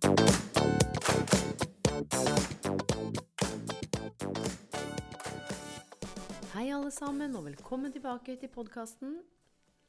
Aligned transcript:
Hei, 0.00 0.08
alle 6.72 6.88
sammen, 6.88 7.36
og 7.36 7.44
velkommen 7.44 7.92
tilbake 7.92 8.36
til 8.40 8.48
podkasten. 8.48 9.18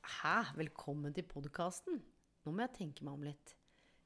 Hæ? 0.03 0.51
Velkommen 0.57 1.13
til 1.15 1.23
podkasten? 1.23 2.01
Nå 2.43 2.51
må 2.51 2.59
jeg 2.65 2.75
tenke 2.75 3.07
meg 3.07 3.13
om 3.13 3.23
litt. 3.23 3.55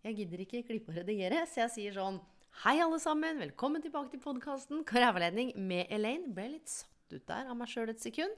Jeg 0.05 0.19
gidder 0.19 0.45
ikke 0.45 0.61
klippe 0.69 0.93
og 0.93 0.99
redigere, 0.99 1.41
så 1.49 1.63
jeg 1.63 1.73
sier 1.73 1.97
sånn 1.97 2.21
Hei, 2.61 2.77
alle 2.85 3.01
sammen, 3.01 3.41
velkommen 3.41 3.81
tilbake 3.81 4.13
til 4.13 4.21
podkasten 4.21 4.85
Karriereveiledning 4.85 5.55
med 5.57 5.89
Elaine. 5.89 6.29
Ble 6.37 6.51
litt 6.53 6.69
satt 6.69 7.17
ut 7.17 7.25
der 7.33 7.49
av 7.49 7.57
meg 7.57 7.73
sjøl 7.73 7.89
et 7.89 8.05
sekund. 8.05 8.33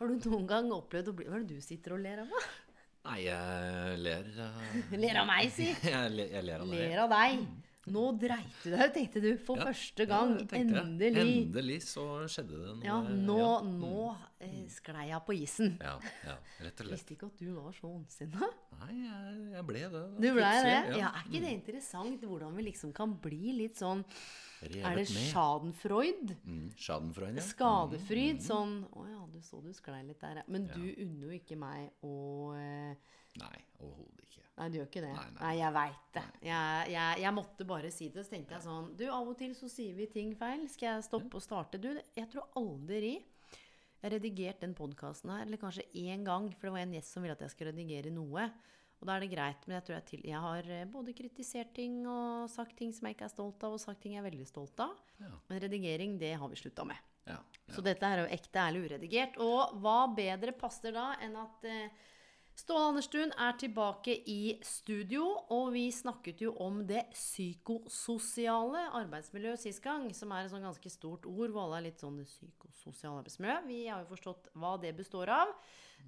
Har 0.00 0.10
du 0.10 0.18
noen 0.32 0.50
gang 0.50 0.74
opplevd 0.74 1.14
å 1.14 1.18
bli 1.20 1.30
Hva 1.30 1.38
er 1.38 1.46
det 1.46 1.62
du 1.62 1.62
sitter 1.62 1.94
og 1.94 2.02
ler 2.02 2.26
av? 2.26 2.30
Nei, 3.04 3.18
jeg 3.26 3.98
ler 4.00 4.32
av... 4.46 4.64
Ler 5.04 5.20
av 5.20 5.28
meg, 5.28 5.50
si. 5.52 5.68
jeg, 5.92 6.10
ler, 6.16 6.30
jeg 6.38 6.46
ler 6.48 6.64
av 6.64 6.70
deg. 6.72 6.80
Ler 6.80 7.02
av 7.04 7.12
deg. 7.12 7.44
Nå 7.92 8.02
dreit 8.16 8.54
du 8.62 8.70
deg 8.72 8.80
ut, 8.80 8.94
tenkte 8.94 9.20
du. 9.20 9.26
For 9.44 9.60
Ja, 9.60 9.66
første 9.68 10.06
ja, 10.06 10.08
gang. 10.08 10.30
jeg 10.40 10.46
tenkte 10.48 10.72
det. 10.78 10.84
Endelig. 10.86 11.24
Endelig 11.42 11.76
så 11.84 12.04
skjedde 12.32 12.56
det 12.62 12.70
noe. 12.78 12.86
Ja, 12.86 12.94
nå, 13.04 13.36
ja. 13.42 13.50
nå 13.82 14.06
eh, 14.46 14.54
sklei 14.72 15.10
jeg 15.10 15.20
på 15.26 15.36
isen. 15.36 15.74
Ja, 15.84 15.92
ja, 16.24 16.38
rett 16.64 16.80
og 16.80 16.86
slett. 16.88 16.94
Visste 16.94 17.12
ikke 17.18 17.28
at 17.28 17.42
du 17.44 17.50
var 17.58 17.76
så 17.76 17.90
ondsinna. 17.92 18.48
Nei, 18.80 18.90
jeg, 19.02 19.36
jeg 19.58 19.66
ble 19.68 19.82
det. 19.84 19.90
da, 19.98 20.02
Du 20.16 20.28
blei 20.40 20.54
det? 20.64 20.74
Ja, 21.02 21.12
Er 21.12 21.28
ikke 21.28 21.44
det 21.44 21.52
interessant 21.58 22.24
hvordan 22.24 22.56
vi 22.56 22.64
liksom 22.70 22.96
kan 22.96 23.12
bli 23.28 23.52
litt 23.60 23.76
sånn 23.84 24.00
Revet 24.64 24.84
Er 24.88 24.96
det 24.98 25.06
med. 25.12 25.24
schadenfreud? 25.30 26.34
Mm, 26.44 26.66
schadenfreud, 26.76 27.36
ja. 27.38 27.42
Skadefryd? 27.44 28.40
Sånn 28.44 28.74
Å 28.92 29.06
ja, 29.10 29.20
du 29.32 29.40
så 29.44 29.60
du 29.64 29.72
sklei 29.76 30.02
litt 30.08 30.20
der, 30.24 30.40
ja. 30.42 30.44
Men 30.48 30.66
Ja. 30.70 30.74
du 30.78 31.02
unner 31.04 31.26
jo 31.32 31.38
ikke 31.38 31.56
meg 31.60 31.90
å 32.02 32.14
eh, 32.58 32.94
Nei, 33.40 33.56
overhodet 33.82 34.22
ikke. 34.28 34.42
Nei, 34.56 34.68
du 34.70 34.76
gjør 34.78 34.86
ikke 34.86 35.00
det. 35.02 35.12
Nei, 35.16 35.24
Nei, 35.34 35.40
nei. 35.40 35.54
jeg 35.58 35.72
veit 35.74 36.04
det. 36.14 36.22
Jeg, 36.46 36.90
jeg, 36.94 37.20
jeg 37.24 37.34
måtte 37.34 37.64
bare 37.66 37.90
si 37.90 38.08
det. 38.14 38.22
Så 38.24 38.30
tenkte 38.36 38.54
jeg 38.54 38.62
sånn 38.62 38.92
Du, 38.96 39.04
av 39.10 39.26
og 39.32 39.36
til 39.40 39.54
så 39.58 39.66
sier 39.68 39.94
vi 39.98 40.06
ting 40.06 40.34
feil. 40.38 40.68
Skal 40.70 40.92
jeg 40.92 41.06
stoppe 41.08 41.40
og 41.40 41.42
starte? 41.42 41.80
Du, 41.82 41.88
jeg 42.14 42.28
tror 42.30 42.46
aldri 42.60 43.16
jeg 44.04 44.10
har 44.12 44.18
redigert 44.18 44.60
den 44.60 44.74
podkasten 44.76 45.30
her, 45.32 45.46
eller 45.46 45.56
kanskje 45.56 45.86
én 45.96 46.22
gang, 46.26 46.50
for 46.52 46.68
det 46.68 46.72
var 46.74 46.82
en 46.84 46.92
gjest 46.92 47.14
som 47.14 47.22
ville 47.24 47.32
at 47.32 47.40
jeg 47.40 47.50
skulle 47.54 47.70
redigere 47.72 48.10
noe. 48.12 48.50
Og 49.00 49.08
da 49.08 49.16
er 49.16 49.24
det 49.24 49.32
greit, 49.34 49.66
men 49.66 49.76
jeg 49.76 49.86
tror 49.86 49.96
jeg, 49.98 50.06
til, 50.08 50.22
jeg 50.30 50.44
har 50.46 50.70
eh, 50.72 50.86
både 50.88 51.16
kritisert 51.16 51.74
ting 51.76 51.98
og 52.08 52.46
sagt 52.52 52.76
ting 52.78 52.94
som 52.94 53.08
jeg 53.08 53.18
ikke 53.18 53.26
er 53.28 53.34
stolt 53.34 53.66
av, 53.66 53.76
og 53.76 53.82
sagt 53.82 54.00
ting 54.04 54.16
jeg 54.16 54.22
er 54.22 54.28
veldig 54.30 54.46
stolt 54.48 54.80
av. 54.84 54.94
Ja. 55.20 55.32
Men 55.50 55.60
redigering, 55.66 56.16
det 56.20 56.32
har 56.40 56.52
vi 56.52 56.60
slutta 56.60 56.86
med. 56.88 57.10
Ja, 57.28 57.38
Så 57.72 57.80
dette 57.84 58.04
er 58.04 58.22
jo 58.22 58.32
ekte, 58.32 58.60
ærlig, 58.60 58.88
uredigert. 58.88 59.38
Og 59.40 59.78
hva 59.80 60.04
bedre 60.12 60.52
passer 60.56 60.92
da 60.96 61.14
enn 61.24 61.36
at 61.40 61.68
eh, 61.68 62.02
Ståle 62.54 62.86
Anderstuen 62.92 63.32
er 63.34 63.56
tilbake 63.58 64.12
i 64.30 64.54
studio, 64.62 65.24
og 65.50 65.72
vi 65.74 65.88
snakket 65.90 66.44
jo 66.44 66.52
om 66.62 66.84
det 66.86 67.00
psykososiale 67.10 68.84
arbeidsmiljøet 68.94 69.64
sist 69.64 69.82
gang, 69.82 70.06
som 70.14 70.30
er 70.30 70.44
et 70.44 70.52
sånn 70.52 70.62
ganske 70.62 70.92
stort 70.92 71.26
ord, 71.26 71.50
hvor 71.50 71.64
alle 71.64 71.80
er 71.80 71.86
litt 71.88 72.04
sånn 72.04 72.20
det 72.20 72.28
psykososiale 72.30 73.24
arbeidsmiljø. 73.24 73.56
Vi 73.66 73.80
har 73.88 74.04
jo 74.04 74.12
forstått 74.12 74.52
hva 74.54 74.76
det 74.78 74.94
består 74.94 75.34
av. 75.34 75.50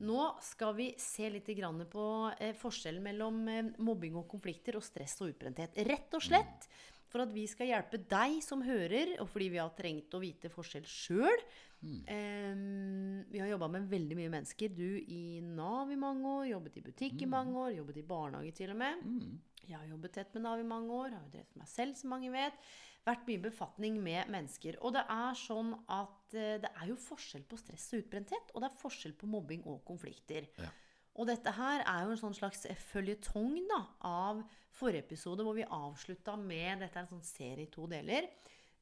Nå 0.05 0.27
skal 0.45 0.75
vi 0.77 0.91
se 1.01 1.31
litt 1.33 1.49
grann 1.57 1.81
på 1.91 2.05
eh, 2.39 2.53
forskjellen 2.57 3.05
mellom 3.05 3.41
eh, 3.49 3.71
mobbing 3.81 4.19
og 4.21 4.29
konflikter 4.29 4.77
og 4.77 4.85
stress 4.85 5.17
og 5.23 5.33
utbrenthet. 5.33 5.79
Rett 5.89 6.17
og 6.17 6.25
slett 6.25 6.69
for 7.07 7.23
at 7.23 7.33
vi 7.33 7.47
skal 7.49 7.71
hjelpe 7.71 8.01
deg 8.11 8.41
som 8.45 8.65
hører, 8.67 9.15
og 9.23 9.31
fordi 9.31 9.49
vi 9.55 9.61
har 9.63 9.73
trengt 9.79 10.15
å 10.17 10.21
vite 10.21 10.51
forskjell 10.53 10.85
sjøl. 10.91 11.45
vi 13.31 13.41
har 13.41 13.49
jobba 13.49 13.69
med 13.73 13.87
veldig 13.89 14.17
mye 14.19 14.33
mennesker. 14.33 14.75
Du 14.75 14.99
i 14.99 15.41
Nav 15.41 15.93
i 15.93 15.99
mange 16.01 16.27
år, 16.27 16.49
jobbet 16.51 16.81
i 16.81 16.83
butikk 16.89 17.23
i 17.23 17.31
mange 17.31 17.57
år, 17.57 17.77
jobbet 17.79 18.03
i 18.03 18.07
barnehage 18.11 18.53
til 18.59 18.75
og 18.75 18.81
med. 18.83 19.07
Jeg 19.67 19.79
har 19.79 19.87
jobbet 19.87 20.13
tett 20.19 20.35
med 20.35 20.45
Nav 20.47 20.61
i 20.61 20.67
mange 20.67 20.93
år, 20.93 21.15
har 21.15 21.23
jo 21.25 21.33
drevet 21.33 21.53
for 21.53 21.63
meg 21.63 21.71
selv, 21.71 21.97
som 21.99 22.13
mange 22.13 22.35
vet. 22.35 22.59
Vært 23.07 23.29
mye 23.29 23.43
befatning 23.45 24.01
med 24.03 24.33
mennesker. 24.35 24.81
Og 24.83 24.97
det 24.97 25.05
er 25.13 25.39
sånn 25.39 25.73
at 25.93 26.35
eh, 26.35 26.57
det 26.63 26.73
er 26.73 26.91
jo 26.91 26.99
forskjell 26.99 27.47
på 27.47 27.59
stress 27.61 27.93
og 27.93 28.03
utbrenthet, 28.03 28.51
og 28.55 28.65
det 28.65 28.71
er 28.71 28.83
forskjell 28.83 29.15
på 29.19 29.31
mobbing 29.31 29.63
og 29.71 29.85
konflikter. 29.87 30.49
Ja. 30.59 30.73
Og 31.17 31.31
dette 31.31 31.53
her 31.57 31.85
er 31.87 32.05
jo 32.05 32.13
en 32.13 32.21
sånn 32.21 32.37
slags 32.37 32.67
føljetong 32.91 33.57
av 34.05 34.43
forrige 34.77 35.07
episode, 35.07 35.47
hvor 35.47 35.57
vi 35.57 35.65
avslutta 35.65 36.35
med 36.37 36.83
Dette 36.85 36.99
er 36.99 37.07
en 37.07 37.15
sånn 37.15 37.25
serie 37.25 37.65
i 37.65 37.73
to 37.73 37.87
deler. 37.89 38.29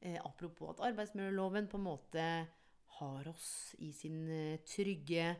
Eh, 0.01 0.17
apropos 0.19 0.73
at 0.73 0.83
arbeidsmiljøloven 0.89 1.69
på 1.71 1.79
en 1.79 1.85
måte 1.85 2.25
har 2.99 3.29
oss 3.31 3.75
i 3.83 3.91
sin 3.95 4.25
eh, 4.31 4.59
trygge 4.67 5.31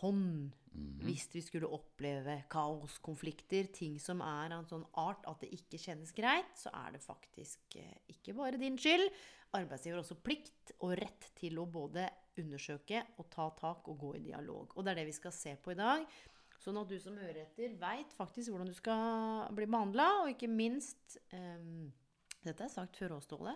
hånd 0.00 0.56
hvis 1.02 1.26
vi 1.32 1.40
skulle 1.42 1.68
oppleve 1.74 2.42
kaos, 2.50 2.98
konflikter, 3.02 3.68
ting 3.74 3.96
som 4.02 4.20
er 4.24 4.52
av 4.52 4.60
en 4.60 4.70
sånn 4.70 4.86
art 5.00 5.24
at 5.30 5.42
det 5.42 5.50
ikke 5.56 5.80
kjennes 5.80 6.12
greit, 6.14 6.52
så 6.58 6.72
er 6.76 6.94
det 6.94 7.02
faktisk 7.02 7.78
eh, 7.80 7.98
ikke 8.14 8.36
bare 8.38 8.60
din 8.60 8.78
skyld. 8.78 9.08
Arbeidsgiver 9.58 9.98
har 9.98 10.04
også 10.04 10.18
plikt 10.22 10.74
og 10.84 10.94
rett 11.00 11.30
til 11.38 11.58
å 11.58 11.66
både 11.70 12.06
undersøke 12.38 13.02
og 13.18 13.30
ta 13.32 13.48
tak 13.58 13.88
og 13.90 13.98
gå 13.98 14.14
i 14.18 14.24
dialog. 14.28 14.74
Og 14.76 14.84
det 14.84 14.92
er 14.92 15.00
det 15.00 15.08
vi 15.08 15.16
skal 15.16 15.34
se 15.34 15.56
på 15.62 15.72
i 15.74 15.78
dag. 15.78 16.04
Sånn 16.58 16.78
at 16.80 16.90
du 16.90 16.98
som 17.00 17.16
hører 17.18 17.44
etter, 17.44 17.74
veit 17.78 18.14
faktisk 18.14 18.50
hvordan 18.52 18.70
du 18.70 18.76
skal 18.76 19.48
bli 19.54 19.66
behandla, 19.70 20.08
og 20.24 20.34
ikke 20.34 20.50
minst 20.50 21.18
um, 21.32 21.88
Dette 22.38 22.64
er 22.64 22.70
sagt 22.70 22.98
før 22.98 23.16
òg, 23.16 23.22
Ståle. 23.24 23.54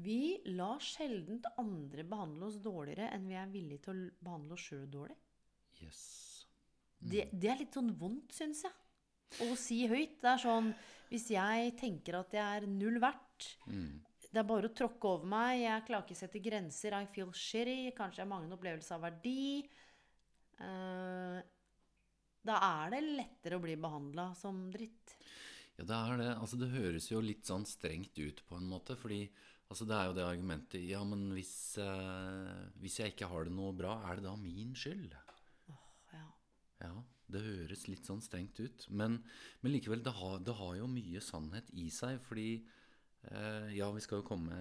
Vi 0.00 0.40
lar 0.56 0.80
sjelden 0.80 1.42
andre 1.60 2.04
behandle 2.08 2.46
oss 2.48 2.60
dårligere 2.62 3.10
enn 3.12 3.26
vi 3.28 3.36
er 3.36 3.50
villige 3.52 3.84
til 3.84 3.98
å 4.06 4.24
behandle 4.24 4.56
oss 4.56 4.68
sjøl 4.70 4.86
dårlig. 4.88 5.16
Yes. 5.84 6.02
Det, 7.00 7.28
det 7.32 7.50
er 7.50 7.60
litt 7.62 7.76
sånn 7.76 7.92
vondt, 7.96 8.34
syns 8.36 8.64
jeg. 8.66 8.76
Å 9.46 9.54
si 9.58 9.84
høyt. 9.88 10.18
Det 10.20 10.32
er 10.32 10.40
sånn 10.42 10.72
Hvis 11.10 11.28
jeg 11.32 11.74
tenker 11.78 12.18
at 12.18 12.32
jeg 12.34 12.60
er 12.60 12.70
null 12.70 13.00
verdt 13.02 13.26
Mm. 13.70 14.02
Det 14.30 14.38
er 14.38 14.46
bare 14.46 14.68
å 14.68 14.74
tråkke 14.76 15.08
over 15.10 15.26
meg. 15.26 15.62
Jeg 15.64 15.84
klarer 15.88 16.04
ikke 16.04 16.14
å 16.14 16.18
sette 16.20 16.42
grenser. 16.44 16.94
I 16.94 17.08
feel 17.10 17.32
shitty. 17.34 17.90
Kanskje 17.96 18.22
jeg 18.22 18.30
har 18.30 18.44
en 18.44 18.54
opplevelse 18.54 18.94
av 18.94 19.02
verdi. 19.02 19.64
Uh, 20.60 21.40
da 22.46 22.58
er 22.66 22.94
det 22.94 23.00
lettere 23.08 23.58
å 23.58 23.64
bli 23.64 23.74
behandla 23.80 24.30
som 24.38 24.68
dritt. 24.72 25.16
Ja, 25.80 25.86
det 25.88 25.96
er 25.96 26.20
det. 26.20 26.28
Altså, 26.36 26.60
det 26.60 26.70
høres 26.74 27.08
jo 27.10 27.22
litt 27.24 27.48
sånn 27.48 27.66
strengt 27.68 28.20
ut 28.20 28.44
på 28.46 28.60
en 28.60 28.68
måte, 28.70 28.96
fordi 29.00 29.24
altså, 29.68 29.88
det 29.88 29.96
er 29.96 30.10
jo 30.10 30.16
det 30.18 30.28
argumentet 30.28 30.84
Ja, 30.84 31.02
men 31.08 31.26
hvis, 31.34 31.54
eh, 31.80 32.54
hvis 32.80 33.00
jeg 33.00 33.14
ikke 33.14 33.30
har 33.32 33.48
det 33.48 33.56
noe 33.56 33.74
bra, 33.76 33.98
er 34.10 34.20
det 34.20 34.28
da 34.28 34.36
min 34.38 34.76
skyld? 34.78 35.16
Ja. 36.80 36.92
Det 37.30 37.42
høres 37.44 37.86
litt 37.86 38.08
sånn 38.08 38.22
strengt 38.24 38.58
ut. 38.58 38.88
Men, 38.90 39.20
men 39.62 39.74
likevel, 39.74 40.02
det 40.02 40.16
har, 40.18 40.40
det 40.42 40.56
har 40.58 40.76
jo 40.80 40.90
mye 40.90 41.22
sannhet 41.22 41.68
i 41.78 41.86
seg. 41.94 42.18
Fordi 42.26 42.48
eh, 43.30 43.68
Ja, 43.76 43.90
vi 43.94 44.02
skal 44.02 44.22
jo 44.22 44.26
komme 44.32 44.56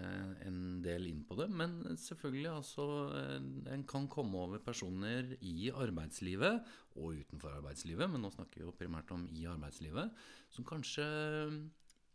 en 0.46 0.60
del 0.86 1.10
inn 1.10 1.24
på 1.26 1.40
det. 1.40 1.50
Men 1.50 1.80
selvfølgelig, 1.98 2.52
altså 2.54 2.86
eh, 3.18 3.50
En 3.74 3.88
kan 3.90 4.06
komme 4.12 4.38
over 4.46 4.62
personer 4.62 5.34
i 5.42 5.72
arbeidslivet 5.74 6.62
og 7.00 7.24
utenfor 7.24 7.58
arbeidslivet, 7.58 8.10
men 8.12 8.22
nå 8.22 8.32
snakker 8.34 8.62
vi 8.62 8.68
jo 8.68 8.76
primært 8.76 9.12
om 9.16 9.26
i 9.32 9.46
arbeidslivet, 9.48 10.14
som 10.52 10.66
kanskje 10.68 11.06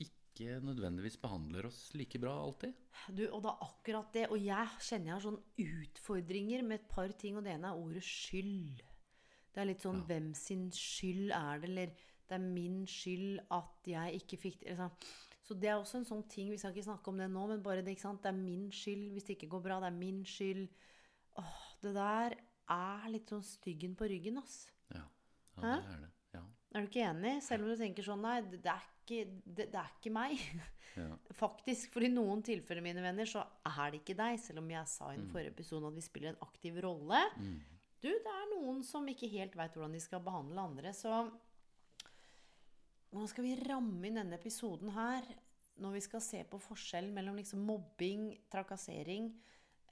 ikke 0.04 0.58
nødvendigvis 0.66 1.16
behandler 1.22 1.68
oss 1.70 1.92
like 1.94 2.18
bra 2.18 2.34
alltid. 2.42 2.74
Du, 3.08 3.22
og 3.28 3.42
det 3.44 3.52
er 3.52 3.68
akkurat 3.68 4.16
det. 4.16 4.24
Og 4.34 4.38
jeg 4.42 4.82
kjenner 4.82 5.12
jeg 5.12 5.16
har 5.16 5.28
sånne 5.28 5.68
utfordringer 5.84 6.66
med 6.66 6.80
et 6.82 6.90
par 6.90 7.14
ting, 7.18 7.38
og 7.38 7.46
det 7.46 7.54
ene 7.54 7.70
er 7.70 7.86
ordet 7.86 8.02
skyld. 8.06 8.82
Det 9.54 9.62
er 9.62 9.68
litt 9.70 9.84
sånn 9.84 10.00
Ja. 10.02 10.06
hvem 10.08 10.32
sin 10.34 10.70
skyld 10.74 11.30
er 11.30 11.60
det, 11.62 11.68
eller 11.70 11.86
det 12.28 12.34
er 12.34 12.42
min 12.42 12.84
skyld 12.86 13.38
at 13.54 13.86
jeg 13.86 14.20
ikke 14.20 14.40
fikk 14.40 14.60
det. 14.64 14.72
Liksom. 14.74 14.90
Så 15.44 15.54
det 15.60 15.68
er 15.68 15.76
også 15.76 15.98
en 16.00 16.08
sånn 16.08 16.28
ting, 16.28 16.48
vi 16.50 16.56
skal 16.56 16.72
ikke 16.72 16.88
snakke 16.88 17.08
om 17.12 17.18
det 17.20 17.28
nå, 17.30 17.46
men 17.48 17.62
bare 17.62 17.82
det, 17.84 17.94
ikke 17.94 18.06
sant. 18.08 18.22
Det 18.24 18.32
er 18.32 18.38
min 18.38 18.70
skyld 18.72 19.12
hvis 19.12 19.26
det 19.28 19.36
ikke 19.36 19.50
går 19.52 19.62
bra. 19.66 19.80
Det 19.80 19.90
er 19.92 19.98
min 19.98 20.24
skyld. 20.24 20.68
Åh, 21.36 21.58
det 21.82 21.94
der 21.94 22.36
er 22.70 23.08
litt 23.12 23.28
sånn 23.28 23.44
styggen 23.44 23.94
på 23.98 24.08
ryggen, 24.08 24.38
ass. 24.40 24.70
Ja, 24.94 25.04
ja 25.58 25.62
Hæ? 25.62 25.74
det 25.82 25.92
er 25.92 26.00
det. 26.00 26.10
Ja. 26.34 26.42
Er 26.74 26.80
du 26.80 26.88
ikke 26.88 27.04
enig? 27.10 27.42
Selv 27.44 27.62
om 27.66 27.68
du 27.70 27.76
tenker 27.76 28.02
sånn, 28.06 28.22
nei, 28.24 28.40
det 28.40 28.64
er 28.72 28.86
ikke, 29.04 29.20
det, 29.44 29.68
det 29.70 29.78
er 29.82 29.92
ikke 29.98 30.14
meg. 30.14 30.40
Ja. 30.96 31.10
Faktisk, 31.44 31.92
for 31.92 32.06
i 32.06 32.08
noen 32.08 32.42
tilfeller, 32.42 32.82
mine 32.82 33.02
venner, 33.04 33.28
så 33.28 33.44
er 33.68 33.92
det 33.92 34.00
ikke 34.00 34.16
deg. 34.16 34.40
Selv 34.40 34.62
om 34.64 34.70
jeg 34.70 34.88
sa 34.88 35.12
i 35.12 35.18
den 35.20 35.28
forrige 35.28 35.52
episoden 35.52 35.90
at 35.90 35.98
vi 35.98 36.00
spiller 36.08 36.32
en 36.32 36.42
aktiv 36.48 36.80
rolle. 36.82 37.20
Mm. 37.36 37.60
Du, 38.04 38.10
det 38.12 38.32
er 38.34 38.50
noen 38.52 38.82
som 38.86 39.06
ikke 39.10 39.30
helt 39.32 39.56
veit 39.58 39.74
hvordan 39.76 39.94
de 39.96 40.02
skal 40.04 40.22
behandle 40.24 40.60
andre. 40.68 40.92
Så 40.96 41.10
hvordan 43.10 43.30
skal 43.30 43.46
vi 43.46 43.54
ramme 43.68 44.08
inn 44.08 44.18
denne 44.18 44.38
episoden 44.38 44.90
her 44.94 45.26
når 45.82 45.96
vi 45.96 46.02
skal 46.04 46.22
se 46.22 46.42
på 46.46 46.58
forskjellen 46.62 47.14
mellom 47.14 47.38
liksom 47.40 47.62
mobbing, 47.66 48.28
trakassering 48.52 49.30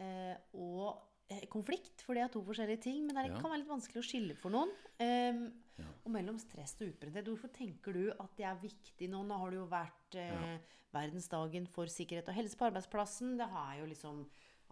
eh, 0.03 0.37
og 0.55 1.00
eh, 1.32 1.44
konflikt? 1.50 2.03
For 2.06 2.14
det 2.19 2.25
er 2.26 2.32
to 2.35 2.43
forskjellige 2.47 2.85
ting, 2.88 3.05
men 3.06 3.17
det 3.19 3.29
Ja. 3.31 3.38
kan 3.41 3.50
være 3.50 3.62
litt 3.62 3.70
vanskelig 3.73 4.03
å 4.03 4.09
skille 4.11 4.37
for 4.38 4.55
noen. 4.55 4.73
Um, 5.00 5.44
Ja. 5.81 5.88
Og 6.05 6.12
mellom 6.12 6.37
stress 6.38 6.75
og 6.82 6.91
utbrenthet. 6.91 7.25
Hvorfor 7.25 7.49
tenker 7.49 7.94
du 7.97 8.11
at 8.12 8.35
det 8.37 8.44
er 8.44 8.59
viktig 8.61 9.06
nå? 9.09 9.23
Nå 9.25 9.38
har 9.41 9.50
det 9.50 9.56
jo 9.56 9.67
vært 9.70 10.17
eh, 10.20 10.59
verdensdagen 10.93 11.64
for 11.67 11.88
sikkerhet 11.88 12.29
og 12.29 12.37
helse 12.37 12.59
på 12.61 12.67
arbeidsplassen. 12.69 13.38
Det 13.41 13.47
har 13.49 13.79
jo 13.79 13.87
liksom 13.88 14.19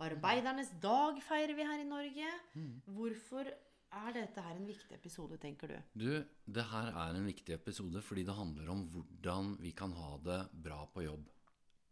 Arbeidernes 0.00 0.70
dag 0.82 1.18
feirer 1.24 1.56
vi 1.58 1.66
her 1.66 1.82
i 1.82 1.88
Norge. 1.88 2.30
Mm. 2.54 2.76
Hvorfor 2.94 3.50
er 3.90 4.14
dette 4.14 4.44
her 4.44 4.54
en 4.54 4.68
viktig 4.68 4.94
episode, 4.94 5.38
tenker 5.42 5.72
du? 5.72 5.76
Du, 5.98 6.10
det 6.46 6.66
her 6.70 6.92
er 6.92 7.18
en 7.18 7.26
viktig 7.26 7.56
episode 7.56 8.02
fordi 8.06 8.24
det 8.28 8.36
handler 8.36 8.70
om 8.72 8.86
hvordan 8.94 9.56
vi 9.60 9.74
kan 9.76 9.92
ha 9.98 10.14
det 10.24 10.40
bra 10.52 10.84
på 10.94 11.04
jobb. 11.04 11.26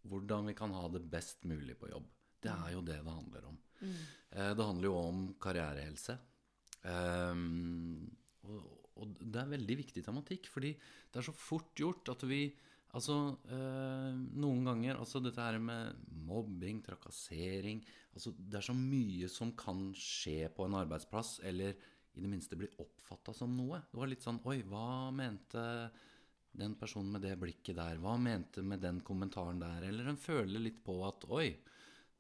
Hvordan 0.08 0.48
vi 0.48 0.54
kan 0.56 0.72
ha 0.76 0.86
det 0.94 1.02
best 1.10 1.44
mulig 1.50 1.76
på 1.78 1.90
jobb. 1.90 2.06
Det 2.38 2.54
er 2.54 2.72
jo 2.76 2.84
det 2.86 3.00
det 3.02 3.16
handler 3.16 3.48
om. 3.50 3.58
Mm. 3.82 4.00
Det 4.30 4.66
handler 4.70 4.86
jo 4.86 4.96
om 5.00 5.22
karrierehelse. 5.42 6.14
Um, 6.86 8.06
og, 8.46 8.60
og 9.02 9.16
det 9.18 9.42
er 9.42 9.50
veldig 9.50 9.76
viktig 9.82 10.04
tematikk, 10.06 10.46
fordi 10.52 10.70
det 10.78 11.20
er 11.20 11.26
så 11.26 11.34
fort 11.34 11.74
gjort 11.78 12.14
at 12.14 12.22
vi 12.30 12.44
Altså, 12.96 13.36
øh, 13.52 14.14
noen 14.40 14.64
ganger 14.64 14.96
Altså 14.96 15.20
dette 15.20 15.42
her 15.44 15.58
med 15.60 15.94
mobbing, 16.24 16.78
trakassering 16.86 17.82
Altså, 18.14 18.32
det 18.38 18.56
er 18.58 18.64
så 18.64 18.74
mye 18.74 19.28
som 19.28 19.52
kan 19.52 19.90
skje 19.94 20.48
på 20.56 20.64
en 20.66 20.74
arbeidsplass, 20.80 21.38
eller 21.44 21.74
i 22.16 22.20
det 22.24 22.30
minste 22.32 22.56
bli 22.58 22.66
oppfatta 22.82 23.34
som 23.36 23.52
noe. 23.54 23.78
Det 23.92 23.98
var 24.00 24.08
litt 24.10 24.24
sånn 24.24 24.40
Oi, 24.48 24.62
hva 24.66 25.10
mente 25.14 25.62
den 26.58 26.74
personen 26.80 27.12
med 27.14 27.22
det 27.22 27.36
blikket 27.38 27.76
der? 27.78 28.00
Hva 28.02 28.16
mente 28.18 28.64
med 28.66 28.80
den 28.82 28.98
kommentaren 29.06 29.60
der? 29.62 29.84
Eller 29.86 30.08
en 30.10 30.16
føler 30.18 30.58
litt 30.64 30.80
på 30.82 30.96
at 31.06 31.28
Oi, 31.30 31.52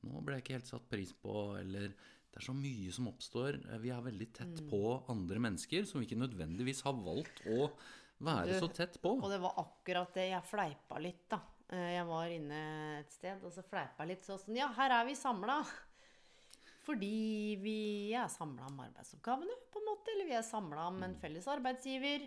nå 0.06 0.20
ble 0.22 0.36
jeg 0.36 0.44
ikke 0.44 0.58
helt 0.60 0.70
satt 0.70 0.86
pris 0.92 1.10
på, 1.18 1.34
eller 1.58 1.88
det 2.28 2.38
er 2.38 2.44
så 2.46 2.54
mye 2.54 2.92
som 2.94 3.08
oppstår. 3.10 3.58
Vi 3.82 3.90
er 3.90 4.04
veldig 4.04 4.28
tett 4.36 4.60
Mm. 4.60 4.68
på 4.70 4.82
andre 5.10 5.40
mennesker 5.42 5.84
som 5.88 5.98
vi 5.98 6.06
ikke 6.06 6.20
nødvendigvis 6.22 6.82
har 6.86 6.92
valgt 6.94 7.40
å 7.50 7.72
være 8.20 8.58
så 8.60 8.68
tett 8.74 8.96
på. 9.02 9.12
Og 9.22 9.30
det 9.30 9.38
var 9.42 9.54
akkurat 9.62 10.14
det. 10.14 10.28
Jeg 10.32 10.42
fleipa 10.48 10.98
litt, 11.02 11.24
da. 11.30 11.40
Eh, 11.70 11.92
Jeg 11.98 12.06
var 12.08 12.26
inne 12.32 12.62
et 13.00 13.12
sted, 13.12 13.44
og 13.44 13.52
så 13.52 13.62
fleipa 13.62 14.04
jeg 14.04 14.14
litt 14.16 14.24
sånn 14.26 14.56
Ja, 14.56 14.68
her 14.78 14.90
er 15.00 15.04
vi 15.06 15.14
samla. 15.18 15.60
Fordi 16.88 17.58
vi 17.60 17.78
er 18.16 18.28
samla 18.32 18.66
om 18.70 18.78
arbeidsoppgavene, 18.80 19.56
på 19.72 19.80
en 19.82 19.88
måte. 19.90 20.12
Eller 20.14 20.28
vi 20.30 20.36
er 20.38 20.46
samla 20.46 20.86
om 20.88 21.02
en 21.04 21.16
felles 21.20 21.46
arbeidsgiver. 21.52 22.24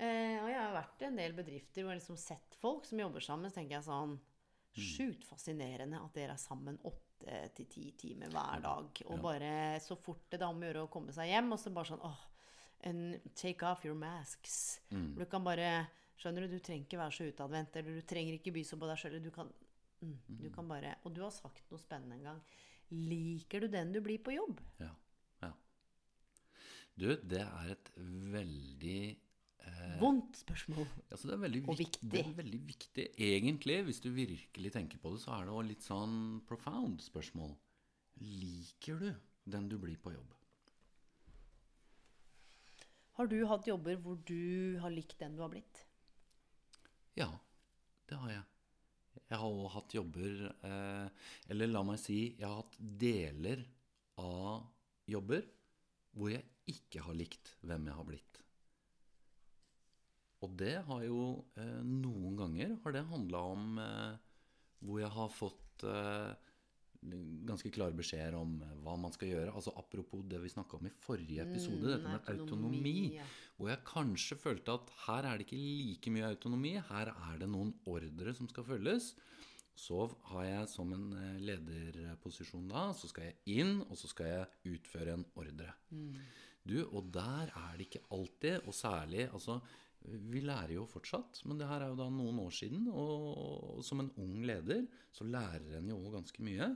Eh, 0.00 0.38
og 0.40 0.48
jeg 0.48 0.56
har 0.56 0.72
vært 0.72 1.02
i 1.04 1.08
en 1.10 1.18
del 1.20 1.34
bedrifter 1.36 1.84
hvor 1.84 1.92
jeg 1.92 2.00
liksom 2.00 2.16
sett 2.16 2.56
folk 2.62 2.86
som 2.88 3.02
jobber 3.02 3.20
sammen. 3.20 3.50
Så 3.52 3.60
tenker 3.60 3.78
jeg 3.80 3.88
sånn 3.90 4.18
Sjukt 4.70 5.24
fascinerende 5.26 5.98
at 5.98 6.12
dere 6.14 6.36
er 6.36 6.38
sammen 6.38 6.76
åtte 6.86 7.40
til 7.56 7.66
ti 7.68 7.88
timer 7.98 8.30
hver 8.30 8.60
dag. 8.62 9.00
Og 9.10 9.18
bare 9.20 9.48
så 9.82 9.96
fort 9.98 10.28
det 10.30 10.38
er 10.38 10.46
om 10.46 10.60
å 10.62 10.68
gjøre 10.68 10.84
å 10.86 10.90
komme 10.94 11.10
seg 11.12 11.26
hjem, 11.32 11.48
og 11.52 11.58
så 11.58 11.72
bare 11.74 11.90
sånn 11.90 12.04
åh, 12.06 12.20
and 12.84 13.20
take 13.34 13.66
off 13.66 13.84
your 13.84 13.96
masks. 13.98 14.80
Mm. 14.90 15.14
Du 15.18 15.26
kan 15.30 15.44
bare 15.44 15.88
Skjønner 16.20 16.44
du, 16.44 16.52
du 16.52 16.60
trenger 16.60 16.84
ikke 16.84 16.98
være 17.00 17.14
så 17.16 17.26
utadvendt, 17.30 17.76
eller 17.80 17.94
du 17.96 18.04
trenger 18.04 18.34
ikke 18.36 18.52
by 18.52 18.62
så 18.68 18.76
på 18.76 18.88
deg 18.90 18.98
sjøl. 19.00 19.14
Du 19.24 19.30
kan 19.32 19.48
mm, 20.04 20.18
Du 20.42 20.50
kan 20.52 20.68
bare 20.68 20.98
Og 21.08 21.14
du 21.16 21.22
har 21.24 21.32
sagt 21.32 21.70
noe 21.72 21.80
spennende 21.80 22.18
en 22.18 22.26
gang. 22.28 22.42
Liker 22.90 23.64
du 23.64 23.70
den 23.72 23.94
du 23.94 24.00
blir 24.04 24.20
på 24.20 24.34
jobb? 24.34 24.60
Ja. 24.82 24.90
ja. 25.40 25.50
Du, 26.98 27.08
det 27.14 27.40
er 27.40 27.72
et 27.72 27.90
veldig 28.34 28.98
eh, 29.14 29.94
Vondt 30.02 30.42
spørsmål. 30.42 30.88
altså 31.08 31.38
Og 31.38 31.78
viktig. 31.78 32.10
Det 32.12 32.24
er 32.26 32.34
veldig 32.36 32.60
viktig. 32.68 33.06
Egentlig, 33.16 33.78
hvis 33.88 34.02
du 34.04 34.10
virkelig 34.12 34.74
tenker 34.76 34.98
på 34.98 35.14
det, 35.14 35.22
så 35.24 35.38
er 35.38 35.48
det 35.48 35.54
også 35.54 35.68
litt 35.70 35.86
sånn 35.86 36.18
profound 36.50 37.00
spørsmål. 37.06 37.54
Liker 38.20 39.00
du 39.00 39.08
den 39.48 39.70
du 39.70 39.78
blir 39.80 39.96
på 39.96 40.12
jobb? 40.12 40.34
Har 43.20 43.28
du 43.28 43.42
hatt 43.44 43.66
jobber 43.68 43.98
hvor 44.00 44.16
du 44.24 44.78
har 44.80 44.88
likt 44.94 45.18
den 45.20 45.34
du 45.36 45.42
har 45.44 45.50
blitt? 45.52 45.82
Ja, 47.20 47.26
det 48.08 48.16
har 48.16 48.30
jeg. 48.32 48.44
Jeg 49.28 49.40
har 49.42 49.56
òg 49.58 49.66
hatt 49.74 49.92
jobber 49.92 50.38
eh, 50.48 51.26
Eller 51.52 51.68
la 51.68 51.82
meg 51.84 51.98
si, 52.00 52.38
jeg 52.38 52.46
har 52.46 52.62
hatt 52.62 52.78
deler 52.80 53.60
av 54.24 54.64
jobber 55.10 55.44
hvor 56.16 56.32
jeg 56.32 56.46
ikke 56.72 57.04
har 57.04 57.18
likt 57.18 57.52
hvem 57.60 57.90
jeg 57.90 57.98
har 57.98 58.08
blitt. 58.08 58.40
Og 60.40 60.56
det 60.64 60.78
har 60.88 61.04
jo 61.04 61.22
eh, 61.60 61.80
Noen 61.84 62.40
ganger 62.40 62.78
har 62.86 62.96
det 62.96 63.04
handla 63.12 63.44
om 63.52 63.82
eh, 63.84 64.14
hvor 64.80 65.04
jeg 65.04 65.12
har 65.18 65.36
fått 65.36 65.84
eh, 65.84 66.49
ganske 67.48 67.70
klare 67.72 67.96
beskjeder 67.96 68.34
om 68.36 68.58
eh, 68.62 68.74
hva 68.84 68.96
man 69.00 69.12
skal 69.14 69.30
gjøre. 69.30 69.54
Altså 69.56 69.72
Apropos 69.80 70.24
det 70.28 70.40
vi 70.42 70.50
snakka 70.52 70.76
om 70.76 70.86
i 70.86 70.92
forrige 71.00 71.42
episode, 71.46 71.80
Mm, 71.80 72.02
dette 72.02 72.08
med 72.12 72.28
autonomi. 72.34 73.14
ja. 73.16 73.24
Hvor 73.56 73.68
jeg 73.68 73.84
kanskje 73.84 74.36
følte 74.40 74.72
at 74.72 74.90
her 75.06 75.24
er 75.28 75.38
det 75.38 75.46
ikke 75.46 75.60
like 75.60 76.10
mye 76.10 76.28
autonomi. 76.28 76.74
Her 76.90 77.08
er 77.12 77.38
det 77.38 77.48
noen 77.48 77.74
ordre 77.86 78.34
som 78.34 78.48
skal 78.48 78.64
følges. 78.64 79.14
Så 79.76 80.10
har 80.28 80.44
jeg 80.44 80.68
som 80.68 80.92
en 80.92 81.12
eh, 81.16 81.38
lederposisjon 81.40 82.68
da, 82.68 82.90
så 82.92 83.08
skal 83.08 83.30
jeg 83.30 83.60
inn, 83.60 83.80
og 83.88 83.96
så 83.96 84.08
skal 84.10 84.26
jeg 84.26 84.74
utføre 84.76 85.14
en 85.16 85.24
ordre. 85.40 85.72
Du, 86.68 86.76
og 86.92 87.10
der 87.12 87.48
er 87.56 87.76
det 87.78 87.86
ikke 87.88 88.04
alltid, 88.12 88.66
og 88.68 88.74
særlig 88.76 89.30
altså, 89.32 89.60
Vi 90.00 90.40
lærer 90.40 90.74
jo 90.78 90.86
fortsatt, 90.88 91.42
men 91.44 91.60
det 91.60 91.68
her 91.68 91.84
er 91.84 91.92
jo 91.92 91.98
da 91.98 92.08
noen 92.12 92.38
år 92.40 92.54
siden, 92.56 92.86
og 92.88 93.82
som 93.84 94.00
en 94.00 94.12
ung 94.22 94.40
leder 94.48 94.86
så 95.12 95.26
lærer 95.28 95.76
en 95.78 95.90
jo 95.92 96.00
ganske 96.14 96.44
mye. 96.44 96.70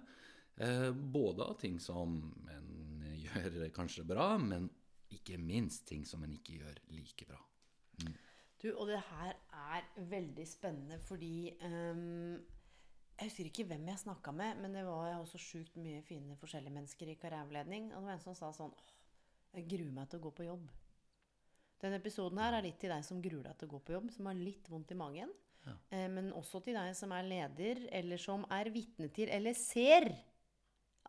Eh, 0.61 0.91
både 0.93 1.47
av 1.49 1.56
ting 1.59 1.81
som 1.82 2.19
en 2.53 3.06
gjør 3.25 3.65
kanskje 3.75 4.05
bra, 4.06 4.35
men 4.38 4.69
ikke 5.15 5.38
minst 5.41 5.87
ting 5.88 6.05
som 6.06 6.23
en 6.25 6.35
ikke 6.37 6.61
gjør 6.61 6.81
like 6.94 7.26
bra. 7.29 7.41
Du, 8.62 8.71
og 8.73 8.88
det 8.88 9.00
her 9.11 9.35
er 9.53 9.88
veldig 10.09 10.44
spennende 10.49 10.97
fordi 11.05 11.53
um, 11.62 12.38
Jeg 13.15 13.29
husker 13.29 13.49
ikke 13.50 13.67
hvem 13.69 13.85
jeg 13.91 14.00
snakka 14.00 14.32
med, 14.35 14.62
men 14.62 14.75
det 14.75 14.87
var 14.87 15.19
også 15.19 15.38
sjukt 15.38 15.77
mye 15.79 16.00
fine 16.03 16.35
forskjellige 16.41 16.75
mennesker 16.75 17.12
i 17.12 17.19
karriereveiledning. 17.20 17.93
Og 17.93 18.00
det 18.00 18.09
var 18.09 18.17
en 18.17 18.25
som 18.25 18.38
sa 18.38 18.50
sånn 18.56 18.73
jeg 19.55 19.69
gruer 19.70 19.93
meg 19.94 20.09
til 20.11 20.19
å 20.19 20.25
gå 20.25 20.32
på 20.35 20.49
jobb. 20.49 20.65
Denne 21.82 21.99
episoden 22.00 22.41
her 22.41 22.56
er 22.56 22.65
litt 22.65 22.79
til 22.81 22.93
deg 22.93 23.05
som 23.06 23.23
gruer 23.23 23.49
deg 23.49 23.59
til 23.59 23.69
å 23.69 23.75
gå 23.75 23.81
på 23.85 23.97
jobb, 23.97 24.12
som 24.15 24.29
har 24.31 24.38
litt 24.38 24.70
vondt 24.72 24.94
i 24.94 24.99
magen. 24.99 25.32
Ja. 25.65 25.75
Eh, 25.96 26.06
men 26.13 26.31
også 26.37 26.60
til 26.65 26.77
deg 26.79 26.94
som 26.96 27.13
er 27.17 27.27
leder, 27.27 27.82
eller 28.01 28.20
som 28.20 28.46
er 28.53 28.70
vitne 28.72 29.10
til, 29.15 29.32
eller 29.32 29.56
ser 29.58 30.10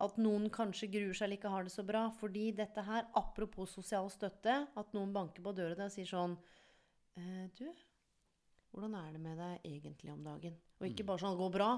at 0.04 0.18
noen 0.20 0.50
kanskje 0.52 0.90
gruer 0.92 1.16
seg 1.16 1.30
eller 1.30 1.40
ikke 1.40 1.52
har 1.54 1.68
det 1.68 1.74
så 1.76 1.86
bra. 1.88 2.06
Fordi 2.20 2.50
dette 2.58 2.84
her, 2.84 3.08
apropos 3.16 3.72
sosial 3.78 4.10
støtte, 4.12 4.62
at 4.68 4.96
noen 4.96 5.14
banker 5.16 5.44
på 5.46 5.56
døra 5.56 5.78
di 5.78 5.86
og 5.86 5.94
sier 5.94 6.10
sånn 6.10 6.36
eh, 7.20 7.46
Du, 7.56 7.68
hvordan 8.76 8.98
er 9.00 9.12
det 9.16 9.22
med 9.24 9.40
deg 9.40 9.68
egentlig 9.72 10.12
om 10.12 10.24
dagen? 10.26 10.58
Og 10.82 10.90
ikke 10.90 11.06
bare 11.08 11.24
sånn 11.24 11.38
'Går 11.40 11.52
bra'. 11.54 11.74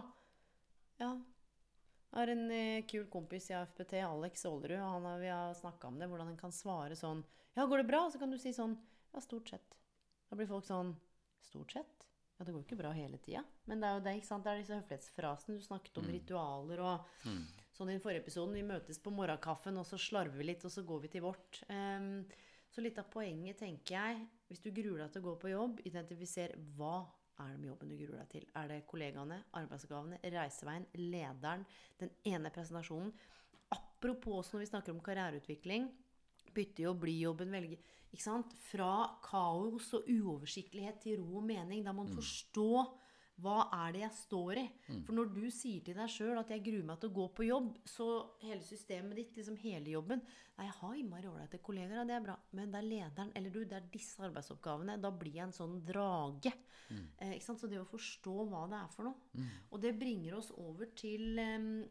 Ja. 0.98 1.12
Har 2.18 2.32
en 2.34 2.52
eh, 2.52 2.86
kul 2.90 3.04
kompis 3.14 3.52
i 3.52 3.54
AFPT, 3.54 4.00
Alex 4.02 4.46
Aalerud, 4.50 4.80
og 4.82 4.94
han 4.96 5.04
har, 5.06 5.20
vi 5.22 5.28
har 5.30 5.52
snakka 5.54 5.92
om 5.92 6.00
det. 6.02 6.08
Hvordan 6.10 6.32
en 6.32 6.40
kan 6.40 6.54
svare 6.56 6.96
sånn 6.98 7.22
'Ja, 7.54 7.66
går 7.70 7.84
det 7.84 7.90
bra?' 7.92 8.10
Så 8.10 8.18
kan 8.18 8.32
du 8.34 8.38
si 8.42 8.50
sånn 8.50 8.74
'Ja, 9.14 9.22
stort 9.22 9.50
sett'. 9.50 9.78
Da 10.30 10.36
blir 10.36 10.50
folk 10.50 10.66
sånn 10.66 10.96
'Stort 11.46 11.72
sett?' 11.72 12.08
Ja, 12.40 12.46
det 12.46 12.54
går 12.54 12.62
jo 12.62 12.66
ikke 12.66 12.82
bra 12.82 12.92
hele 12.92 13.18
tida. 13.18 13.44
Men 13.66 13.80
det 13.82 13.88
er 13.88 13.94
jo 13.94 14.04
det, 14.06 14.16
ikke 14.18 14.28
sant? 14.28 14.44
Det 14.44 14.50
er 14.50 14.58
disse 14.64 14.78
høflighetsfrasene. 14.78 15.58
Du 15.58 15.62
snakket 15.62 15.98
om 15.98 16.10
ritualer 16.10 16.80
og 16.80 17.06
sånn 17.74 17.90
i 17.90 17.94
den 17.94 18.02
forrige 18.02 18.22
episoden. 18.26 18.54
Vi 18.54 18.66
møtes 18.66 18.98
på 18.98 19.14
morgenkaffen, 19.14 19.78
og 19.78 19.86
så 19.86 19.98
slarver 19.98 20.38
vi 20.38 20.50
litt, 20.50 20.66
og 20.66 20.72
så 20.72 20.82
går 20.86 21.02
vi 21.02 21.08
til 21.08 21.22
vårt. 21.22 21.64
Um, 21.70 22.26
så 22.70 22.82
litt 22.82 22.98
av 22.98 23.10
poenget, 23.10 23.58
tenker 23.58 23.96
jeg, 23.96 24.28
hvis 24.50 24.62
du 24.62 24.72
gruer 24.72 25.04
deg 25.04 25.14
til 25.14 25.22
å 25.22 25.28
gå 25.30 25.36
på 25.42 25.50
jobb, 25.50 25.82
identifiser 25.86 26.54
hva 26.78 27.08
er 27.38 27.52
det 27.52 27.60
med 27.62 27.70
jobben 27.70 27.92
du 27.92 27.98
gruer 28.00 28.22
deg 28.24 28.30
til. 28.32 28.48
Er 28.58 28.72
det 28.72 28.80
kollegaene, 28.90 29.38
arbeidsoppgavene, 29.60 30.20
reiseveien, 30.34 30.88
lederen, 30.98 31.66
den 32.02 32.14
ene 32.26 32.52
presentasjonen? 32.54 33.14
Apropos 33.76 34.52
når 34.54 34.64
vi 34.64 34.70
snakker 34.72 34.96
om 34.96 35.04
karriereutvikling. 35.06 35.90
Bytte 36.56 36.86
jobb, 36.88 37.04
bli 37.04 37.20
jobben, 37.22 37.54
velge 37.54 37.78
ikke 38.14 38.24
sant? 38.24 38.54
Fra 38.70 39.20
kaos 39.26 39.92
og 39.98 40.08
uoversiktlighet 40.10 41.02
til 41.04 41.22
ro 41.22 41.42
og 41.42 41.48
mening. 41.50 41.84
Må 41.86 42.00
man 42.02 42.14
forstå 42.16 42.70
hva 43.44 43.68
er 43.86 43.94
det 43.94 44.02
jeg 44.02 44.16
står 44.18 44.60
i. 44.64 44.66
For 45.06 45.14
når 45.18 45.32
du 45.36 45.44
sier 45.54 45.84
til 45.86 45.98
deg 45.98 46.10
sjøl 46.10 46.40
at 46.40 46.50
'jeg 46.50 46.64
gruer 46.66 46.86
meg 46.90 47.00
til 47.00 47.10
å 47.10 47.18
gå 47.20 47.28
på 47.38 47.46
jobb', 47.46 47.76
så 47.86 48.08
hele 48.42 48.64
systemet 48.66 49.16
ditt, 49.16 49.36
liksom 49.38 49.58
hele 49.62 49.94
jobben 49.94 50.22
Nei, 50.58 50.66
jeg 50.66 50.74
har 50.80 50.94
innmari 50.98 51.28
ålreite 51.30 51.60
kollegaer, 51.62 52.08
det 52.10 52.16
er 52.16 52.24
bra, 52.26 52.36
men 52.58 52.72
det 52.72 52.80
er 52.80 52.88
lederen 52.90 53.32
eller 53.36 53.52
du, 53.54 53.60
det 53.64 53.78
er 53.78 53.90
disse 53.94 54.24
arbeidsoppgavene. 54.26 54.96
Da 55.00 55.12
blir 55.14 55.36
jeg 55.36 55.44
en 55.44 55.54
sånn 55.54 55.76
drage. 55.86 56.52
Eh, 57.20 57.36
ikke 57.36 57.46
sant? 57.46 57.62
Så 57.62 57.70
det 57.70 57.78
å 57.78 57.86
forstå 57.86 58.34
hva 58.50 58.64
det 58.72 58.80
er 58.80 58.90
for 58.96 59.04
noe. 59.04 59.46
Og 59.70 59.82
det 59.84 60.00
bringer 60.00 60.40
oss 60.40 60.50
over 60.58 60.90
til 60.98 61.38
em, 61.38 61.86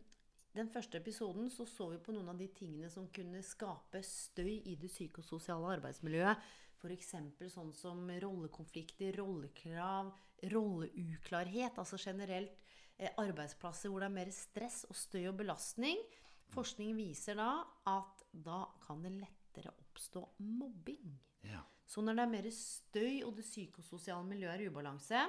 den 0.57 0.71
første 0.73 0.99
episoden 0.99 1.51
så, 1.53 1.67
så 1.69 1.91
vi 1.93 2.01
på 2.03 2.15
noen 2.17 2.33
av 2.33 2.39
de 2.41 2.49
tingene 2.49 2.91
som 2.91 3.07
kunne 3.15 3.43
skape 3.45 4.03
støy 4.03 4.63
i 4.65 4.75
det 4.81 4.91
psykososiale 4.91 5.77
arbeidsmiljøet. 5.77 6.49
F.eks. 6.77 7.15
sånn 7.53 7.73
som 7.77 8.07
rollekonflikter, 8.23 9.17
rollekrav, 9.21 10.13
rolleuklarhet. 10.53 11.79
Altså 11.81 11.99
generelt 12.01 12.61
eh, 12.99 13.13
arbeidsplasser 13.23 13.93
hvor 13.93 14.05
det 14.05 14.11
er 14.11 14.19
mer 14.19 14.33
stress 14.35 14.85
og 14.91 14.99
støy 14.99 15.25
og 15.31 15.39
belastning. 15.41 16.01
Forskning 16.53 16.95
viser 16.99 17.39
da 17.41 17.51
at 17.91 18.27
da 18.31 18.65
kan 18.85 19.03
det 19.03 19.15
lettere 19.17 19.73
oppstå 19.73 20.23
mobbing. 20.45 21.17
Ja. 21.47 21.65
Så 21.87 22.03
når 22.03 22.19
det 22.19 22.27
er 22.27 22.35
mer 22.35 22.51
støy 22.55 23.25
og 23.25 23.35
det 23.39 23.47
psykososiale 23.47 24.27
miljøet 24.27 24.61
er 24.61 24.71
ubalanse, 24.71 25.25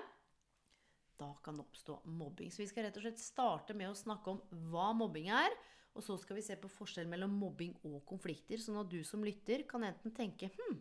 da 1.17 1.31
kan 1.43 1.57
det 1.57 1.65
oppstå 1.65 2.01
mobbing. 2.17 2.51
Så 2.53 2.61
vi 2.61 2.69
skal 2.69 2.87
rett 2.87 2.99
og 2.99 3.05
slett 3.05 3.21
starte 3.21 3.75
med 3.77 3.89
å 3.89 3.97
snakke 3.97 4.33
om 4.33 4.61
hva 4.69 4.91
mobbing 4.97 5.31
er. 5.33 5.53
Og 5.97 6.03
så 6.05 6.13
skal 6.21 6.37
vi 6.37 6.45
se 6.45 6.53
på 6.61 6.69
forskjell 6.69 7.07
mellom 7.09 7.33
mobbing 7.41 7.73
og 7.89 8.03
konflikter, 8.05 8.61
sånn 8.61 8.77
at 8.83 8.89
du 8.91 8.99
som 9.07 9.23
lytter 9.25 9.63
kan 9.69 9.81
enten 9.87 10.13
tenke 10.13 10.51
hm, 10.53 10.75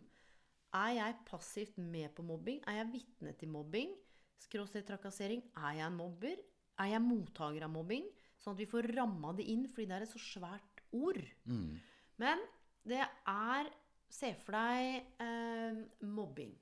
er 0.77 0.93
jeg 0.97 1.17
passivt 1.27 1.79
med 1.81 2.13
på 2.15 2.25
mobbing? 2.25 2.61
Er 2.67 2.81
jeg 2.81 2.91
vitne 2.93 3.33
til 3.39 3.51
mobbing? 3.53 3.95
Skråstrek 4.41 4.85
trakassering. 4.87 5.41
Er 5.57 5.79
jeg 5.79 5.87
en 5.87 5.97
mobber? 5.97 6.37
Er 6.77 6.93
jeg 6.93 7.03
mottaker 7.03 7.65
av 7.65 7.73
mobbing? 7.73 8.05
Sånn 8.37 8.53
at 8.53 8.61
vi 8.61 8.69
får 8.69 8.91
ramma 8.93 9.33
det 9.37 9.47
inn, 9.49 9.65
fordi 9.71 9.89
det 9.89 9.97
er 9.97 10.05
et 10.05 10.13
så 10.13 10.21
svært 10.21 10.83
ord. 10.95 11.23
Mm. 11.49 11.77
Men 12.21 12.43
det 12.87 13.01
er 13.01 13.71
Se 14.07 14.31
for 14.39 14.55
deg 14.55 15.19
eh, 15.19 15.79
mobbing. 16.07 16.53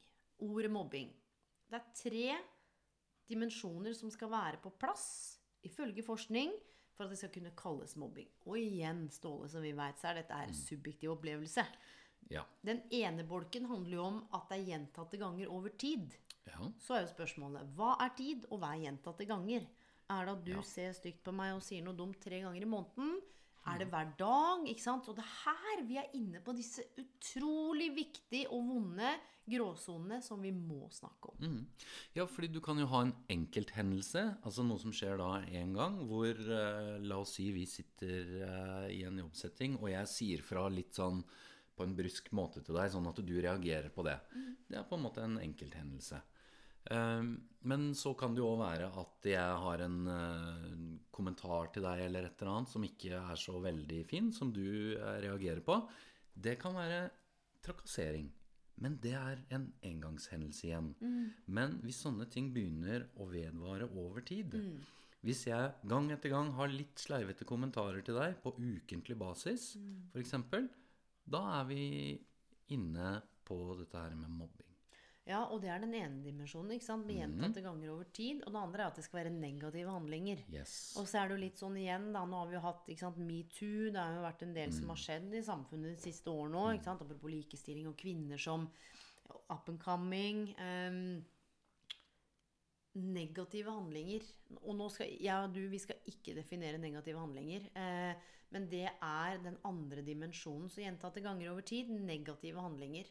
Ordet 0.45 0.71
mobbing. 0.73 1.11
Det 1.69 1.77
er 1.77 1.91
tre 1.97 2.37
dimensjoner 3.29 3.93
som 3.97 4.11
skal 4.13 4.31
være 4.33 4.61
på 4.61 4.71
plass, 4.81 5.37
ifølge 5.65 6.03
forskning, 6.05 6.51
for 6.95 7.05
at 7.05 7.13
det 7.13 7.19
skal 7.19 7.31
kunne 7.33 7.53
kalles 7.57 7.95
mobbing. 7.99 8.27
Og 8.45 8.57
igjen, 8.59 9.05
Ståle, 9.11 9.49
som 9.51 9.65
vi 9.65 9.73
vet, 9.77 9.99
så 9.99 10.11
er 10.11 10.21
dette 10.21 10.39
her 10.39 10.53
subjektiv 10.57 11.15
opplevelse. 11.15 11.65
Ja. 12.29 12.43
Den 12.65 12.81
ene 12.91 13.23
bolken 13.27 13.65
handler 13.69 13.97
jo 13.99 14.03
om 14.05 14.21
at 14.33 14.49
det 14.49 14.59
er 14.59 14.69
gjentatte 14.71 15.19
ganger 15.21 15.51
over 15.53 15.69
tid. 15.77 16.15
ja. 16.47 16.71
Så 16.79 16.95
er 16.95 17.05
jo 17.05 17.13
spørsmålet 17.13 17.75
hva 17.75 17.95
er 18.01 18.15
tid, 18.17 18.45
og 18.49 18.59
hva 18.61 18.73
er 18.75 18.83
gjentatte 18.87 19.27
ganger? 19.29 19.67
Er 20.09 20.25
det 20.25 20.33
at 20.37 20.43
du 20.45 20.51
Ja. 20.53 20.61
ser 20.61 20.91
stygt 20.93 21.23
på 21.23 21.33
meg 21.33 21.55
og 21.55 21.63
sier 21.63 21.81
noe 21.83 21.95
dumt 21.97 22.19
tre 22.21 22.41
ganger 22.41 22.61
i 22.61 22.65
måneden? 22.69 23.15
Er 23.67 23.79
det 23.79 23.87
hver 23.89 24.11
dag? 24.17 24.67
ikke 24.69 24.81
sant? 24.83 25.07
Og 25.09 25.15
det 25.17 25.23
er 25.25 25.49
her 25.49 25.83
vi 25.87 25.97
er 25.97 26.11
inne 26.13 26.39
på 26.45 26.53
disse 26.55 26.83
utrolig 27.01 27.87
viktige 27.95 28.45
og 28.53 28.61
vonde 28.67 29.15
gråsonene 29.49 30.21
som 30.21 30.41
vi 30.41 30.51
må 30.51 30.87
snakke 30.93 31.31
om. 31.31 31.37
Mm. 31.41 31.65
Ja, 32.13 32.25
fordi 32.29 32.47
du 32.53 32.59
kan 32.61 32.77
jo 32.77 32.85
ha 32.91 33.01
en 33.05 33.13
enkelthendelse, 33.29 34.37
altså 34.45 34.63
noe 34.65 34.77
som 34.81 34.93
skjer 34.95 35.17
da 35.17 35.31
en 35.61 35.73
gang, 35.73 35.97
hvor 36.09 36.29
eh, 36.29 36.99
la 37.01 37.17
oss 37.21 37.35
si 37.39 37.51
vi 37.55 37.65
sitter 37.69 38.31
eh, 38.45 38.87
i 38.99 39.03
en 39.05 39.17
jobbsetting, 39.21 39.77
og 39.81 39.89
jeg 39.89 40.07
sier 40.13 40.45
fra 40.45 40.67
litt 40.69 40.93
sånn 40.97 41.23
på 41.75 41.85
en 41.85 41.95
brysk 41.97 42.31
måte 42.35 42.63
til 42.63 42.77
deg, 42.77 42.91
sånn 42.93 43.09
at 43.11 43.19
du 43.19 43.35
reagerer 43.35 43.91
på 43.93 44.05
det. 44.07 44.15
Det 44.67 44.79
er 44.79 44.87
på 44.87 44.97
en 44.97 45.05
måte 45.05 45.23
en 45.25 45.37
enkelthendelse. 45.41 46.21
Um, 46.85 47.31
men 47.65 47.95
så 47.97 48.11
kan 48.13 48.35
det 48.35 48.43
jo 48.43 48.51
òg 48.51 48.59
være 48.61 48.87
at 49.01 49.25
jeg 49.25 49.53
har 49.63 49.81
en 49.81 49.95
eh, 50.13 50.73
kommentar 51.15 51.71
til 51.73 51.81
deg 51.87 52.03
eller 52.05 52.27
et 52.27 52.41
eller 52.43 52.51
annet 52.51 52.69
som 52.69 52.83
ikke 52.85 53.17
er 53.17 53.39
så 53.41 53.57
veldig 53.63 54.01
fin, 54.05 54.27
som 54.35 54.51
du 54.53 54.93
eh, 54.93 55.15
reagerer 55.23 55.63
på. 55.65 55.79
Det 56.29 56.59
kan 56.61 56.77
være 56.77 57.07
trakassering. 57.65 58.29
Men 58.77 58.99
det 59.01 59.15
er 59.17 59.41
en 59.55 59.65
engangshendelse 59.87 60.67
igjen. 60.67 60.91
Men 61.47 61.79
hvis 61.81 62.03
sånne 62.05 62.27
ting 62.29 62.51
begynner 62.53 63.07
å 63.17 63.29
vedvare 63.31 63.87
over 63.95 64.21
tid 64.27 64.53
Hvis 65.25 65.45
jeg 65.47 65.71
gang 65.89 66.11
etter 66.13 66.29
gang 66.29 66.51
har 66.53 66.69
litt 66.69 66.99
sleivete 67.01 67.47
kommentarer 67.49 68.03
til 68.05 68.19
deg 68.19 68.35
på 68.43 68.53
ukentlig 68.59 69.17
basis, 69.17 69.71
for 70.13 70.21
f.eks., 70.21 70.67
da 71.25 71.41
er 71.59 71.67
vi 71.69 71.83
inne 72.73 73.17
på 73.45 73.57
dette 73.79 73.99
her 73.99 74.15
med 74.17 74.31
mobbing. 74.33 74.65
Ja, 75.25 75.39
og 75.49 75.63
det 75.63 75.71
er 75.73 75.81
den 75.81 75.93
ene 75.97 76.21
dimensjonen. 76.21 76.75
ikke 76.75 76.85
sant? 76.85 77.07
Med 77.07 77.17
gjentatte 77.17 77.63
ganger 77.65 77.95
over 77.95 78.05
tid. 78.13 78.43
Og 78.45 78.53
det 78.53 78.59
andre 78.61 78.83
er 78.83 78.91
at 78.91 78.99
det 78.99 79.05
skal 79.07 79.23
være 79.23 79.33
negative 79.33 79.89
handlinger. 79.89 80.43
Yes. 80.53 80.93
Og 81.01 81.07
så 81.09 81.17
er 81.17 81.27
det 81.27 81.37
jo 81.37 81.41
litt 81.41 81.61
sånn 81.61 81.79
igjen, 81.81 82.11
da. 82.13 82.21
Nå 82.29 82.43
har 82.43 82.51
vi 82.51 82.57
jo 82.59 82.61
hatt 82.61 82.91
ikke 82.93 83.05
sant, 83.07 83.17
metoo. 83.17 83.87
Det 83.89 83.97
har 83.97 84.13
jo 84.13 84.25
vært 84.27 84.45
en 84.45 84.53
del 84.53 84.75
som 84.75 84.93
har 84.93 85.01
skjedd 85.01 85.33
i 85.33 85.41
samfunnet 85.47 85.95
de 85.95 86.03
siste 86.03 86.29
årene 86.29 86.61
òg. 86.61 86.89
Apropos 86.93 87.33
likestilling 87.33 87.89
og 87.89 87.97
kvinner 87.97 88.41
som 88.41 88.69
up 89.49 89.65
and 89.71 89.81
coming. 89.81 90.45
Um, 90.61 91.25
negative 93.01 93.73
handlinger. 93.73 94.29
Og 94.61 94.77
nå 94.77 94.91
skal 94.93 95.09
jeg 95.09 95.35
og 95.41 95.57
du, 95.57 95.63
vi 95.73 95.81
skal 95.81 96.05
ikke 96.05 96.37
definere 96.37 96.77
negative 96.77 97.19
handlinger. 97.19 97.65
Eh, 97.73 98.31
men 98.55 98.69
det 98.71 98.85
er 98.87 99.37
den 99.43 99.57
andre 99.67 100.01
dimensjonen. 100.07 100.69
Så 100.71 100.79
gjentatte 100.83 101.21
ganger 101.23 101.51
over 101.51 101.65
tid 101.67 101.89
negative 101.91 102.63
handlinger. 102.63 103.09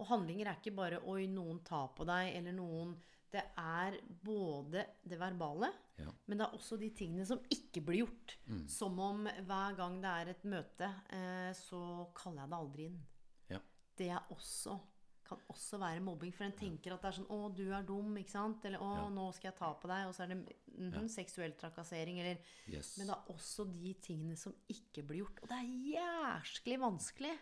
Og 0.00 0.08
handlinger 0.10 0.48
er 0.50 0.56
ikke 0.58 0.74
bare 0.76 0.98
'oi, 1.04 1.26
noen 1.28 1.60
tar 1.64 1.88
på 1.96 2.04
deg', 2.08 2.34
eller 2.40 2.52
noen 2.56 2.96
Det 3.32 3.42
er 3.58 3.96
både 4.24 4.84
det 5.04 5.18
verbale, 5.18 5.68
Ja. 5.98 6.10
men 6.26 6.38
det 6.38 6.46
er 6.46 6.54
også 6.56 6.78
de 6.78 6.88
tingene 6.90 7.26
som 7.26 7.40
ikke 7.50 7.82
blir 7.84 8.06
gjort. 8.06 8.36
Som 8.70 8.98
om 9.02 9.24
hver 9.26 9.76
gang 9.76 10.00
det 10.00 10.08
er 10.08 10.30
et 10.30 10.44
møte, 10.44 10.88
eh, 11.10 11.52
så 11.52 12.06
kaller 12.14 12.42
jeg 12.42 12.50
det 12.50 12.58
aldri 12.58 12.84
inn. 12.86 13.00
Ja. 13.50 13.58
Det 13.98 14.08
er 14.08 14.22
også 14.30 14.78
kan 15.28 15.40
også 15.52 15.78
være 15.80 16.02
mobbing. 16.04 16.32
For 16.34 16.46
en 16.46 16.54
tenker 16.56 16.94
at 16.94 17.02
det 17.02 17.08
er 17.10 17.16
sånn 17.18 17.28
'Å, 17.30 17.54
du 17.56 17.64
er 17.72 17.82
dum', 17.82 18.16
ikke 18.18 18.30
sant? 18.30 18.64
Eller 18.64 18.78
'Å, 18.78 18.90
Ja. 18.96 19.08
nå 19.08 19.32
skal 19.34 19.50
jeg 19.50 19.58
ta 19.58 19.72
på 19.74 19.88
deg'. 19.88 20.06
Og 20.08 20.14
så 20.14 20.22
er 20.22 20.26
det 20.34 20.56
mhm, 20.78 21.08
seksuell 21.08 21.52
trakassering. 21.52 22.20
Eller 22.20 22.38
Yes. 22.68 22.96
Men 22.98 23.08
det 23.08 23.16
er 23.16 23.32
også 23.34 23.64
de 23.72 23.94
tingene 23.94 24.36
som 24.36 24.54
ikke 24.68 25.06
blir 25.06 25.24
gjort. 25.24 25.42
Og 25.42 25.48
det 25.48 25.58
er 25.58 25.92
jæsklig 25.96 26.78
vanskelig 26.78 27.38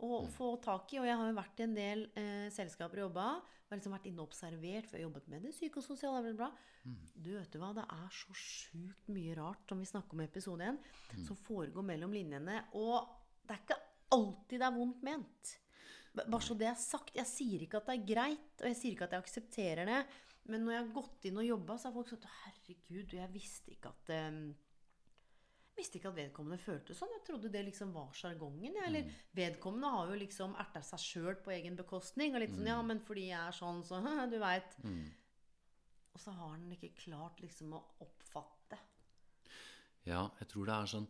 å 0.00 0.26
få 0.28 0.60
tak 0.62 0.92
i. 0.92 0.98
Og 0.98 1.04
jeg 1.06 1.16
har 1.16 1.26
jo 1.30 1.40
vært 1.40 1.60
i 1.60 1.62
en 1.62 1.74
del 1.74 2.10
eh, 2.16 2.50
selskaper 2.50 3.02
og 3.02 3.10
jobba. 3.10 3.42
Og 3.70 3.78
liksom 3.78 3.92
vært 3.92 4.06
inne 4.06 4.20
og 4.20 4.28
observert, 4.28 4.86
for 4.86 4.98
jeg 4.98 5.04
har 5.04 5.10
jobbet 5.10 5.28
med 5.28 5.42
det 5.42 5.52
psykososiale 5.52 6.52
Mm. 6.84 6.96
Du 7.22 7.30
vet 7.38 7.50
du 7.52 7.58
hva, 7.60 7.72
det 7.72 7.84
er 7.84 8.08
så 8.10 8.34
sjukt 8.34 9.08
mye 9.14 9.36
rart, 9.38 9.68
som 9.68 9.78
vi 9.78 9.86
snakker 9.86 10.14
om 10.16 10.20
i 10.20 10.24
episode 10.24 10.66
1, 10.66 10.80
som 11.28 11.36
foregår 11.36 11.84
mellom 11.86 12.10
linjene. 12.10 12.64
Og 12.74 13.06
det 13.46 13.54
er 13.54 13.62
ikke 13.62 13.80
alltid 14.10 14.58
det 14.58 14.66
er 14.66 14.76
vondt 14.76 15.02
ment. 15.06 15.52
Bare 16.12 16.44
så 16.44 16.56
det 16.58 16.68
er 16.68 16.76
sagt. 16.76 17.14
Jeg 17.16 17.28
sier 17.28 17.62
ikke 17.64 17.80
at 17.80 17.88
det 17.88 17.94
er 17.96 18.10
greit, 18.10 18.52
og 18.60 18.68
jeg 18.68 18.78
sier 18.78 18.96
ikke 18.96 19.08
at 19.08 19.16
jeg 19.16 19.24
aksepterer 19.24 19.88
det. 19.88 20.02
Men 20.50 20.66
når 20.66 20.74
jeg 20.74 20.82
har 20.82 20.92
gått 20.96 21.30
inn 21.30 21.40
og 21.40 21.46
jobba, 21.46 21.78
så 21.78 21.88
har 21.88 21.96
folk 21.96 22.10
sagt 22.10 22.28
Herregud, 22.42 23.14
jeg 23.16 23.32
visste 23.32 23.72
ikke 23.72 23.92
at 23.92 24.12
um, 24.28 24.40
visste 25.78 25.98
ikke 25.98 26.10
at 26.10 26.18
vedkommende 26.18 26.60
følte 26.60 26.96
sånn. 26.98 27.14
Jeg 27.16 27.24
trodde 27.28 27.52
det 27.54 27.64
liksom 27.68 27.94
var 27.94 28.10
sjargongen. 28.18 28.76
Ja. 28.76 28.86
Eller 28.90 29.08
vedkommende 29.38 29.92
har 29.94 30.12
jo 30.12 30.20
liksom 30.20 30.56
erta 30.60 30.82
seg 30.84 31.04
sjøl 31.04 31.40
på 31.44 31.54
egen 31.54 31.78
bekostning. 31.78 32.34
Og 32.36 32.44
litt 32.44 32.54
sånn 32.56 32.70
Ja, 32.72 32.78
men 32.86 33.02
fordi 33.06 33.28
jeg 33.30 33.40
er 33.40 33.56
sånn, 33.56 33.82
så 33.86 34.02
du 34.32 34.38
veit. 34.42 34.78
Og 36.12 36.20
så 36.20 36.34
har 36.36 36.56
den 36.58 36.74
ikke 36.76 36.92
klart 37.06 37.40
liksom 37.40 37.72
å 37.78 37.84
oppfatte. 38.04 38.80
Ja, 40.04 40.26
jeg 40.42 40.50
tror 40.50 40.68
det 40.68 40.76
er 40.76 40.90
sånn 40.90 41.06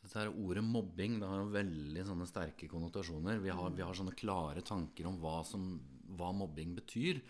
Dette 0.00 0.16
her 0.16 0.30
ordet 0.32 0.62
mobbing 0.64 1.18
det 1.20 1.28
har 1.28 1.42
jo 1.42 1.50
veldig 1.52 2.04
sånne 2.08 2.26
sterke 2.28 2.68
konnotasjoner. 2.72 3.40
Vi 3.44 3.52
har, 3.52 3.70
vi 3.76 3.84
har 3.84 3.96
sånne 3.96 4.14
klare 4.16 4.62
tanker 4.64 5.06
om 5.10 5.18
hva, 5.20 5.40
som, 5.44 5.74
hva 6.16 6.30
mobbing 6.32 6.72
betyr. 6.78 7.20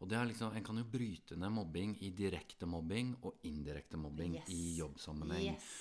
Og 0.00 0.08
det 0.08 0.16
er 0.16 0.28
liksom, 0.30 0.54
En 0.56 0.64
kan 0.64 0.78
jo 0.78 0.86
bryte 0.88 1.36
ned 1.36 1.52
mobbing 1.52 1.96
i 2.06 2.12
direkte 2.16 2.68
mobbing 2.70 3.16
og 3.26 3.42
indirekte 3.50 3.98
mobbing 4.00 4.38
Yes. 4.38 4.48
i 4.54 4.76
jobbsammenheng. 4.78 5.56
Yes. 5.56 5.72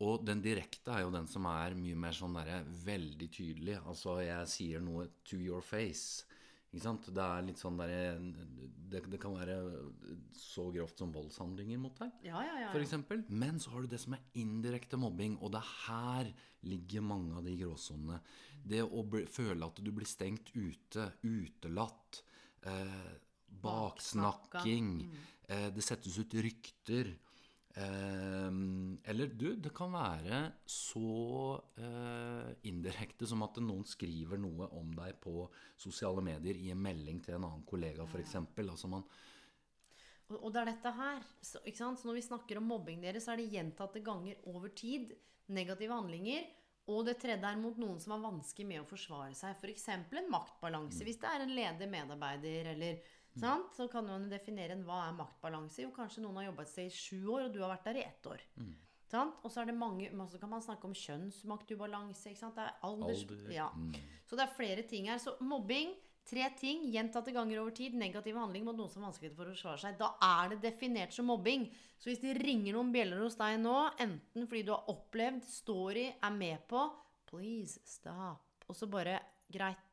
Og 0.00 0.24
den 0.24 0.40
direkte 0.40 0.94
er 0.96 1.04
jo 1.04 1.12
den 1.12 1.28
som 1.28 1.44
er 1.50 1.76
mye 1.76 1.94
mer 2.00 2.16
sånn 2.16 2.38
der, 2.40 2.64
veldig 2.86 3.28
tydelig. 3.36 3.76
Altså 3.84 4.16
jeg 4.24 4.48
sier 4.48 4.80
noe 4.80 5.10
to 5.28 5.36
your 5.36 5.60
face. 5.60 6.24
Ikke 6.70 6.84
sant? 6.84 7.08
Det 7.10 7.22
er 7.24 7.46
litt 7.48 7.58
sånn 7.58 7.78
der, 7.80 8.20
det, 8.90 9.00
det 9.10 9.18
kan 9.22 9.34
være 9.34 9.56
så 10.38 10.68
grovt 10.70 11.00
som 11.02 11.10
voldshandlinger 11.14 11.80
mot 11.82 11.96
deg 11.98 12.28
Ja, 12.28 12.44
ja, 12.46 12.58
ja. 12.60 12.68
ja. 12.68 12.70
f.eks. 12.70 13.26
Men 13.26 13.58
så 13.62 13.72
har 13.74 13.82
du 13.82 13.90
det 13.90 13.98
som 14.02 14.14
er 14.14 14.22
indirekte 14.38 15.00
mobbing, 15.00 15.34
og 15.42 15.50
det 15.54 15.62
er 15.64 15.72
her 15.88 16.30
ligger 16.70 17.02
mange 17.02 17.34
av 17.38 17.46
de 17.46 17.56
gråsonene. 17.58 18.20
Det 18.70 18.84
å 18.84 19.02
bli, 19.08 19.24
føle 19.30 19.66
at 19.66 19.80
du 19.82 19.90
blir 19.96 20.06
stengt 20.06 20.52
ute, 20.54 21.08
utelatt, 21.24 22.22
eh, 22.68 23.10
baksnakking, 23.64 24.92
eh, 25.48 25.68
det 25.74 25.84
settes 25.84 26.18
ut 26.20 26.38
rykter. 26.38 27.14
Eh, 27.74 28.50
eller 29.12 29.30
du, 29.38 29.54
det 29.54 29.70
kan 29.76 29.92
være 29.94 30.40
så 30.66 31.54
eh, 31.78 32.48
indirekte 32.66 33.28
som 33.30 33.44
at 33.46 33.60
noen 33.62 33.86
skriver 33.86 34.40
noe 34.42 34.66
om 34.78 34.90
deg 34.96 35.20
på 35.22 35.44
sosiale 35.78 36.24
medier 36.24 36.58
i 36.58 36.72
en 36.74 36.82
melding 36.82 37.20
til 37.22 37.38
en 37.38 37.46
annen 37.46 37.66
kollega, 37.68 38.08
f.eks. 38.08 38.40
Altså 38.58 38.90
man 38.90 39.06
Og, 40.30 40.50
det 40.52 40.62
er 40.62 40.72
dette 40.72 40.94
her. 40.94 41.22
Så, 41.42 41.62
så 41.62 41.92
når 42.06 42.18
vi 42.18 42.26
snakker 42.26 42.58
om 42.58 42.68
mobbing 42.70 43.02
deres, 43.02 43.26
så 43.26 43.34
er 43.34 43.42
det 43.42 43.52
gjentatte 43.54 44.02
ganger 44.06 44.42
over 44.50 44.74
tid 44.74 45.14
negative 45.50 45.94
handlinger. 45.94 46.48
Og 46.90 47.04
det 47.06 47.20
tredje 47.22 47.46
er 47.46 47.58
mot 47.60 47.76
noen 47.78 48.00
som 48.02 48.16
har 48.16 48.22
vansker 48.24 48.66
med 48.66 48.82
å 48.82 48.88
forsvare 48.88 49.34
seg. 49.38 49.54
F.eks. 49.58 49.86
en 49.94 50.30
maktbalanse. 50.32 51.04
Hvis 51.06 51.20
det 51.22 51.30
er 51.30 51.44
en 51.44 51.54
ledig 51.54 51.86
medarbeider 51.90 52.72
eller 52.72 53.02
sant? 53.38 53.70
Så 53.76 53.86
kan 53.88 54.06
man 54.06 54.28
definere 54.30 54.72
en 54.74 54.82
hva 54.84 55.08
er 55.08 55.16
maktbalanse. 55.18 55.82
Jo, 55.84 55.90
kanskje 55.94 56.22
noen 56.24 56.36
har 56.40 56.48
jobbet 56.50 56.66
et 56.66 56.72
sted 56.72 56.86
i 56.90 56.94
sju 56.96 57.28
år, 57.30 57.44
og 57.46 57.52
du 57.54 57.60
har 57.62 57.70
vært 57.76 57.84
der 57.90 58.00
i 58.00 58.06
ett 58.06 58.26
år. 58.26 58.42
Sant? 59.10 59.34
Og 59.42 59.50
så 59.50 59.62
er 59.62 59.70
det 59.70 59.74
mange 59.78 60.10
kan 60.38 60.50
man 60.50 60.62
snakke 60.62 60.86
om 60.86 60.94
kjønnsmaktubalanse. 60.94 62.30
Det 62.34 62.62
er 62.64 62.76
alders... 62.86 63.24
Alder, 63.26 63.50
Ja. 63.52 63.68
mm. 63.74 63.94
Så 64.26 64.36
det 64.38 64.44
er 64.46 64.54
flere 64.54 64.82
ting 64.86 65.08
her. 65.10 65.18
Så 65.18 65.34
mobbing, 65.42 65.94
tre 66.30 66.46
ting, 66.56 66.84
gjentatte 66.92 67.32
ganger 67.34 67.58
over 67.62 67.74
tid, 67.74 67.94
negative 67.98 68.38
handlinger 68.38 68.68
mot 68.70 68.76
noen 68.78 68.90
som 68.92 69.02
har 69.02 69.10
vanskeligheter 69.10 69.36
for 69.40 69.50
å 69.50 69.54
forsvare 69.56 69.82
seg. 69.82 69.98
Da 69.98 70.12
er 70.22 70.52
det 70.54 70.60
definert 70.62 71.12
som 71.16 71.26
mobbing. 71.26 71.66
Så 71.98 72.10
hvis 72.10 72.22
det 72.22 72.36
ringer 72.38 72.76
noen 72.76 72.92
bjeller 72.94 73.24
hos 73.24 73.34
deg 73.40 73.58
nå, 73.60 73.76
enten 73.98 74.46
fordi 74.46 74.62
du 74.68 74.72
har 74.76 74.86
opplevd, 74.92 75.42
står 75.44 75.98
i, 75.98 76.06
er 76.22 76.36
med 76.36 76.62
på, 76.70 76.84
please 77.30 77.80
stop. 77.84 78.46
Og 78.68 78.78
så 78.78 78.86
bare 78.90 79.18
Greit. 79.50 79.89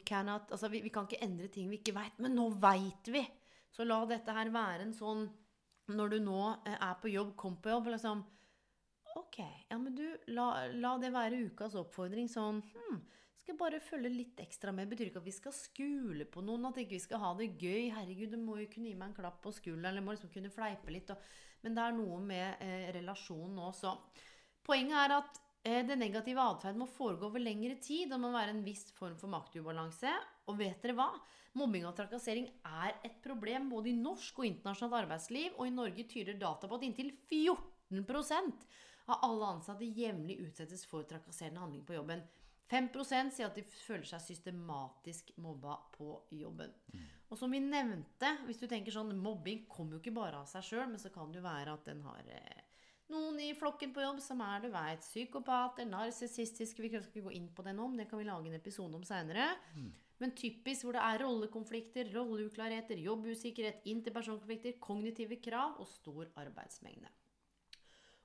Cannot 0.00 0.50
Altså, 0.50 0.70
vi, 0.72 0.80
vi 0.84 0.92
kan 0.94 1.08
ikke 1.08 1.22
endre 1.24 1.48
ting 1.52 1.68
vi 1.70 1.80
ikke 1.80 1.96
veit, 1.96 2.18
men 2.22 2.36
nå 2.38 2.48
veit 2.62 3.12
vi! 3.12 3.22
Så 3.72 3.86
la 3.88 4.02
dette 4.08 4.34
her 4.36 4.50
være 4.52 4.86
en 4.86 4.94
sånn 4.96 5.26
Når 5.92 6.14
du 6.14 6.18
nå 6.24 6.40
eh, 6.68 6.76
er 6.76 6.96
på 7.00 7.12
jobb, 7.12 7.34
kom 7.36 7.58
på 7.60 7.72
jobb, 7.72 7.92
liksom 7.94 8.24
Ok, 9.18 9.42
ja, 9.68 9.76
men 9.76 9.92
du, 9.96 10.06
la, 10.32 10.46
la 10.72 10.94
det 10.96 11.10
være 11.12 11.42
ukas 11.50 11.74
oppfordring. 11.76 12.30
Sånn 12.32 12.62
hm, 12.64 13.00
skal 13.42 13.58
bare 13.60 13.80
følge 13.84 14.08
litt 14.08 14.40
ekstra 14.40 14.72
med. 14.72 14.88
Betyr 14.88 15.10
ikke 15.10 15.20
at 15.20 15.26
vi 15.26 15.34
skal 15.36 15.52
skule 15.52 16.24
på 16.30 16.40
noen, 16.44 16.64
at 16.70 16.78
ikke 16.80 16.96
vi 16.96 17.02
skal 17.04 17.20
ha 17.20 17.32
det 17.36 17.50
gøy. 17.60 17.90
Herregud, 17.92 18.32
du 18.32 18.40
må 18.40 18.56
jo 18.62 18.70
kunne 18.72 18.88
gi 18.88 18.96
meg 18.96 19.10
en 19.10 19.16
klapp 19.18 19.42
på 19.44 19.52
skulderen, 19.52 19.90
eller 19.90 20.06
må 20.06 20.14
liksom 20.14 20.32
kunne 20.32 20.52
fleipe 20.54 20.94
litt. 20.94 21.12
Og, 21.12 21.32
men 21.64 21.76
det 21.76 21.84
er 21.84 21.96
noe 21.98 22.20
med 22.24 22.64
eh, 22.64 22.88
relasjonen 22.96 23.58
nå, 23.60 23.72
så 23.76 23.96
Poenget 24.62 24.94
er 24.94 25.12
at 25.16 25.38
eh, 25.64 25.82
det 25.86 25.96
negative 25.98 26.42
atferden 26.42 26.82
må 26.82 26.88
foregå 26.90 27.28
over 27.28 27.42
lengre 27.42 27.76
tid. 27.80 28.12
og 28.12 28.20
må 28.20 28.32
være 28.32 28.54
en 28.54 28.64
viss 28.64 28.90
form 28.96 29.16
for 29.18 29.32
maktubalanse. 29.32 30.12
Og 30.48 30.58
vet 30.58 30.82
dere 30.82 30.96
hva? 30.98 31.10
Mobbing 31.54 31.84
og 31.84 31.96
trakassering 31.96 32.46
er 32.64 32.94
et 33.04 33.18
problem 33.24 33.68
både 33.68 33.90
i 33.90 33.96
norsk 33.98 34.38
og 34.38 34.46
internasjonalt 34.48 35.02
arbeidsliv, 35.04 35.52
og 35.58 35.66
i 35.66 35.74
Norge 35.74 36.06
tyder 36.08 36.38
data 36.40 36.68
på 36.68 36.78
at 36.78 36.86
inntil 36.86 37.12
14% 37.28 38.64
av 39.12 39.18
alle 39.26 39.50
ansatte 39.58 39.84
jevnlig 39.84 40.38
utsettes 40.46 40.86
for 40.88 41.04
trakasserende 41.08 41.60
handling 41.60 41.84
på 41.84 41.98
jobben. 41.98 42.22
5% 42.72 43.34
sier 43.34 43.50
at 43.50 43.58
de 43.58 43.64
føler 43.68 44.06
seg 44.08 44.22
systematisk 44.24 45.34
mobba 45.44 45.76
på 45.92 46.14
jobben. 46.32 46.72
Og 47.28 47.36
som 47.36 47.52
vi 47.52 47.60
nevnte, 47.60 48.30
hvis 48.46 48.60
du 48.62 48.66
tenker 48.68 48.94
sånn 48.94 49.12
Mobbing 49.18 49.66
kommer 49.68 49.96
jo 49.96 50.00
ikke 50.00 50.14
bare 50.16 50.40
av 50.40 50.48
seg 50.48 50.64
sjøl, 50.64 50.86
men 50.88 51.00
så 51.00 51.12
kan 51.12 51.32
det 51.32 51.42
jo 51.42 51.44
være 51.44 51.74
at 51.76 51.84
den 51.88 52.00
har 52.06 52.32
eh, 52.32 52.62
noen 53.10 53.40
i 53.40 53.54
flokken 53.58 53.90
på 53.92 54.04
jobb 54.04 54.20
som 54.22 54.40
er 54.44 54.62
du 54.62 54.68
vet, 54.72 55.02
psykopater, 55.02 55.84
narsissistiske 55.88 56.82
Vi 56.82 56.88
skal 56.92 57.02
ikke 57.08 57.26
gå 57.26 57.34
inn 57.34 57.48
på 57.54 57.64
det 57.66 57.74
nå, 57.74 57.88
men 57.88 57.98
det 57.98 58.08
kan 58.10 58.20
vi 58.20 58.28
lage 58.28 58.48
en 58.48 58.60
episode 58.60 58.94
om 58.96 59.04
seinere. 59.04 59.50
Men 60.22 60.36
typisk 60.38 60.86
hvor 60.86 60.94
det 60.94 61.02
er 61.02 61.24
rollekonflikter, 61.24 62.12
rolleuklarheter, 62.14 63.00
jobbusikkerhet, 63.02 63.82
interpersonkonflikter, 63.90 64.76
kognitive 64.78 65.40
krav 65.42 65.80
og 65.82 65.88
stor 65.90 66.28
arbeidsmengde. 66.38 67.10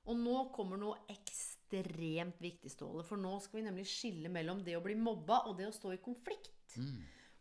Og 0.08 0.16
nå 0.16 0.36
kommer 0.54 0.78
noe 0.80 1.02
ekstremt 1.12 2.38
viktig, 2.40 2.70
Ståle. 2.72 3.02
For 3.04 3.20
nå 3.20 3.34
skal 3.44 3.60
vi 3.60 3.66
nemlig 3.66 3.84
skille 3.90 4.30
mellom 4.32 4.62
det 4.64 4.78
å 4.78 4.84
bli 4.84 4.94
mobba 4.96 5.42
og 5.50 5.58
det 5.58 5.66
å 5.68 5.74
stå 5.74 5.92
i 5.96 6.00
konflikt. 6.00 6.78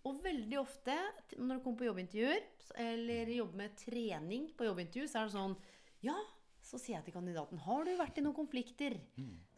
Og 0.07 0.19
veldig 0.23 0.57
ofte 0.59 0.95
når 1.37 1.59
du 1.59 1.63
kommer 1.63 1.77
på 1.79 1.87
jobbintervjuer, 1.87 2.43
eller 2.83 3.31
jobber 3.31 3.61
med 3.61 3.77
trening 3.79 4.49
på 4.57 4.67
jobbintervju, 4.67 5.07
så 5.07 5.21
er 5.21 5.29
det 5.29 5.35
sånn 5.37 5.55
Ja, 6.03 6.17
så 6.67 6.79
sier 6.81 6.97
jeg 6.97 7.05
til 7.07 7.15
kandidaten 7.15 7.61
Har 7.63 7.85
du 7.87 7.93
vært 7.99 8.17
i 8.19 8.23
noen 8.25 8.35
konflikter? 8.35 8.97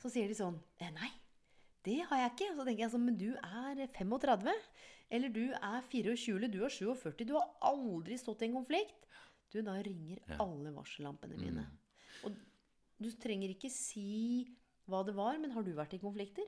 Så 0.01 0.11
sier 0.13 0.29
de 0.29 0.37
sånn 0.37 0.59
eh, 0.77 0.91
Nei, 0.93 1.09
det 1.87 1.97
har 2.09 2.21
jeg 2.23 2.33
ikke. 2.35 2.49
Så 2.59 2.65
tenker 2.67 2.83
jeg 2.85 2.93
sånn 2.93 3.05
Men 3.07 3.17
du 3.17 3.29
er 3.33 3.81
35. 3.97 4.51
Eller 5.17 5.33
du 5.33 5.43
er 5.57 5.81
24, 5.89 6.35
eller 6.37 6.51
du 6.53 6.59
er 6.67 6.69
47. 6.75 7.25
Du 7.25 7.33
har 7.33 7.47
aldri 7.65 8.17
stått 8.21 8.43
i 8.45 8.49
en 8.51 8.59
konflikt. 8.59 9.07
Du, 9.49 9.57
da 9.65 9.73
ringer 9.81 10.19
Ja. 10.29 10.37
alle 10.43 10.69
varsellampene 10.75 11.39
mine. 11.41 11.63
Og 12.27 12.35
du 13.01 13.09
trenger 13.17 13.49
ikke 13.55 13.71
si 13.73 14.51
hva 14.89 15.01
det 15.07 15.15
var, 15.17 15.39
men 15.41 15.51
har 15.55 15.65
du 15.65 15.71
vært 15.73 15.95
i 15.97 16.01
konflikter? 16.01 16.45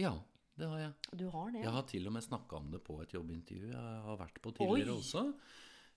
Ja, 0.00 0.14
det 0.56 0.68
har 0.70 0.78
jeg. 0.80 0.92
Du 1.20 1.26
har 1.34 1.50
det. 1.52 1.60
Jeg 1.66 1.74
har 1.76 1.84
til 1.90 2.06
og 2.08 2.14
med 2.16 2.24
snakka 2.24 2.56
om 2.62 2.70
det 2.72 2.80
på 2.86 2.96
et 3.02 3.12
jobbintervju 3.12 3.68
jeg 3.74 4.00
har 4.08 4.16
vært 4.20 4.40
på 4.40 4.52
tidligere 4.56 4.94
Oi. 4.94 5.00
også. 5.02 5.26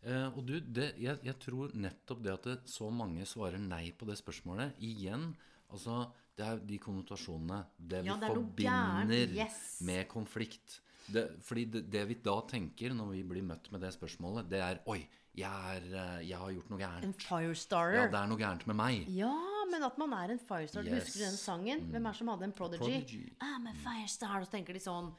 Eh, 0.05 0.27
og 0.29 0.43
du, 0.45 0.59
det, 0.61 0.91
jeg, 1.01 1.17
jeg 1.25 1.37
tror 1.41 1.71
nettopp 1.73 2.23
det 2.23 2.33
at 2.33 2.47
det, 2.51 2.57
så 2.69 2.89
mange 2.93 3.25
svarer 3.25 3.57
nei 3.59 3.89
på 3.97 4.05
det 4.05 4.17
spørsmålet 4.19 4.77
Igjen, 4.85 5.31
altså 5.73 6.03
Det 6.37 6.45
er 6.45 6.59
de 6.69 6.77
konnotasjonene. 6.77 7.63
Det 7.77 8.03
vi 8.03 8.11
Ja, 8.11 8.17
det 8.21 8.27
er 8.29 8.35
forbinder 8.35 9.31
Yes. 9.39 9.81
med 9.81 10.07
konflikt. 10.07 10.81
Det, 11.07 11.23
fordi 11.41 11.63
det, 11.71 11.81
det 11.89 12.03
vi 12.11 12.17
da 12.21 12.35
tenker 12.45 12.93
når 12.93 13.13
vi 13.15 13.23
blir 13.25 13.45
møtt 13.47 13.71
med 13.73 13.81
det 13.81 13.89
spørsmålet, 13.95 14.45
det 14.51 14.59
er 14.61 14.81
Oi, 14.91 14.99
jeg, 15.37 15.49
er, 15.49 15.87
eh, 15.89 16.21
jeg 16.29 16.37
har 16.37 16.51
gjort 16.53 16.69
noe 16.73 16.79
gærent. 16.81 17.05
En 17.07 17.13
firestarter. 17.13 17.97
Ja, 18.03 18.07
det 18.13 18.19
er 18.21 18.29
noe 18.29 18.41
gærent 18.41 18.67
med 18.69 18.77
meg. 18.77 19.07
Ja, 19.17 19.33
men 19.71 19.83
at 19.85 19.97
man 20.01 20.13
er 20.17 20.33
en 20.35 20.39
firestarter. 20.41 20.93
Yes. 20.93 21.07
Husker 21.09 21.23
du 21.23 21.25
den 21.25 21.37
sangen? 21.41 21.83
Hvem 21.91 22.05
er 22.05 22.13
det 22.13 22.19
som 22.21 22.31
hadde 22.33 22.47
en 22.51 22.53
prodigy? 22.57 22.83
Prodigy. 22.85 23.23
I'm 23.41 23.69
a 23.69 23.73
firestar. 23.83 24.37
Og 24.41 24.47
så 24.49 24.57
tenker 24.59 24.77
de 24.77 24.83
sånn 24.83 25.09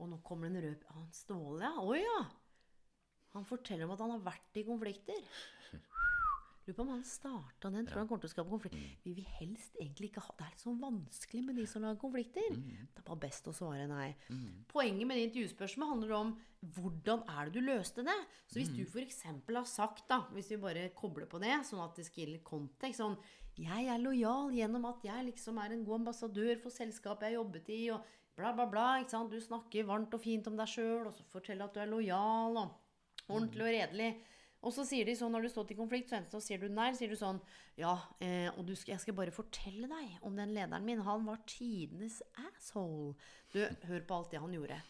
Å, 0.00 0.06
nå 0.08 0.16
kommer 0.24 0.48
det 0.48 0.56
en 0.56 0.64
rød 0.70 0.84
ah, 0.94 1.02
Ståle, 1.12 1.66
ja. 1.66 1.72
Å 1.82 1.96
ja. 1.98 2.20
Han 3.36 3.46
forteller 3.46 3.86
om 3.86 3.94
at 3.94 4.02
han 4.02 4.14
har 4.16 4.26
vært 4.32 4.58
i 4.58 4.66
konflikter. 4.66 5.20
Lurer 6.66 6.76
på 6.76 6.84
om 6.84 6.90
han 6.92 7.04
starta 7.06 7.70
den. 7.72 7.86
Tror 7.88 8.02
han 8.02 8.08
kommer 8.10 8.22
til 8.22 8.30
å 8.30 8.34
skape 8.34 8.52
konflikt. 8.52 8.78
Vi 9.04 9.14
vil 9.16 9.26
helst 9.38 9.78
egentlig 9.80 10.10
ikke 10.10 10.22
ha 10.22 10.34
Det 10.36 10.44
er 10.44 10.52
litt 10.52 10.62
sånn 10.62 10.80
vanskelig 10.82 11.42
med 11.46 11.56
de 11.58 11.64
som 11.70 11.82
lager 11.86 12.00
konflikter. 12.02 12.52
Det 12.52 13.00
er 13.00 13.06
bare 13.06 13.22
best 13.24 13.48
å 13.48 13.54
svare 13.56 13.86
nei. 13.90 14.10
Poenget 14.70 15.08
med 15.08 15.18
det 15.18 15.24
intervjuspørsmålet 15.30 15.94
handler 15.94 16.16
om 16.18 16.32
hvordan 16.76 17.24
er 17.32 17.48
det 17.48 17.56
du 17.56 17.64
løste 17.64 18.04
det? 18.04 18.16
Så 18.46 18.60
hvis 18.60 18.72
du 18.74 18.82
f.eks. 18.84 19.22
har 19.24 19.68
sagt, 19.70 20.04
da, 20.10 20.20
hvis 20.34 20.50
vi 20.52 20.60
bare 20.60 20.90
kobler 20.96 21.30
på 21.30 21.40
det, 21.40 21.54
sånn 21.66 21.80
at 21.82 21.96
det 21.96 22.04
skiller 22.10 22.42
kontekst 22.44 23.00
sånn 23.00 23.16
Jeg 23.60 23.88
er 23.90 23.98
lojal 24.00 24.52
gjennom 24.54 24.84
at 24.90 25.02
jeg 25.04 25.26
liksom 25.30 25.58
er 25.62 25.72
en 25.74 25.84
god 25.84 26.02
ambassadør 26.02 26.60
for 26.60 26.74
selskapet 26.74 27.30
jeg 27.30 27.38
jobbet 27.38 27.72
i, 27.72 27.80
og 27.94 28.04
bla, 28.36 28.52
bla, 28.52 28.68
bla. 28.68 28.86
ikke 29.00 29.16
sant? 29.16 29.32
Du 29.32 29.40
snakker 29.40 29.88
varmt 29.88 30.14
og 30.14 30.22
fint 30.22 30.46
om 30.48 30.60
deg 30.60 30.68
sjøl, 30.70 31.08
og 31.08 31.16
så 31.16 31.26
forteller 31.32 31.66
at 31.66 31.74
du 31.74 31.82
er 31.82 31.90
lojal 31.90 32.60
og 32.60 32.76
ordentlig 33.30 33.66
og 33.66 33.74
redelig. 33.76 34.10
Og 34.60 34.74
så 34.76 34.84
sier 34.84 35.08
de 35.08 35.16
sånn 35.16 35.32
når 35.32 35.46
du 35.46 35.52
står 35.54 35.70
til 35.70 35.78
konflikt, 35.78 36.10
så 36.10 36.18
enten 36.18 36.34
så 36.34 36.42
sier 36.44 36.60
du 36.60 36.68
nei, 36.68 36.90
sier 36.96 37.08
du 37.08 37.16
sånn 37.16 37.40
Ja, 37.80 37.94
eh, 38.20 38.50
og 38.52 38.66
du 38.68 38.74
skal, 38.76 38.94
jeg 38.96 39.06
skal 39.06 39.16
bare 39.16 39.32
fortelle 39.32 39.88
deg 39.88 40.18
om 40.26 40.36
den 40.36 40.52
lederen 40.56 40.84
min. 40.84 41.00
Han 41.06 41.24
var 41.28 41.40
tidenes 41.48 42.20
asshole. 42.50 43.14
Du, 43.54 43.62
hør 43.88 44.04
på 44.04 44.18
alt 44.18 44.34
det 44.34 44.42
han 44.42 44.56
gjorde. 44.56 44.80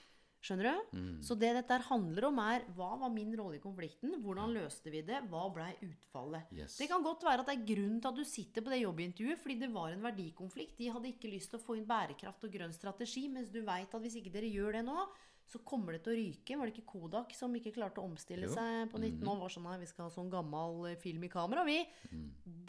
Skjønner 0.40 0.70
du? 0.72 0.92
Så 1.20 1.36
det 1.36 1.50
dette 1.52 1.76
handler 1.84 2.26
om, 2.30 2.38
er 2.40 2.62
hva 2.72 2.94
var 3.02 3.10
min 3.12 3.32
rolle 3.36 3.58
i 3.58 3.62
konflikten? 3.62 4.14
Hvordan 4.24 4.54
løste 4.56 4.88
vi 4.92 5.02
det? 5.04 5.18
Hva 5.28 5.42
blei 5.52 5.74
utfallet? 5.84 6.48
Yes. 6.56 6.78
Det 6.80 6.88
kan 6.88 7.04
godt 7.04 7.26
være 7.28 7.44
at 7.44 7.50
det 7.50 7.58
er 7.58 7.66
grunnen 7.68 7.98
til 8.00 8.08
at 8.08 8.16
du 8.16 8.24
sitter 8.24 8.64
på 8.64 8.72
det 8.72 8.80
jobbintervjuet, 8.80 9.42
fordi 9.42 9.58
det 9.60 9.68
var 9.74 9.92
en 9.92 10.06
verdikonflikt. 10.06 10.78
De 10.80 10.88
hadde 10.94 11.12
ikke 11.12 11.30
lyst 11.34 11.52
til 11.52 11.60
å 11.60 11.64
få 11.66 11.76
inn 11.76 11.84
bærekraft 11.88 12.48
og 12.48 12.56
grønn 12.56 12.72
strategi, 12.72 13.26
mens 13.28 13.52
du 13.52 13.60
veit 13.66 13.92
at 13.92 14.06
hvis 14.06 14.16
ikke 14.22 14.32
dere 14.32 14.48
gjør 14.48 14.80
det 14.80 14.86
nå, 14.88 15.04
så 15.50 15.58
kommer 15.66 15.96
det 15.96 16.04
til 16.04 16.12
å 16.12 16.18
ryke. 16.18 16.56
Var 16.60 16.68
det 16.70 16.74
ikke 16.76 16.92
Kodak 16.92 17.32
som 17.34 17.54
ikke 17.58 17.72
klarte 17.74 17.98
å 18.02 18.06
omstille 18.06 18.46
Jo. 18.46 18.54
seg 18.54 18.90
på 18.92 19.00
19 19.02 19.26
år? 19.26 19.40
Var 19.42 19.52
sånn, 19.56 19.66
nei, 19.66 19.78
vi 19.82 19.88
skal 19.90 20.06
ha 20.06 20.10
sånn 20.14 20.30
gammel 20.30 20.84
eh, 20.92 20.98
film 21.02 21.24
i 21.26 21.30
kamera, 21.32 21.64
vi. 21.66 21.80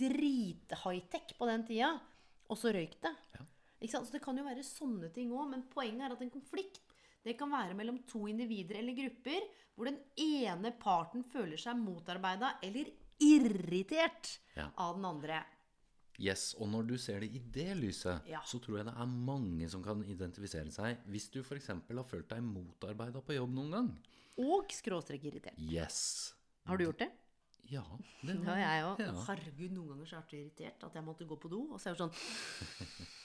Drit-high-tech 0.01 1.35
på 1.37 1.45
den 1.49 1.65
tida. 1.67 1.91
Og 2.49 2.57
så 2.59 2.71
røyk 2.73 2.97
det. 3.03 3.11
Ja. 3.37 3.45
Ikke 3.81 3.95
sant? 3.95 4.07
Så 4.09 4.15
det 4.17 4.23
kan 4.25 4.37
jo 4.37 4.45
være 4.45 4.63
sånne 4.65 5.11
ting 5.13 5.31
òg, 5.33 5.47
men 5.53 5.63
poenget 5.71 6.07
er 6.09 6.15
at 6.15 6.21
en 6.25 6.33
konflikt 6.33 6.81
det 7.23 7.35
kan 7.37 7.51
være 7.53 7.75
mellom 7.77 7.99
to 8.09 8.23
individer 8.31 8.79
eller 8.79 8.95
grupper 8.97 9.43
hvor 9.77 9.85
den 9.85 9.99
ene 10.17 10.71
parten 10.81 11.21
føler 11.29 11.59
seg 11.61 11.77
motarbeida 11.77 12.55
eller 12.65 12.89
irritert 13.21 14.39
Ja. 14.57 14.71
av 14.81 14.95
den 14.97 15.05
andre. 15.05 15.43
Yes, 16.19 16.53
og 16.59 16.67
når 16.69 16.87
du 16.87 16.97
ser 16.97 17.19
det 17.23 17.31
i 17.33 17.39
det 17.39 17.77
lyset, 17.77 18.27
Ja. 18.27 18.41
så 18.45 18.59
tror 18.59 18.77
jeg 18.77 18.85
det 18.85 18.93
er 18.97 19.05
mange 19.05 19.69
som 19.69 19.83
kan 19.83 20.03
identifisere 20.03 20.71
seg. 20.71 20.97
Hvis 21.07 21.29
du 21.31 21.41
f.eks. 21.41 21.67
har 21.67 22.03
følt 22.03 22.29
deg 22.29 22.43
motarbeida 22.43 23.21
på 23.21 23.33
jobb 23.33 23.49
noen 23.55 23.71
gang. 23.71 23.89
Og 24.37 24.67
skråstrek 24.71 25.23
irritert. 25.23 25.57
Yes. 25.57 26.33
Har 26.65 26.77
du 26.77 26.85
gjort 26.85 26.99
det? 26.99 27.11
Ja, 27.71 27.83
det 28.23 28.35
Ja, 28.43 28.55
jeg 28.59 28.83
òg. 28.83 28.99
Ja. 28.99 29.13
Herregud, 29.29 29.71
noen 29.71 29.87
ganger 29.93 30.05
så 30.05 30.17
er 30.17 30.21
jeg 30.21 30.29
så 30.29 30.37
irritert 30.41 30.83
at 30.83 30.93
jeg 30.93 31.03
måtte 31.03 31.25
gå 31.27 31.39
på 31.39 31.49
do. 31.49 31.61
Og 31.71 31.79
så 31.79 31.89
er 31.89 31.95
jeg 31.95 32.01
sånn 32.03 32.13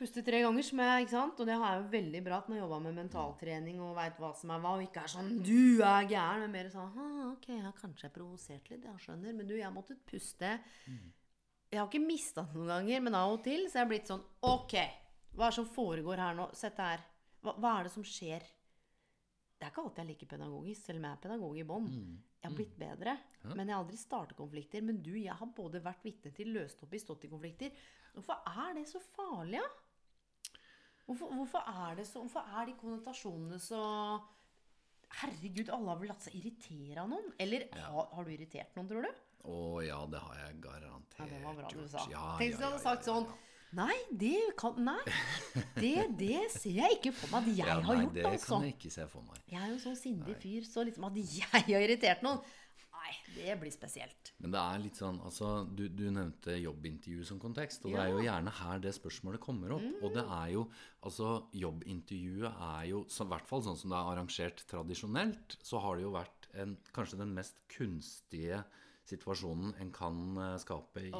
Puste 0.00 0.22
tre 0.24 0.38
ganger, 0.40 0.64
som 0.64 0.80
jeg, 0.80 1.04
ikke 1.04 1.12
sant? 1.12 1.40
Og 1.42 1.48
det 1.48 1.56
har 1.60 1.74
jeg 1.74 1.82
jo 1.82 1.88
veldig 1.92 2.20
bra 2.24 2.38
at 2.40 2.46
når 2.48 2.56
jeg 2.56 2.62
jobba 2.64 2.78
med 2.86 2.94
mentaltrening 2.96 3.80
og 3.84 3.90
veit 3.98 4.16
hva 4.22 4.30
som 4.32 4.52
er 4.54 4.62
hva, 4.62 4.70
og 4.78 4.84
ikke 4.86 5.02
er 5.04 5.12
sånn 5.12 5.28
'du 5.44 5.82
er 5.84 6.08
gæren', 6.08 6.40
men 6.40 6.52
mer 6.54 6.70
sånn 6.72 6.88
ah, 6.96 7.34
'ok, 7.34 7.48
jeg 7.52 7.62
har 7.66 7.74
kanskje 7.76 8.08
provosert 8.14 8.70
litt, 8.70 8.82
jeg 8.88 8.96
skjønner', 9.04 9.34
men 9.36 9.46
du, 9.46 9.52
jeg 9.58 9.72
måtte 9.74 9.98
puste. 10.08 10.54
Jeg 11.70 11.78
har 11.78 11.86
ikke 11.86 12.02
mista 12.02 12.42
det 12.42 12.56
noen 12.58 12.72
ganger, 12.72 13.02
men 13.06 13.14
av 13.14 13.36
og 13.36 13.44
til 13.44 13.68
så 13.68 13.78
jeg 13.78 13.84
jeg 13.84 13.90
blitt 13.92 14.10
sånn 14.10 14.24
'ok, 14.42 14.74
hva 15.36 15.46
er 15.46 15.52
det 15.52 15.58
som 15.58 15.68
foregår 15.70 16.18
her 16.18 16.34
nå? 16.34 16.48
Sett 16.54 16.80
her. 16.82 17.04
Hva, 17.42 17.54
hva 17.54 17.78
er 17.78 17.84
det 17.86 17.92
som 17.92 18.02
skjer?' 18.02 18.48
Det 19.60 19.66
er 19.66 19.72
ikke 19.74 19.82
alltid 19.84 20.00
jeg 20.00 20.08
liker 20.08 20.26
pedagogisk, 20.26 20.80
selv 20.86 20.98
om 20.98 21.04
jeg 21.04 21.12
er 21.12 21.20
pedagog 21.20 21.56
i 21.60 21.64
bånn. 21.68 21.88
Jeg 22.40 22.48
har 22.48 22.56
blitt 22.56 22.76
bedre, 22.80 23.12
men 23.44 23.68
jeg 23.68 23.74
har 23.76 23.82
aldri 23.84 23.98
startet 24.00 24.38
konflikter. 24.38 24.80
Men 24.80 25.02
du, 25.04 25.12
jeg 25.20 25.36
har 25.36 25.46
både 25.46 25.82
vært 25.84 26.02
vitne 26.02 26.32
til, 26.32 26.48
løst 26.54 26.80
opp 26.82 26.94
i, 26.94 27.00
stått 27.02 27.26
i 27.26 27.28
konflikter. 27.28 27.70
Hvorfor 28.14 28.40
er 28.48 28.72
det 28.78 28.86
så 28.88 29.02
farlig, 29.12 29.60
da? 29.60 30.56
Hvorfor, 31.04 31.34
hvorfor 31.36 31.68
er 31.68 31.98
det 31.98 32.06
så 32.06 32.22
Hvorfor 32.22 32.40
er 32.40 32.66
de 32.70 32.76
konnotasjonene 32.80 33.58
så 33.58 33.82
Herregud, 35.20 35.68
alle 35.74 35.90
har 35.90 35.98
vel 35.98 36.08
latt 36.08 36.22
seg 36.22 36.36
irritere 36.38 37.02
av 37.02 37.10
noen? 37.10 37.32
Eller 37.42 37.66
har, 37.74 38.08
har 38.14 38.24
du 38.24 38.30
irritert 38.32 38.76
noen, 38.78 38.88
tror 38.88 39.02
du? 39.04 39.22
Å 39.48 39.60
ja, 39.84 40.00
det 40.12 40.20
har 40.24 40.40
jeg 40.44 40.58
garantert 40.64 41.16
gjort. 41.16 41.30
Ja, 41.30 41.30
det 41.30 41.44
var 41.44 41.54
bra 41.60 41.70
du 41.72 41.86
sa. 41.88 42.04
Ja, 42.10 42.26
Tenk 42.38 42.50
hvis 42.50 42.56
ja, 42.56 42.58
du 42.60 42.66
hadde 42.66 42.76
ja, 42.80 42.84
sagt 42.84 43.06
ja, 43.06 43.14
sånn. 43.14 43.30
Nei, 43.78 43.94
det 44.10 44.38
kan 44.58 44.80
Nei. 44.82 44.98
Det, 45.76 45.92
det 46.18 46.40
ser 46.50 46.80
jeg 46.80 46.96
ikke 46.98 47.12
for 47.14 47.30
meg 47.36 47.44
at 47.44 47.50
jeg 47.60 47.68
Ja, 47.68 47.76
har 47.86 47.94
nei, 47.94 48.06
gjort, 48.06 48.16
det 48.16 48.24
altså. 48.32 48.56
kan 48.56 48.66
jeg 48.66 48.74
ikke 48.78 48.94
se 48.96 49.06
for 49.12 49.28
meg. 49.28 49.44
Jeg 49.52 49.60
er 49.62 49.68
jo 49.70 49.76
en 49.76 49.84
sånn 49.84 50.00
sindig 50.00 50.34
fyr, 50.42 50.66
så 50.66 50.86
liksom 50.88 51.06
at 51.06 51.20
jeg 51.38 51.52
har 51.54 51.70
irritert 51.78 52.26
noen 52.26 52.42
Nei, 53.00 53.12
det 53.32 53.54
blir 53.56 53.72
spesielt. 53.72 54.32
Men 54.42 54.52
det 54.52 54.60
er 54.60 54.80
litt 54.82 54.98
sånn, 54.98 55.20
altså 55.24 55.62
Du, 55.64 55.86
du 55.88 56.02
nevnte 56.12 56.52
jobbintervju 56.60 57.22
som 57.24 57.38
kontekst, 57.40 57.86
og 57.86 57.94
det 57.94 58.02
er 58.02 58.10
jo 58.12 58.24
gjerne 58.26 58.52
her 58.58 58.82
det 58.82 58.92
spørsmålet 58.92 59.40
kommer 59.40 59.72
opp. 59.78 59.86
Og 60.02 60.12
det 60.18 60.26
er 60.26 60.50
jo 60.56 60.66
Altså, 61.00 61.30
jobbintervjuet 61.56 62.50
er 62.66 62.82
jo, 62.90 63.04
i 63.08 63.28
hvert 63.30 63.48
fall 63.48 63.62
sånn 63.64 63.78
som 63.80 63.94
det 63.94 63.96
er 63.96 64.10
arrangert 64.12 64.60
tradisjonelt, 64.68 65.56
så 65.64 65.80
har 65.80 65.96
det 65.96 66.04
jo 66.04 66.12
vært 66.12 66.50
en, 66.60 66.74
kanskje 66.92 67.22
den 67.22 67.32
mest 67.38 67.56
kunstige 67.72 68.60
situasjonen 69.10 69.74
en 69.82 69.90
kan 69.94 70.20
eh, 70.40 70.54
skape 70.62 71.04
i, 71.08 71.12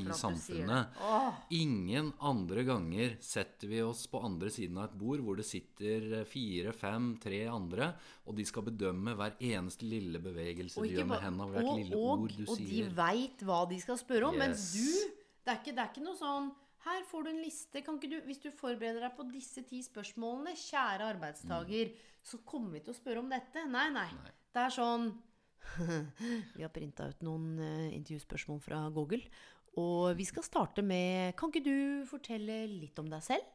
i 0.00 0.04
samfunnet. 0.14 1.00
Ingen 1.56 2.12
andre 2.24 2.64
ganger 2.68 3.16
setter 3.24 3.72
vi 3.72 3.82
oss 3.84 4.06
på 4.12 4.22
andre 4.24 4.52
siden 4.52 4.78
av 4.80 4.90
et 4.90 4.98
bord 5.00 5.24
hvor 5.24 5.40
det 5.40 5.48
sitter 5.48 6.20
eh, 6.20 6.28
fire, 6.28 6.74
fem, 6.76 7.14
tre 7.22 7.44
andre, 7.50 7.92
og 8.28 8.38
de 8.38 8.46
skal 8.48 8.68
bedømme 8.68 9.16
hver 9.18 9.36
eneste 9.40 9.88
lille 9.88 10.22
bevegelse 10.22 10.84
de 10.84 10.94
gjør 10.94 11.10
med 11.12 11.24
hendene, 11.24 11.50
hvert 11.56 11.72
og, 11.72 11.82
lille 11.82 11.98
og, 11.98 12.24
ord 12.24 12.38
du 12.38 12.46
og 12.46 12.64
de 12.64 12.86
veit 12.96 13.44
hva 13.44 13.64
de 13.70 13.80
skal 13.82 14.00
spørre 14.00 14.30
om. 14.30 14.40
Yes. 14.40 14.44
Men 14.44 14.58
du 14.74 15.20
det 15.44 15.52
er, 15.52 15.60
ikke, 15.60 15.74
det 15.76 15.82
er 15.82 15.90
ikke 15.92 16.04
noe 16.06 16.16
sånn 16.16 16.46
Her 16.86 17.02
får 17.08 17.26
du 17.26 17.30
en 17.34 17.42
liste. 17.42 17.82
Du, 17.84 18.16
hvis 18.24 18.40
du 18.40 18.48
forbereder 18.52 19.04
deg 19.04 19.14
på 19.16 19.26
disse 19.28 19.64
ti 19.68 19.82
spørsmålene, 19.84 20.54
kjære 20.56 21.10
arbeidstaker, 21.14 21.92
så 22.24 22.40
kommer 22.48 22.78
vi 22.78 22.84
til 22.84 22.94
å 22.94 22.96
spørre 22.96 23.22
om 23.24 23.30
dette. 23.32 23.64
Nei, 23.68 23.86
nei. 23.92 24.08
Nei. 24.12 24.32
Det 24.54 24.62
er 24.62 24.74
sånn 24.74 25.08
Vi 26.56 26.62
har 26.62 26.72
printa 26.74 27.08
ut 27.10 27.24
noen 27.26 27.58
eh, 27.62 27.92
intervjuspørsmål 27.96 28.62
fra 28.64 28.84
Google. 28.94 29.22
Og 29.80 30.14
vi 30.14 30.22
skal 30.28 30.44
starte 30.46 30.84
med 30.86 31.34
Kan 31.38 31.50
ikke 31.50 31.64
du 31.64 32.06
fortelle 32.06 32.60
litt 32.70 32.98
om 33.02 33.08
deg 33.10 33.24
selv? 33.26 33.46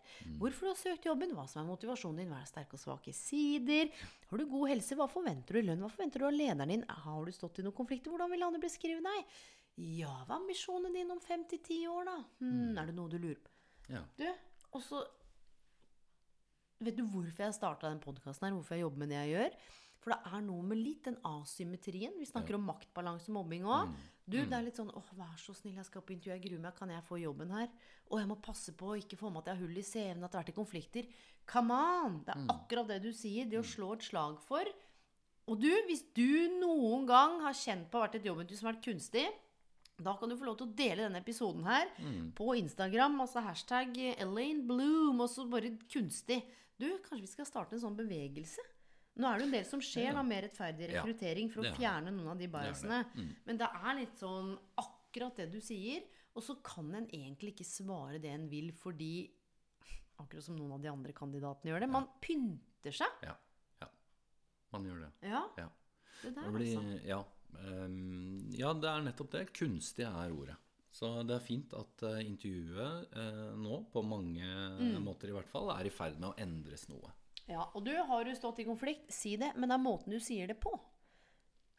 Hvorfor 0.41 0.67
du 0.67 0.71
har 0.73 0.79
søkt 0.79 1.07
jobben? 1.07 1.31
Hva 1.35 1.45
som 1.47 1.61
er 1.61 1.69
motivasjonen 1.69 2.23
din? 2.23 2.33
Hva 2.33 2.41
er 2.43 2.49
sterke 2.49 2.75
og 2.75 2.81
svake 2.81 3.13
sider? 3.15 3.93
Har 4.27 4.41
du 4.41 4.49
god 4.51 4.73
helse? 4.73 4.97
Hva 4.99 5.07
forventer 5.11 5.55
du 5.55 5.61
i 5.61 5.67
lønn? 5.69 5.79
Hva 5.85 5.91
forventer 5.93 6.19
du 6.19 6.27
av 6.27 6.35
lederen 6.35 6.73
din? 6.73 6.83
Har 7.05 7.23
du 7.23 7.31
stått 7.35 7.61
i 7.61 7.65
noen 7.65 7.77
konflikter? 7.77 8.11
Hvordan 8.11 8.33
vil 8.33 8.43
andre 8.49 8.61
beskrive 8.65 8.99
deg? 9.05 9.39
Ja, 9.79 10.11
hva 10.27 10.41
er 10.41 10.49
misjonen 10.49 10.97
din 10.97 11.15
om 11.15 11.23
fem 11.23 11.45
til 11.47 11.63
ti 11.63 11.79
år, 11.87 12.03
da? 12.09 12.17
Hmm, 12.41 12.75
er 12.75 12.89
det 12.89 12.97
noe 12.97 13.11
du 13.11 13.15
lurer 13.15 13.39
på? 13.39 13.53
Ja. 13.89 14.03
Du, 14.19 14.27
og 14.75 14.83
så 14.85 15.05
Vet 16.79 16.95
du 16.95 17.03
hvorfor 17.11 17.43
jeg 17.43 17.55
starta 17.57 17.89
den 17.91 17.99
podkasten 17.99 18.45
her? 18.47 18.53
Hvorfor 18.55 18.77
jeg 18.77 18.85
jobber 18.85 19.01
med 19.01 19.09
det 19.11 19.17
jeg 19.17 19.31
gjør? 19.33 19.55
For 19.99 20.13
det 20.13 20.31
er 20.31 20.43
noe 20.45 20.63
med 20.63 20.79
litt 20.79 21.03
den 21.09 21.17
asymmetrien. 21.27 22.13
Vi 22.19 22.27
snakker 22.29 22.55
om 22.55 22.63
maktbalanse 22.69 23.27
og 23.31 23.35
mobbing 23.35 23.65
òg. 23.67 23.89
Du, 24.23 24.38
det 24.38 24.55
er 24.55 24.63
litt 24.63 24.77
sånn 24.79 24.91
åh, 24.95 25.09
vær 25.17 25.35
så 25.41 25.55
snill, 25.57 25.75
jeg 25.75 25.88
skal 25.88 26.03
på 26.05 26.13
intervju, 26.15 26.31
jeg 26.35 26.43
gruer 26.45 26.62
meg, 26.63 26.75
kan 26.77 26.93
jeg 26.93 27.03
få 27.03 27.17
jobben 27.19 27.51
her? 27.51 27.67
Og 28.07 28.21
jeg 28.21 28.29
må 28.29 28.38
passe 28.45 28.71
på 28.77 28.93
å 28.93 28.99
ikke 28.99 29.17
få 29.19 29.31
med 29.33 29.41
at 29.41 29.49
jeg 29.51 29.57
har 29.57 29.65
hull 29.65 29.81
i 29.81 29.83
CV-en, 29.83 30.23
at 30.23 30.31
det 30.31 30.38
har 30.38 30.45
vært 30.45 30.53
i 30.53 30.59
konflikter. 30.59 31.09
Come 31.49 31.75
on! 31.75 32.21
Det 32.23 32.35
er 32.35 32.45
akkurat 32.53 32.88
det 32.93 33.01
du 33.03 33.12
sier. 33.12 33.49
Det 33.49 33.59
å 33.59 33.65
slå 33.65 33.91
et 33.97 34.07
slag 34.07 34.39
for. 34.45 34.71
Og 35.49 35.59
du, 35.59 35.69
hvis 35.89 36.05
du 36.15 36.47
noen 36.62 37.07
gang 37.09 37.39
har 37.43 37.57
kjent 37.57 37.89
på 37.89 37.97
å 37.97 38.03
ha 38.03 38.07
vært 38.07 38.19
et 38.21 38.29
jobbintervju 38.29 38.62
som 38.62 38.69
har 38.69 38.77
vært 38.77 38.85
kunstig, 38.85 39.27
da 39.99 40.13
kan 40.15 40.31
du 40.31 40.38
få 40.39 40.47
lov 40.47 40.59
til 40.59 40.69
å 40.69 40.75
dele 40.77 41.03
denne 41.03 41.19
episoden 41.19 41.65
her 41.67 41.89
på 42.38 42.53
Instagram. 42.55 43.19
Altså 43.19 43.41
hashtag 43.43 43.97
Elaine 44.13 44.63
Bloom, 44.69 45.19
og 45.19 45.27
så 45.27 45.43
bare 45.49 45.73
kunstig. 45.91 46.43
Du, 46.79 46.88
kanskje 47.03 47.25
vi 47.25 47.31
skal 47.33 47.49
starte 47.49 47.75
en 47.75 47.81
sånn 47.83 47.97
bevegelse? 47.97 48.63
Nå 49.19 49.27
er 49.27 49.36
det 49.38 49.43
jo 49.43 49.47
en 49.49 49.55
del 49.58 49.65
som 49.67 49.82
skjer, 49.84 50.13
da, 50.15 50.21
med 50.23 50.45
rettferdig 50.45 50.88
rekruttering 50.93 51.49
for 51.51 51.65
å 51.65 51.67
er 51.67 51.75
fjerne 51.75 52.13
noen 52.15 52.32
av 52.32 52.39
de 52.39 52.47
biasene. 52.51 53.01
Mm. 53.15 53.34
Men 53.49 53.60
det 53.60 53.67
er 53.82 53.97
litt 53.99 54.15
sånn 54.21 54.53
akkurat 54.79 55.41
det 55.41 55.49
du 55.51 55.60
sier. 55.63 56.05
Og 56.38 56.45
så 56.45 56.55
kan 56.63 56.93
en 56.95 57.08
egentlig 57.10 57.51
ikke 57.55 57.67
svare 57.67 58.21
det 58.23 58.32
en 58.32 58.47
vil 58.51 58.71
fordi 58.77 59.12
Akkurat 60.19 60.43
som 60.43 60.58
noen 60.60 60.73
av 60.75 60.82
de 60.84 60.89
andre 60.91 61.13
kandidatene 61.15 61.71
gjør 61.71 61.79
det. 61.86 61.88
Man 61.93 62.05
pynter 62.19 62.91
seg. 62.91 63.21
Ja. 63.23 63.38
ja. 63.79 63.88
Man 64.75 64.84
gjør 64.84 65.05
det. 65.05 65.12
Ja. 65.29 65.45
Ja. 65.55 65.67
Det 66.19 66.34
der, 66.36 66.43
Det 66.43 66.51
blir, 66.58 66.73
altså. 66.75 66.97
ja, 67.08 67.19
ehm, 67.62 68.49
ja, 68.51 68.73
det 68.75 68.89
er 68.91 69.05
nettopp 69.05 69.32
det. 69.38 69.45
Kunstig 69.55 70.03
er 70.10 70.34
ordet. 70.36 70.58
Så 70.91 71.13
det 71.23 71.38
er 71.38 71.45
fint 71.45 71.71
at 71.77 72.03
eh, 72.10 72.19
intervjuet 72.27 73.15
eh, 73.15 73.55
nå, 73.63 73.79
på 73.93 74.03
mange 74.03 74.43
Mm. 74.43 74.99
måter 75.05 75.32
i 75.32 75.38
hvert 75.38 75.47
fall, 75.47 75.71
er 75.71 75.88
i 75.88 75.93
ferd 75.93 76.19
med 76.19 76.32
å 76.32 76.36
endres 76.43 76.89
noe. 76.91 77.13
Ja, 77.49 77.65
og 77.73 77.85
du, 77.85 77.93
har 77.93 78.25
du 78.25 78.33
stått 78.38 78.62
i 78.62 78.67
konflikt, 78.67 79.09
si 79.13 79.33
det, 79.41 79.53
men 79.57 79.71
det 79.71 79.77
er 79.77 79.81
måten 79.81 80.13
du 80.13 80.19
sier 80.21 80.49
det 80.49 80.59
på. 80.62 80.75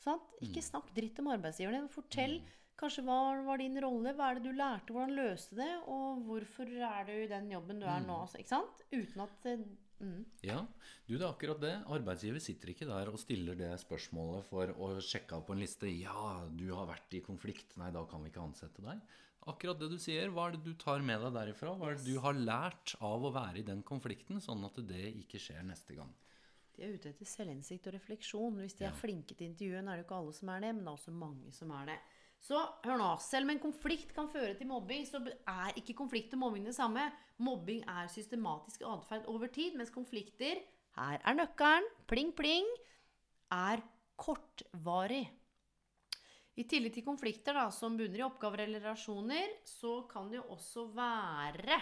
Sant? 0.00 0.24
Mm. 0.38 0.46
Ikke 0.48 0.64
snakk 0.64 0.88
dritt 0.96 1.20
om 1.22 1.30
arbeidsgiveren 1.30 1.84
din. 1.84 1.92
Fortell 1.92 2.40
kanskje 2.80 3.04
hva 3.04 3.18
var 3.44 3.60
din 3.60 3.76
rolle, 3.82 4.14
hva 4.16 4.30
er 4.30 4.38
det 4.38 4.48
du 4.48 4.56
lærte, 4.56 4.94
hvordan 4.94 5.14
løste 5.18 5.58
det, 5.58 5.70
og 5.92 6.24
hvorfor 6.26 6.70
er 6.72 7.06
du 7.08 7.14
i 7.18 7.30
den 7.30 7.50
jobben 7.52 7.82
du 7.82 7.86
er 7.86 8.02
nå. 8.06 8.22
altså, 8.24 8.40
Ikke 8.40 8.54
sant? 8.54 8.84
Uten 8.90 9.24
at 9.26 9.48
eh, 9.50 9.64
mm. 10.00 10.20
Ja, 10.48 10.62
du 11.06 11.14
det 11.14 11.22
er 11.22 11.28
akkurat 11.28 11.60
det. 11.62 11.74
Arbeidsgiver 11.92 12.42
sitter 12.42 12.72
ikke 12.72 12.88
der 12.88 13.12
og 13.12 13.20
stiller 13.20 13.58
det 13.58 13.74
spørsmålet 13.82 14.48
for 14.48 14.72
å 14.72 14.94
sjekke 15.04 15.36
av 15.36 15.44
på 15.46 15.56
en 15.56 15.62
liste. 15.62 15.92
Ja, 15.92 16.46
du 16.48 16.70
har 16.72 16.88
vært 16.88 17.18
i 17.18 17.24
konflikt. 17.24 17.76
Nei, 17.80 17.92
da 17.94 18.06
kan 18.08 18.24
vi 18.24 18.32
ikke 18.32 18.46
ansette 18.48 18.84
deg. 18.86 19.04
Akkurat 19.48 19.78
det 19.80 19.88
du 19.88 19.96
sier. 20.00 20.28
Hva 20.34 20.48
er 20.48 20.56
det 20.56 20.64
du 20.66 20.74
tar 20.76 21.00
med 21.04 21.22
deg 21.24 21.32
derifra? 21.38 21.72
Hva 21.78 21.90
er 21.90 22.00
det 22.00 22.08
du 22.10 22.18
har 22.20 22.36
lært 22.36 22.92
av 23.00 23.24
å 23.24 23.32
være 23.32 23.62
i 23.62 23.66
den 23.66 23.80
konflikten, 23.86 24.42
sånn 24.44 24.66
at 24.68 24.76
det 24.88 25.06
ikke 25.22 25.40
skjer 25.40 25.64
neste 25.64 25.96
gang? 25.96 26.10
De 26.76 26.84
er 26.84 26.96
ute 26.96 27.10
etter 27.10 27.28
selvinnsikt 27.28 27.88
og 27.88 27.96
refleksjon. 27.96 28.60
Hvis 28.60 28.76
de 28.78 28.86
er 28.88 28.96
flinke 28.96 29.36
til 29.36 29.50
intervjuet, 29.50 29.80
er 29.80 29.88
det 29.90 30.02
jo 30.02 30.06
ikke 30.06 30.18
alle 30.20 30.36
som 30.36 30.52
er 30.52 30.64
det, 30.64 30.74
men 30.76 30.84
det 30.84 30.92
er 30.92 30.98
også 30.98 31.14
mange 31.16 31.54
som 31.56 31.72
er 31.76 31.90
det. 31.92 31.96
Så 32.40 32.60
hør 32.86 32.96
nå, 32.96 33.08
selv 33.20 33.44
om 33.44 33.52
en 33.52 33.60
konflikt 33.60 34.14
kan 34.16 34.30
føre 34.32 34.54
til 34.56 34.68
mobbing, 34.68 35.04
så 35.08 35.20
er 35.20 35.76
ikke 35.76 35.96
konflikt 35.98 36.32
og 36.36 36.40
mobbing 36.44 36.68
det 36.68 36.76
samme. 36.76 37.04
Mobbing 37.40 37.82
er 37.88 38.08
systematisk 38.12 38.84
atferd 38.88 39.28
over 39.28 39.52
tid, 39.52 39.76
mens 39.76 39.92
konflikter 39.92 40.62
Her 40.96 41.20
er 41.20 41.36
nøkkelen. 41.36 41.84
Pling, 42.10 42.32
pling. 42.36 42.66
Er 43.52 43.84
kortvarig. 44.20 45.28
I 46.58 46.66
tillegg 46.68 46.96
til 46.96 47.06
konflikter 47.06 47.54
da, 47.56 47.68
som 47.72 47.96
bunner 47.98 48.20
i 48.20 48.26
oppgaver 48.26 48.64
eller 48.64 48.82
relasjoner, 48.82 49.60
så 49.68 50.02
kan 50.10 50.28
det 50.30 50.40
jo 50.40 50.48
også 50.56 50.88
være 50.96 51.78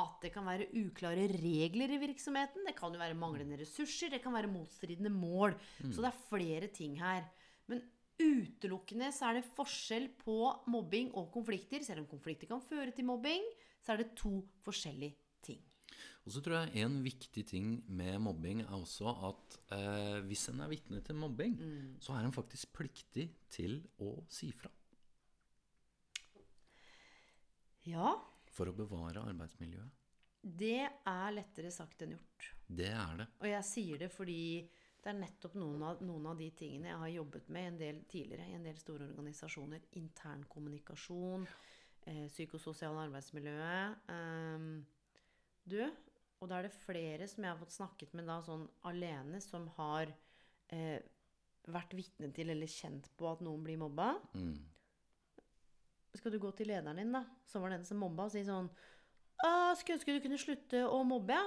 at 0.00 0.22
det 0.22 0.30
kan 0.32 0.46
være 0.48 0.70
uklare 0.80 1.26
regler 1.28 1.90
i 1.92 1.98
virksomheten. 2.00 2.64
Det 2.64 2.76
kan 2.78 2.94
jo 2.94 3.00
være 3.02 3.18
manglende 3.18 3.58
ressurser, 3.60 4.12
det 4.14 4.22
kan 4.24 4.32
være 4.32 4.48
motstridende 4.48 5.12
mål. 5.12 5.56
Så 5.92 6.00
det 6.00 6.08
er 6.08 6.22
flere 6.30 6.70
ting 6.72 6.96
her. 7.02 7.26
Men 7.68 7.82
utelukkende 8.22 9.10
så 9.12 9.28
er 9.28 9.40
det 9.40 9.50
forskjell 9.56 10.08
på 10.22 10.38
mobbing 10.72 11.12
og 11.18 11.28
konflikter. 11.34 11.84
Selv 11.84 12.04
om 12.04 12.08
konflikter 12.08 12.48
kan 12.48 12.64
føre 12.64 12.94
til 12.96 13.04
mobbing, 13.04 13.44
så 13.84 13.92
er 13.92 14.04
det 14.04 14.14
to 14.16 14.38
forskjellige 14.64 15.18
ting. 15.44 15.60
Og 16.22 16.30
så 16.30 16.40
tror 16.44 16.60
jeg 16.60 16.84
en 16.84 17.00
viktig 17.02 17.42
ting 17.50 17.70
med 17.90 18.20
mobbing 18.22 18.60
er 18.62 18.74
også 18.76 19.10
at 19.28 19.56
eh, 19.74 20.20
hvis 20.28 20.44
en 20.52 20.60
er 20.62 20.70
vitne 20.70 21.00
til 21.02 21.16
mobbing, 21.18 21.56
så 21.98 22.14
er 22.14 22.28
en 22.28 22.34
faktisk 22.36 22.70
pliktig 22.78 23.24
til 23.50 23.80
å 23.98 24.12
si 24.30 24.52
fra. 24.54 24.70
Ja, 27.90 28.12
For 28.52 28.68
å 28.70 28.76
bevare 28.76 29.24
arbeidsmiljøet. 29.26 29.98
det 30.42 30.84
er 31.06 31.34
lettere 31.34 31.70
sagt 31.74 32.02
enn 32.02 32.14
gjort. 32.16 32.46
Det 32.66 32.88
er 32.92 33.16
det. 33.18 33.26
Og 33.40 33.48
jeg 33.48 33.64
sier 33.66 33.98
det 33.98 34.08
fordi 34.12 34.38
det 35.02 35.10
er 35.10 35.18
nettopp 35.18 35.54
noen 35.58 35.82
av, 35.82 36.02
noen 36.06 36.26
av 36.30 36.38
de 36.38 36.48
tingene 36.54 36.92
jeg 36.92 37.00
har 37.00 37.12
jobbet 37.16 37.48
med 37.50 37.68
en 37.72 37.78
del 37.80 38.00
tidligere 38.10 38.46
i 38.50 38.54
en 38.54 38.66
del 38.66 38.78
store 38.78 39.08
organisasjoner. 39.10 39.82
Internkommunikasjon, 39.98 41.46
eh, 42.06 42.26
psykososiale 42.30 43.08
arbeidsmiljøet. 43.08 43.96
Eh, 44.14 44.68
du, 45.64 45.80
og 46.42 46.50
da 46.50 46.58
er 46.58 46.66
det 46.66 46.74
flere 46.82 47.28
som 47.30 47.44
jeg 47.44 47.52
har 47.52 47.60
fått 47.60 47.76
snakket 47.76 48.14
med 48.18 48.26
da 48.26 48.40
sånn 48.42 48.66
alene, 48.90 49.38
som 49.44 49.68
har 49.78 50.10
eh, 50.74 50.98
vært 51.70 51.94
vitne 51.94 52.32
til 52.34 52.50
eller 52.50 52.70
kjent 52.70 53.06
på 53.18 53.28
at 53.30 53.44
noen 53.46 53.62
blir 53.62 53.78
mobba. 53.78 54.16
Mm. 54.34 54.56
Skal 56.18 56.34
du 56.34 56.40
gå 56.42 56.50
til 56.58 56.68
lederen 56.68 56.98
din, 56.98 57.14
da, 57.14 57.22
som 57.48 57.62
var 57.64 57.72
den 57.72 57.86
som 57.88 58.02
mobba, 58.02 58.26
og 58.26 58.34
si 58.34 58.44
sånn 58.46 58.70
Skulle 59.42 59.96
ønske 59.96 60.14
du 60.14 60.22
kunne 60.22 60.38
slutte 60.38 60.82
å 60.86 61.00
mobbe, 61.06 61.34
ja. 61.34 61.46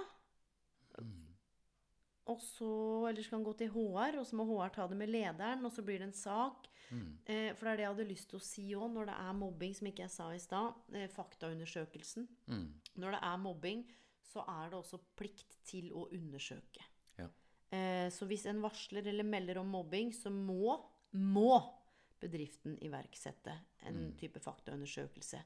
Og 2.25 2.39
så, 2.41 2.69
eller 3.05 3.21
skal 3.21 3.37
han 3.37 3.45
gå 3.45 3.51
til 3.59 3.69
HR, 3.69 4.15
og 4.17 4.25
så 4.25 4.37
må 4.39 4.47
HR 4.49 4.71
ta 4.73 4.87
det 4.89 4.97
med 4.97 5.11
lederen, 5.13 5.61
og 5.67 5.73
så 5.73 5.83
blir 5.85 6.01
det 6.01 6.07
en 6.09 6.17
sak. 6.17 6.65
Eh, 7.29 7.51
for 7.53 7.67
det 7.67 7.71
er 7.71 7.77
det 7.77 7.85
jeg 7.85 7.91
hadde 7.91 8.07
lyst 8.09 8.29
til 8.31 8.39
å 8.39 8.45
si 8.45 8.65
òg, 8.73 8.87
når 8.95 9.11
det 9.11 9.17
er 9.27 9.37
mobbing, 9.37 9.75
som 9.77 9.89
ikke 9.89 10.05
jeg 10.05 10.13
sa 10.13 10.29
i 10.33 10.41
stad. 10.41 10.79
Eh, 10.93 11.05
faktaundersøkelsen. 11.13 12.25
Mm. 12.49 12.65
Når 13.03 13.17
det 13.17 13.21
er 13.29 13.43
mobbing, 13.43 13.85
så 14.29 14.43
er 14.49 14.71
det 14.71 14.79
også 14.79 14.99
plikt 15.17 15.57
til 15.67 15.91
å 15.95 16.07
undersøke. 16.15 16.83
Ja. 17.19 17.29
Eh, 17.75 18.07
så 18.13 18.27
hvis 18.29 18.45
en 18.49 18.63
varsler 18.63 19.07
eller 19.11 19.27
melder 19.27 19.61
om 19.61 19.71
mobbing, 19.75 20.13
så 20.15 20.33
må, 20.33 20.75
må 21.13 21.59
bedriften 22.21 22.77
iverksette 22.83 23.53
en 23.85 24.13
type 24.19 24.41
faktaundersøkelse. 24.41 25.41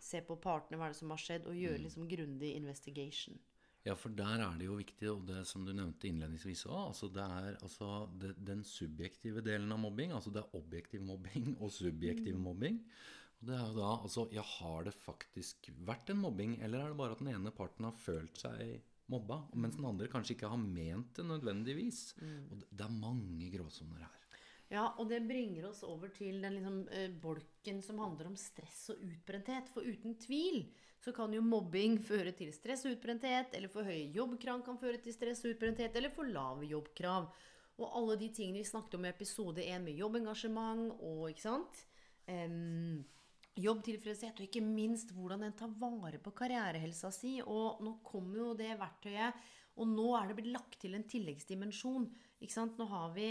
Se 0.00 0.20
på 0.24 0.36
partene, 0.40 0.78
hva 0.78 0.88
er 0.88 0.94
det 0.94 1.00
som 1.00 1.12
har 1.12 1.20
skjedd, 1.20 1.48
og 1.50 1.58
gjøre 1.58 1.82
liksom 1.84 2.08
grundig 2.08 2.54
investigation. 2.56 3.38
Ja, 3.86 3.94
for 3.96 4.12
der 4.12 4.42
er 4.44 4.58
det 4.60 4.66
jo 4.66 4.76
viktig, 4.76 5.06
og 5.08 5.22
det 5.28 5.40
som 5.48 5.64
du 5.64 5.72
nevnte 5.72 6.10
innledningsvis 6.10 6.66
òg, 6.68 6.90
altså 6.90 7.08
det 7.14 7.24
er 7.24 7.54
altså 7.64 7.88
det, 8.20 8.34
den 8.36 8.60
subjektive 8.66 9.40
delen 9.44 9.72
av 9.72 9.80
mobbing. 9.80 10.12
Altså 10.12 10.32
det 10.34 10.42
er 10.42 10.58
objektiv 10.58 11.04
mobbing 11.08 11.54
og 11.62 11.72
subjektiv 11.72 12.36
mobbing. 12.36 12.82
Og 13.40 13.48
det 13.48 13.56
er 13.56 13.66
jo 13.66 13.76
da 13.78 13.90
altså 13.96 14.26
Ja, 14.34 14.44
har 14.44 14.86
det 14.88 14.94
faktisk 14.96 15.70
vært 15.88 16.12
en 16.12 16.20
mobbing, 16.20 16.58
eller 16.60 16.84
er 16.84 16.92
det 16.92 17.00
bare 17.00 17.16
at 17.16 17.22
den 17.22 17.32
ene 17.32 17.52
parten 17.56 17.88
har 17.88 17.96
følt 17.96 18.40
seg 18.40 18.80
mobba, 19.10 19.40
mens 19.58 19.78
den 19.78 19.88
andre 19.88 20.08
kanskje 20.10 20.36
ikke 20.36 20.50
har 20.52 20.60
ment 20.60 21.14
det 21.16 21.26
nødvendigvis? 21.26 22.02
Og 22.20 22.60
det, 22.62 22.84
er 22.84 22.94
mange 22.94 23.48
gråsoner 23.54 24.04
her. 24.04 24.16
Ja, 24.70 24.84
og 25.02 25.08
det 25.10 25.24
bringer 25.26 25.66
oss 25.72 25.80
over 25.82 26.12
til 26.14 26.38
den 26.44 26.60
liksom, 26.60 26.76
eh, 26.94 27.08
bolken 27.10 27.80
som 27.82 27.98
handler 27.98 28.28
om 28.30 28.36
stress 28.38 28.84
og 28.92 29.00
utbrenthet. 29.02 29.72
For 29.74 29.82
uten 29.82 30.14
tvil 30.22 30.62
så 31.02 31.14
kan 31.16 31.32
jo 31.34 31.42
mobbing 31.42 31.96
føre 32.06 32.30
til 32.36 32.52
stress 32.54 32.84
og 32.86 32.94
utbrenthet, 32.94 33.56
eller 33.56 33.72
for 33.72 33.88
høye 33.88 34.12
jobbkrav 34.14 34.62
kan 34.66 34.78
føre 34.78 35.00
til 35.02 35.16
stress 35.16 35.42
og 35.42 35.56
utbrenthet, 35.56 35.96
eller 35.96 36.12
for 36.14 36.28
lave 36.28 36.68
jobbkrav. 36.70 37.32
Og 37.80 37.96
alle 37.96 38.18
de 38.20 38.28
tingene 38.36 38.60
vi 38.60 38.68
snakket 38.68 38.98
om 38.98 39.08
i 39.08 39.10
episode 39.10 39.64
1 39.64 39.82
med 39.82 39.96
jobbengasjement 39.98 41.00
og 41.00 41.30
ikke 41.32 41.48
sant? 41.48 41.86
Em, 42.28 43.00
jobbtilfredshet, 43.58 44.38
og 44.38 44.46
ikke 44.46 44.62
minst 44.64 45.14
hvordan 45.14 45.44
en 45.46 45.56
tar 45.56 45.72
vare 45.80 46.20
på 46.22 46.32
karrierehelsa 46.36 47.10
si. 47.14 47.38
Og 47.42 47.80
nå 47.84 47.96
kommer 48.06 48.42
jo 48.42 48.50
det 48.58 48.72
verktøyet, 48.80 49.40
og 49.80 49.88
nå 49.88 50.10
er 50.18 50.28
det 50.28 50.36
blitt 50.38 50.52
lagt 50.54 50.78
til 50.82 50.96
en 50.96 51.06
tilleggsdimensjon. 51.08 52.06
Ikke 52.40 52.56
sant? 52.56 52.78
Nå 52.78 52.86
har 52.90 53.14
vi 53.16 53.30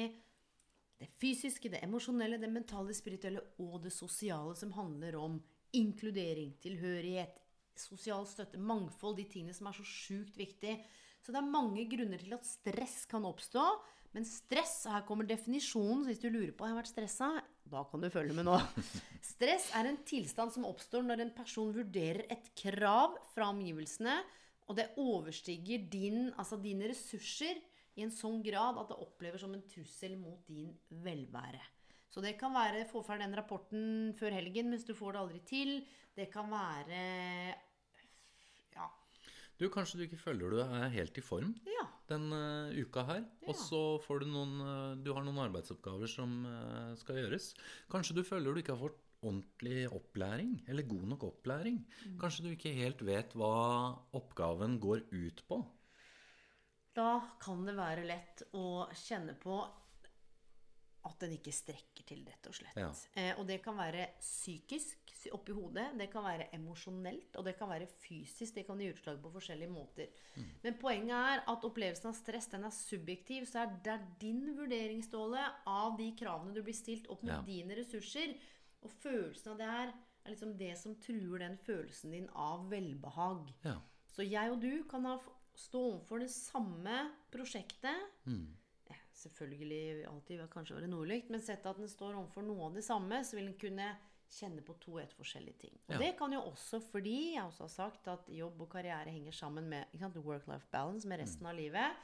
det 0.99 1.07
fysiske, 1.21 1.71
det 1.71 1.83
emosjonelle, 1.85 2.39
det 2.41 2.51
mentale, 2.51 2.95
spirituelle 2.95 3.43
og 3.63 3.79
det 3.85 3.93
sosiale 3.95 4.55
som 4.59 4.73
handler 4.75 5.15
om 5.19 5.37
inkludering, 5.77 6.55
tilhørighet, 6.63 7.37
sosial 7.79 8.25
støtte, 8.27 8.59
mangfold, 8.59 9.15
de 9.19 9.27
tingene 9.29 9.55
som 9.55 9.69
er 9.69 9.77
så 9.77 9.85
sjukt 9.87 10.35
viktig. 10.39 10.73
Så 11.23 11.31
det 11.31 11.39
er 11.39 11.53
mange 11.53 11.85
grunner 11.91 12.19
til 12.19 12.35
at 12.35 12.47
stress 12.47 13.03
kan 13.09 13.27
oppstå. 13.27 13.63
Men 14.15 14.25
stress, 14.25 14.81
og 14.87 14.95
her 14.95 15.05
kommer 15.07 15.27
definisjonen, 15.29 16.07
hvis 16.07 16.21
du 16.21 16.31
lurer 16.31 16.51
på 16.57 16.65
har 16.65 16.73
jeg 16.73 16.79
vært 16.79 16.91
stressa, 16.91 17.29
da 17.69 17.85
kan 17.89 18.03
du 18.03 18.09
følge 18.13 18.35
med 18.35 18.47
nå. 18.47 18.57
Stress 19.31 19.69
er 19.77 19.89
en 19.89 20.01
tilstand 20.07 20.53
som 20.55 20.67
oppstår 20.69 21.05
når 21.05 21.23
en 21.23 21.33
person 21.35 21.71
vurderer 21.75 22.25
et 22.33 22.51
krav 22.57 23.17
fra 23.33 23.49
omgivelsene, 23.53 24.19
og 24.69 24.77
det 24.77 24.91
overstiger 25.01 25.87
din, 25.89 26.29
altså 26.37 26.59
dine 26.61 26.91
ressurser 26.91 27.57
i 27.97 28.05
en 28.05 28.13
sånn 28.13 28.39
grad 28.45 28.77
at 28.79 28.91
det 28.91 28.99
oppleves 29.01 29.41
som 29.43 29.53
en 29.55 29.65
trussel 29.69 30.15
mot 30.19 30.43
din 30.47 30.71
velvære. 31.03 31.61
Så 32.09 32.21
det 32.25 32.35
kan 32.39 32.53
være 32.55 32.87
få 32.89 33.03
ferdig 33.05 33.27
den 33.27 33.37
rapporten 33.37 33.87
før 34.17 34.33
helgen 34.33 34.71
mens 34.71 34.85
du 34.87 34.95
får 34.97 35.13
det 35.13 35.23
aldri 35.23 35.41
til. 35.45 35.73
Det 36.17 36.29
kan 36.33 36.49
være. 36.49 37.01
Du, 39.59 39.65
kanskje 39.73 39.97
du 39.99 40.03
ikke 40.05 40.19
føler 40.21 40.53
du 40.53 40.59
er 40.63 40.89
helt 40.93 41.17
i 41.19 41.23
form 41.25 41.49
ja. 41.67 41.83
den 42.07 42.29
eh, 42.31 42.77
uka 42.79 43.03
her, 43.09 43.25
Ja. 43.43 43.49
og 43.51 43.55
så 43.59 43.81
får 44.05 44.21
du 44.23 44.29
noen 44.31 44.53
eh, 44.63 44.93
Du 45.03 45.11
har 45.13 45.25
noen 45.27 45.41
arbeidsoppgaver 45.49 46.07
som 46.07 46.37
eh, 46.47 46.93
skal 47.01 47.19
gjøres. 47.19 47.51
Kanskje 47.91 48.15
du 48.15 48.23
føler 48.23 48.53
du 48.55 48.61
ikke 48.63 48.77
har 48.77 48.85
fått 48.87 49.01
ordentlig 49.19 49.81
opplæring, 49.91 50.53
eller 50.71 50.85
god 50.87 51.03
nok 51.11 51.25
opplæring. 51.27 51.81
Mm. 52.07 52.13
Kanskje 52.21 52.45
du 52.45 52.53
ikke 52.53 52.71
helt 52.77 53.01
vet 53.03 53.33
hva 53.35 53.49
oppgaven 54.15 54.77
går 54.79 55.01
ut 55.11 55.43
på. 55.49 55.57
Da 56.95 57.19
kan 57.43 57.65
det 57.67 57.75
være 57.75 58.05
lett 58.07 58.45
å 58.55 58.87
kjenne 58.95 59.35
på 59.43 59.59
at 61.09 61.19
den 61.23 61.35
ikke 61.35 61.51
strekker 61.55 62.03
til, 62.07 62.23
rett 62.27 62.47
og 62.49 62.55
slett. 62.55 62.79
Ja. 62.79 62.89
Eh, 63.19 63.33
og 63.39 63.45
det 63.47 63.59
kan 63.63 63.75
være 63.79 64.07
psykisk 64.23 64.97
sy- 65.03 65.08
oppi 65.35 65.51
hodet, 65.51 65.87
det 65.99 66.07
kan 66.13 66.23
være 66.23 66.45
emosjonelt, 66.55 67.35
og 67.35 67.45
det 67.45 67.55
kan 67.59 67.69
være 67.71 67.87
fysisk. 67.99 68.55
Det 68.55 68.63
kan 68.67 68.79
gi 68.79 68.87
utslag 68.93 69.17
på 69.21 69.31
forskjellige 69.33 69.71
måter. 69.73 70.07
Men 70.63 70.77
poenget 70.79 71.15
er 71.17 71.43
at 71.51 71.65
opplevelsen 71.67 72.07
av 72.11 72.15
stress 72.17 72.47
den 72.53 72.63
er 72.67 72.75
subjektiv. 72.75 73.47
Så 73.49 73.63
er 73.63 73.73
det 73.83 73.93
er 73.93 74.05
din 74.21 74.43
vurdering, 74.57 75.03
Ståle, 75.03 75.43
av 75.67 75.97
de 75.99 76.11
kravene 76.19 76.55
du 76.55 76.61
blir 76.63 76.77
stilt 76.77 77.09
opp 77.11 77.23
mot 77.23 77.33
Ja. 77.33 77.41
dine 77.41 77.75
ressurser. 77.75 78.35
Og 78.81 78.91
følelsen 78.91 79.51
av 79.51 79.57
det 79.57 79.67
her 79.67 79.93
er 80.25 80.31
liksom 80.31 80.57
det 80.57 80.77
som 80.77 80.95
truer 80.95 81.39
den 81.39 81.57
følelsen 81.57 82.11
din 82.15 82.29
av 82.35 82.69
velbehag. 82.71 83.51
Ja. 83.65 83.79
Så 84.07 84.23
jeg 84.23 84.51
og 84.51 84.61
du 84.61 84.83
kan 84.89 85.03
ha, 85.05 85.17
stå 85.55 85.79
overfor 85.93 86.19
det 86.23 86.31
samme 86.31 87.11
prosjektet. 87.31 88.07
Mm 88.25 88.55
Selvfølgelig 89.19 90.05
alltid 90.07 90.41
kanskje 90.53 90.77
være 90.77 90.87
nordlykt, 90.87 91.29
men 91.33 91.41
sett 91.43 91.65
at 91.67 91.75
den 91.75 91.89
står 91.91 92.15
overfor 92.15 92.45
noe 92.45 92.69
av 92.69 92.77
det 92.77 92.85
samme, 92.85 93.19
så 93.27 93.35
vil 93.35 93.49
den 93.49 93.57
kunne 93.59 93.89
kjenne 94.29 94.61
på 94.65 94.75
to 94.81 94.97
helt 94.99 95.13
forskjellige 95.17 95.57
ting. 95.65 95.75
Og 95.87 95.95
Ja. 95.95 95.97
det 96.03 96.17
kan 96.17 96.31
jo 96.33 96.41
også 96.41 96.79
fordi 96.91 97.33
jeg 97.33 97.43
også 97.43 97.65
har 97.65 97.73
sagt 97.73 98.07
at 98.07 98.29
jobb 98.29 98.61
og 98.61 98.69
karriere 98.69 99.09
henger 99.09 99.31
sammen 99.31 99.69
med 99.69 99.85
work-life 100.23 100.67
balance 100.71 101.07
med 101.07 101.19
resten 101.19 101.45
av 101.45 101.55
livet. 101.55 101.95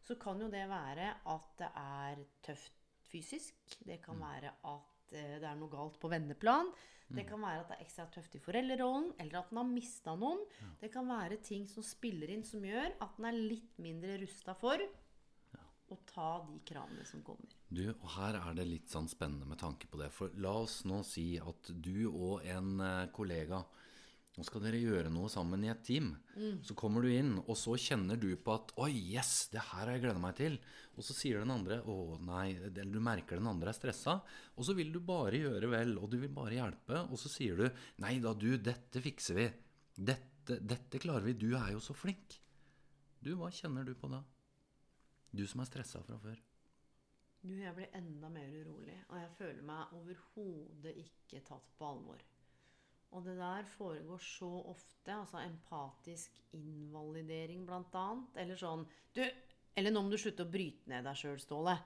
Så 0.00 0.18
kan 0.20 0.40
jo 0.40 0.48
det 0.48 0.68
være 0.68 1.14
at 1.26 1.56
det 1.58 1.70
er 1.74 2.24
tøft 2.42 2.72
fysisk. 3.10 3.54
Det 3.84 4.02
kan 4.02 4.18
være 4.20 4.52
at 4.64 5.12
eh, 5.12 5.38
det 5.40 5.44
er 5.48 5.56
noe 5.56 5.70
galt 5.70 5.98
på 6.00 6.10
venneplan. 6.10 6.72
Det 7.14 7.26
kan 7.28 7.40
være 7.40 7.60
at 7.60 7.68
det 7.68 7.76
er 7.76 7.84
ekstra 7.84 8.06
tøft 8.10 8.34
i 8.34 8.38
foreldrerollen, 8.40 9.12
eller 9.20 9.38
at 9.38 9.50
den 9.50 9.58
har 9.58 9.64
mista 9.68 10.14
noen. 10.16 10.40
Det 10.80 10.90
kan 10.90 11.06
være 11.06 11.36
ting 11.44 11.66
som 11.68 11.82
spiller 11.84 12.30
inn, 12.32 12.42
som 12.42 12.64
gjør 12.64 12.94
at 13.00 13.16
den 13.18 13.26
er 13.28 13.32
litt 13.32 13.76
mindre 13.78 14.16
rusta 14.22 14.54
for 14.56 14.78
å 15.92 15.98
ta 16.08 16.30
de 16.48 16.58
kravene 16.64 17.04
som 17.06 17.22
kommer. 17.22 17.52
Du, 17.74 17.84
og 17.90 18.10
her 18.16 18.36
er 18.38 18.54
det 18.56 18.66
litt 18.68 18.92
sånn 18.92 19.08
spennende 19.10 19.48
med 19.48 19.58
tanke 19.58 19.88
på 19.90 19.98
det. 19.98 20.10
For 20.14 20.34
la 20.42 20.52
oss 20.62 20.82
nå 20.88 21.00
si 21.06 21.34
at 21.40 21.72
du 21.72 22.06
og 22.10 22.44
en 22.46 22.76
eh, 22.84 23.08
kollega 23.14 23.64
Nå 24.34 24.42
skal 24.42 24.64
dere 24.64 24.80
gjøre 24.82 25.10
noe 25.14 25.28
sammen 25.30 25.62
i 25.62 25.68
et 25.70 25.84
team. 25.86 26.08
Så 26.66 26.74
kommer 26.74 27.04
du 27.04 27.06
inn, 27.06 27.36
og 27.44 27.54
så 27.54 27.76
kjenner 27.78 28.18
du 28.18 28.32
på 28.34 28.56
at 28.56 28.72
Oi, 28.82 28.90
yes, 29.14 29.46
det 29.52 29.62
her 29.62 29.84
har 29.84 29.92
jeg 29.92 30.02
gleda 30.02 30.18
meg 30.18 30.34
til. 30.40 30.56
Og 30.98 31.06
så 31.06 31.14
sier 31.14 31.38
den 31.38 31.52
andre 31.54 31.76
Å, 31.86 32.16
nei. 32.18 32.56
Eller 32.66 32.90
du 32.90 32.98
merker 32.98 33.38
den 33.38 33.46
andre 33.46 33.70
er 33.70 33.78
stressa. 33.78 34.16
Og 34.58 34.66
så 34.66 34.74
vil 34.74 34.90
du 34.90 34.98
bare 35.06 35.38
gjøre 35.38 35.70
vel, 35.70 35.94
og 36.02 36.10
du 36.10 36.18
vil 36.18 36.34
bare 36.34 36.58
hjelpe. 36.58 37.04
Og 37.14 37.20
så 37.22 37.30
sier 37.30 37.62
du 37.62 37.68
Nei 38.02 38.16
da, 38.24 38.32
du, 38.34 38.48
dette 38.58 39.02
fikser 39.04 39.38
vi. 39.38 39.46
Dette, 40.10 40.58
dette 40.58 41.02
klarer 41.04 41.28
vi. 41.30 41.36
Du 41.38 41.52
er 41.54 41.70
jo 41.76 41.84
så 41.86 41.94
flink. 41.94 42.34
Du, 43.22 43.36
hva 43.38 43.52
kjenner 43.54 43.86
du 43.86 43.94
på 43.94 44.10
da? 44.10 44.18
Du 45.30 45.46
som 45.46 45.62
er 45.62 45.70
stressa 45.70 46.02
fra 46.02 46.18
før. 46.26 46.42
Du, 47.44 47.52
jeg 47.60 47.74
blir 47.76 47.90
enda 47.98 48.30
mer 48.32 48.52
urolig, 48.56 48.96
og 49.10 49.18
jeg 49.20 49.32
føler 49.36 49.64
meg 49.68 49.90
overhodet 49.98 50.94
ikke 51.02 51.42
tatt 51.44 51.66
på 51.76 51.88
alvor. 51.90 52.22
Og 53.14 53.26
det 53.26 53.34
der 53.38 53.66
foregår 53.68 54.22
så 54.24 54.48
ofte, 54.72 55.12
altså 55.12 55.42
empatisk 55.44 56.40
invalidering 56.56 57.66
blant 57.68 57.94
annet, 57.94 58.40
eller 58.42 58.58
sånn 58.58 58.86
Du, 59.14 59.20
eller 59.76 59.92
nå 59.92 60.02
må 60.02 60.10
du 60.10 60.16
slutte 60.18 60.46
å 60.46 60.50
bryte 60.50 60.88
ned 60.90 61.04
deg 61.06 61.20
sjøl, 61.20 61.38
Ståle. 61.42 61.76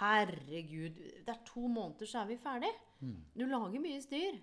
Herregud, 0.00 0.98
det 1.24 1.32
er 1.32 1.40
to 1.48 1.68
måneder, 1.68 2.08
så 2.10 2.24
er 2.24 2.30
vi 2.32 2.36
ferdig. 2.42 2.72
Du 3.36 3.46
lager 3.46 3.80
mye 3.80 4.02
styr. 4.04 4.38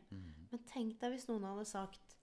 Men 0.49 0.65
tenk 0.69 0.99
deg 1.01 1.15
hvis 1.15 1.27
noen 1.29 1.43
hadde 1.49 1.65
sagt 1.69 2.15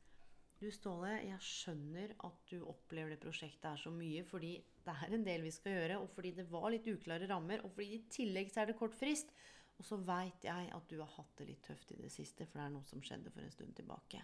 du 0.60 0.68
Ståle, 0.74 1.14
jeg 1.24 1.40
skjønner 1.44 2.12
at 2.26 2.42
du 2.50 2.58
opplever 2.68 3.14
det 3.14 3.20
prosjektet 3.22 3.66
her 3.70 3.80
så 3.80 3.92
mye, 3.94 4.24
fordi 4.28 4.52
det 4.84 4.94
er 5.06 5.14
en 5.16 5.24
del 5.26 5.44
vi 5.46 5.52
skal 5.54 5.76
gjøre, 5.78 5.96
og 6.02 6.10
fordi 6.12 6.34
det 6.36 6.46
var 6.50 6.68
litt 6.72 6.88
uklare 6.90 7.28
rammer, 7.30 7.64
og 7.64 7.72
fordi 7.74 7.96
i 7.96 8.02
tillegg 8.12 8.52
så 8.52 8.62
er 8.62 8.70
det 8.70 8.78
kort 8.80 8.96
frist. 8.96 9.32
Og 9.80 9.86
så 9.88 9.96
veit 10.04 10.44
jeg 10.44 10.68
at 10.76 10.90
du 10.90 10.98
har 11.00 11.08
hatt 11.14 11.32
det 11.38 11.46
litt 11.48 11.62
tøft 11.64 11.94
i 11.94 12.00
det 12.02 12.10
siste, 12.12 12.44
for 12.44 12.60
det 12.60 12.66
er 12.66 12.74
noe 12.74 12.84
som 12.84 13.00
skjedde 13.00 13.32
for 13.32 13.40
en 13.46 13.54
stund 13.54 13.72
tilbake. 13.78 14.20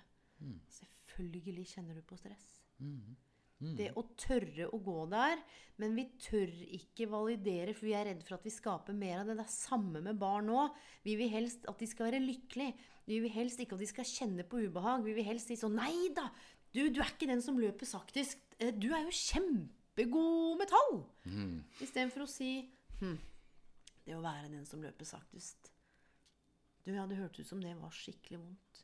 Selvfølgelig 0.69 1.65
kjenner 1.73 1.97
du 1.97 2.03
på 2.05 2.19
stress. 2.21 2.45
Det 3.77 3.87
å 3.97 4.03
tørre 4.21 4.67
å 4.69 4.79
gå 4.85 4.97
der, 5.09 5.41
men 5.81 5.95
vi 5.97 6.03
tør 6.21 6.51
ikke 6.77 7.07
validere, 7.09 7.73
for 7.77 7.87
vi 7.89 7.95
er 7.97 8.05
redd 8.11 8.21
for 8.27 8.37
at 8.37 8.45
vi 8.45 8.53
skaper 8.53 8.93
mer 8.97 9.23
av 9.23 9.31
det. 9.31 9.37
Det 9.39 9.47
er 9.47 9.53
samme 9.55 10.03
med 10.05 10.19
barn 10.21 10.51
nå. 10.51 10.67
Vi 11.05 11.15
vil 11.17 11.31
helst 11.33 11.65
at 11.69 11.79
de 11.81 11.89
skal 11.89 12.11
være 12.11 12.21
lykkelige. 12.21 12.75
Vi 13.09 13.21
vil 13.25 13.33
helst 13.33 13.61
ikke 13.63 13.77
at 13.79 13.85
de 13.85 13.89
skal 13.89 14.05
kjenne 14.09 14.45
på 14.45 14.61
ubehag. 14.67 15.05
Vi 15.07 15.15
vil 15.17 15.25
helst 15.25 15.49
si 15.49 15.57
sånn 15.57 15.77
Nei 15.79 16.11
da! 16.17 16.27
Du, 16.75 16.83
du 16.93 17.01
er 17.01 17.09
ikke 17.15 17.29
den 17.31 17.41
som 17.41 17.57
løper 17.61 17.89
saktest. 17.89 18.43
Eh, 18.61 18.75
Du 18.77 18.91
er 18.93 19.07
jo 19.07 19.15
kjempegod 19.15 20.59
med 20.61 20.69
tall! 20.69 20.99
Istedenfor 21.81 22.27
å 22.27 22.29
si 22.29 22.51
hm, 23.01 23.17
det 24.05 24.17
å 24.19 24.21
være 24.25 24.51
den 24.53 24.67
som 24.69 24.83
løper 24.85 25.09
saktest. 25.09 25.71
Du, 26.85 26.93
ja, 26.93 27.07
det 27.09 27.17
hørtes 27.19 27.47
ut 27.47 27.55
som 27.55 27.63
det 27.65 27.73
var 27.81 27.95
skikkelig 27.95 28.43
vondt. 28.43 28.83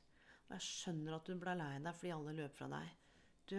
Og 0.48 0.56
jeg 0.56 0.64
skjønner 0.66 1.18
at 1.18 1.28
du 1.28 1.36
ble 1.38 1.58
lei 1.60 1.74
deg 1.84 1.94
fordi 1.98 2.14
alle 2.16 2.32
løp 2.40 2.56
fra 2.56 2.70
deg. 2.72 2.96
Du, 3.52 3.58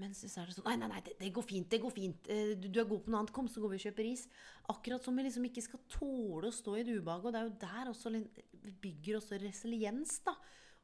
men 0.00 0.14
så 0.16 0.28
er 0.40 0.48
det 0.48 0.54
sånn 0.56 0.64
Nei, 0.68 0.76
nei, 0.80 0.88
nei, 0.94 1.00
det, 1.04 1.16
det 1.20 1.32
går 1.36 1.44
fint. 1.44 1.68
det 1.72 1.80
går 1.82 1.92
fint. 1.92 2.28
Eh, 2.32 2.54
Du, 2.56 2.68
du 2.72 2.78
er 2.80 2.88
god 2.88 3.02
på 3.04 3.12
noe 3.12 3.20
annet. 3.20 3.32
Kom, 3.36 3.48
så 3.52 3.60
går 3.60 3.74
vi 3.74 3.80
og 3.80 3.84
kjøper 3.88 4.06
is. 4.08 4.22
Akkurat 4.72 5.04
som 5.04 5.18
vi 5.18 5.26
liksom 5.26 5.44
ikke 5.50 5.64
skal 5.66 5.82
tåle 5.92 6.48
å 6.48 6.56
stå 6.56 6.76
i 6.78 6.84
et 6.84 6.92
ubehag. 6.94 7.26
Og 7.26 7.34
det 7.34 7.42
er 7.42 7.48
jo 7.50 7.58
der 7.66 7.90
også 7.92 8.14
vi 8.14 8.72
bygger 8.86 9.18
også 9.18 9.40
resiliens, 9.42 10.14
da. 10.24 10.36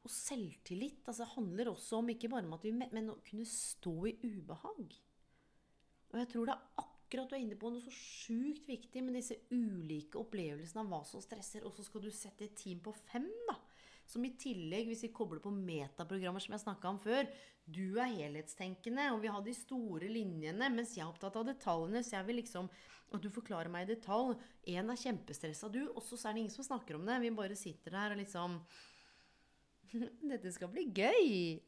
Og 0.05 0.13
selvtillit. 0.13 1.01
Altså, 1.07 1.23
det 1.23 1.33
handler 1.33 1.71
også 1.73 2.03
om 2.03 2.13
ikke 2.13 2.29
bare 2.29 2.45
om 2.45 2.53
at 2.59 2.67
vi 2.67 2.75
Men 2.77 3.09
å 3.15 3.17
kunne 3.25 3.47
stå 3.49 3.95
i 4.11 4.15
ubehag. 4.21 4.99
Og 6.07 6.21
jeg 6.21 6.31
tror 6.31 6.47
det 6.47 6.55
er 6.55 6.85
akkurat 6.85 7.31
du 7.31 7.35
er 7.35 7.41
inne 7.41 7.57
på 7.59 7.71
noe 7.71 7.81
så 7.83 7.91
sjukt 7.93 8.67
viktig 8.69 9.01
med 9.03 9.17
disse 9.17 9.35
ulike 9.49 10.19
opplevelsene 10.19 10.83
av 10.83 10.93
hva 10.93 11.01
som 11.07 11.23
stresser. 11.23 11.65
Og 11.65 11.73
så 11.73 11.87
skal 11.87 12.05
du 12.05 12.11
sette 12.13 12.45
et 12.45 12.55
team 12.59 12.85
på 12.85 12.93
fem, 13.07 13.27
da. 13.49 13.57
Som 14.07 14.23
i 14.23 14.35
tillegg, 14.39 14.87
hvis 14.87 15.03
vi 15.03 15.15
kobler 15.15 15.41
på 15.43 15.51
metaprogrammer 15.51 16.43
som 16.43 16.53
jeg 16.55 16.63
snakka 16.63 16.93
om 16.93 16.99
før 17.03 17.25
Du 17.67 17.99
er 17.99 18.13
helhetstenkende, 18.15 19.09
og 19.11 19.19
vi 19.23 19.31
har 19.31 19.43
de 19.43 19.53
store 19.55 20.07
linjene, 20.07 20.69
mens 20.71 20.93
jeg 20.95 21.03
er 21.03 21.09
opptatt 21.11 21.35
av 21.35 21.49
detaljene. 21.49 22.03
Så 22.03 22.15
jeg 22.15 22.27
vil 22.29 22.39
liksom 22.41 22.69
Og 23.07 23.21
du 23.23 23.29
forklarer 23.31 23.71
meg 23.71 23.85
i 23.85 23.93
detalj. 23.93 24.33
Én 24.67 24.91
er 24.91 24.99
kjempestressa, 24.99 25.69
du, 25.71 25.85
og 25.93 26.01
så 26.03 26.17
er 26.27 26.35
det 26.35 26.41
ingen 26.41 26.51
som 26.51 26.65
snakker 26.67 26.97
om 26.97 27.05
det. 27.07 27.21
Vi 27.23 27.31
bare 27.31 27.55
sitter 27.55 27.95
der 27.95 28.15
og 28.15 28.19
liksom 28.19 28.57
Dette 30.31 30.51
skal 30.51 30.71
bli 30.73 30.89
gøy. 30.91 31.61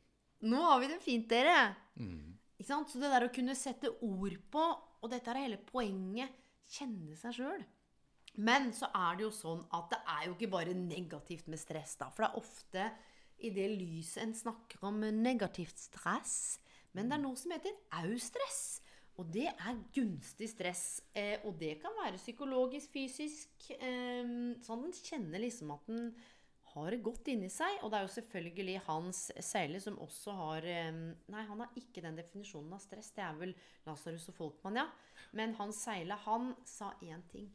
Nå 0.51 0.59
har 0.65 0.81
vi 0.81 0.89
det 0.91 0.99
fint, 1.03 1.29
dere. 1.31 1.75
Ikke 2.59 2.67
sant? 2.67 2.91
Så 2.91 2.99
det 2.99 3.11
der 3.11 3.27
å 3.27 3.31
kunne 3.31 3.55
sette 3.55 3.91
ord 4.03 4.35
på, 4.51 4.65
og 4.99 5.11
dette 5.11 5.31
er 5.31 5.45
hele 5.45 5.59
poenget, 5.63 6.35
kjenne 6.69 7.15
seg 7.15 7.37
sjøl. 7.39 7.63
Men 8.39 8.69
så 8.75 8.89
er 8.95 9.15
det 9.17 9.25
jo 9.25 9.31
sånn 9.35 9.63
at 9.75 9.89
det 9.91 9.99
er 10.11 10.25
jo 10.27 10.35
ikke 10.35 10.51
bare 10.51 10.75
negativt 10.75 11.47
med 11.51 11.59
stress, 11.59 11.95
da. 11.99 12.09
For 12.11 12.25
det 12.25 12.29
er 12.29 12.43
ofte 12.43 12.89
i 13.45 13.51
det 13.55 13.67
lyset 13.73 14.23
en 14.23 14.35
snakker 14.35 14.83
om 14.89 14.99
negativt 15.15 15.79
stress. 15.79 16.59
Men 16.95 17.09
det 17.09 17.17
er 17.17 17.23
noe 17.23 17.37
som 17.39 17.53
heter 17.53 17.75
au-stress. 18.01 18.63
Og 19.19 19.27
det 19.33 19.49
er 19.51 19.79
gunstig 19.95 20.47
stress. 20.47 20.83
Eh, 21.17 21.41
og 21.43 21.57
det 21.59 21.75
kan 21.81 21.95
være 21.97 22.19
psykologisk, 22.21 22.91
fysisk. 22.93 23.71
Eh, 23.75 24.27
sånn 24.63 24.85
den 24.85 24.95
kjenner 24.95 25.43
liksom 25.43 25.73
at 25.75 25.89
den 25.91 26.13
har 26.73 26.93
det 26.93 27.01
godt 27.03 27.27
inni 27.33 27.49
seg. 27.51 27.81
Og 27.83 27.91
det 27.91 27.99
er 27.99 28.07
jo 28.07 28.13
selvfølgelig 28.15 28.77
Hans 28.87 29.21
Seile 29.43 29.81
som 29.83 29.99
også 29.99 30.35
har 30.37 30.69
eh, 30.69 31.01
Nei, 31.33 31.43
han 31.51 31.65
har 31.65 31.75
ikke 31.79 32.03
den 32.05 32.19
definisjonen 32.19 32.77
av 32.77 32.83
stress. 32.83 33.11
Det 33.15 33.25
er 33.25 33.35
vel 33.41 33.55
Lasarus 33.87 34.29
og 34.31 34.39
Folkmann, 34.39 34.79
ja. 34.79 34.87
Men 35.35 35.57
Hans 35.59 35.83
Seile, 35.83 36.17
han 36.25 36.53
sa 36.67 36.93
én 37.03 37.25
ting. 37.33 37.49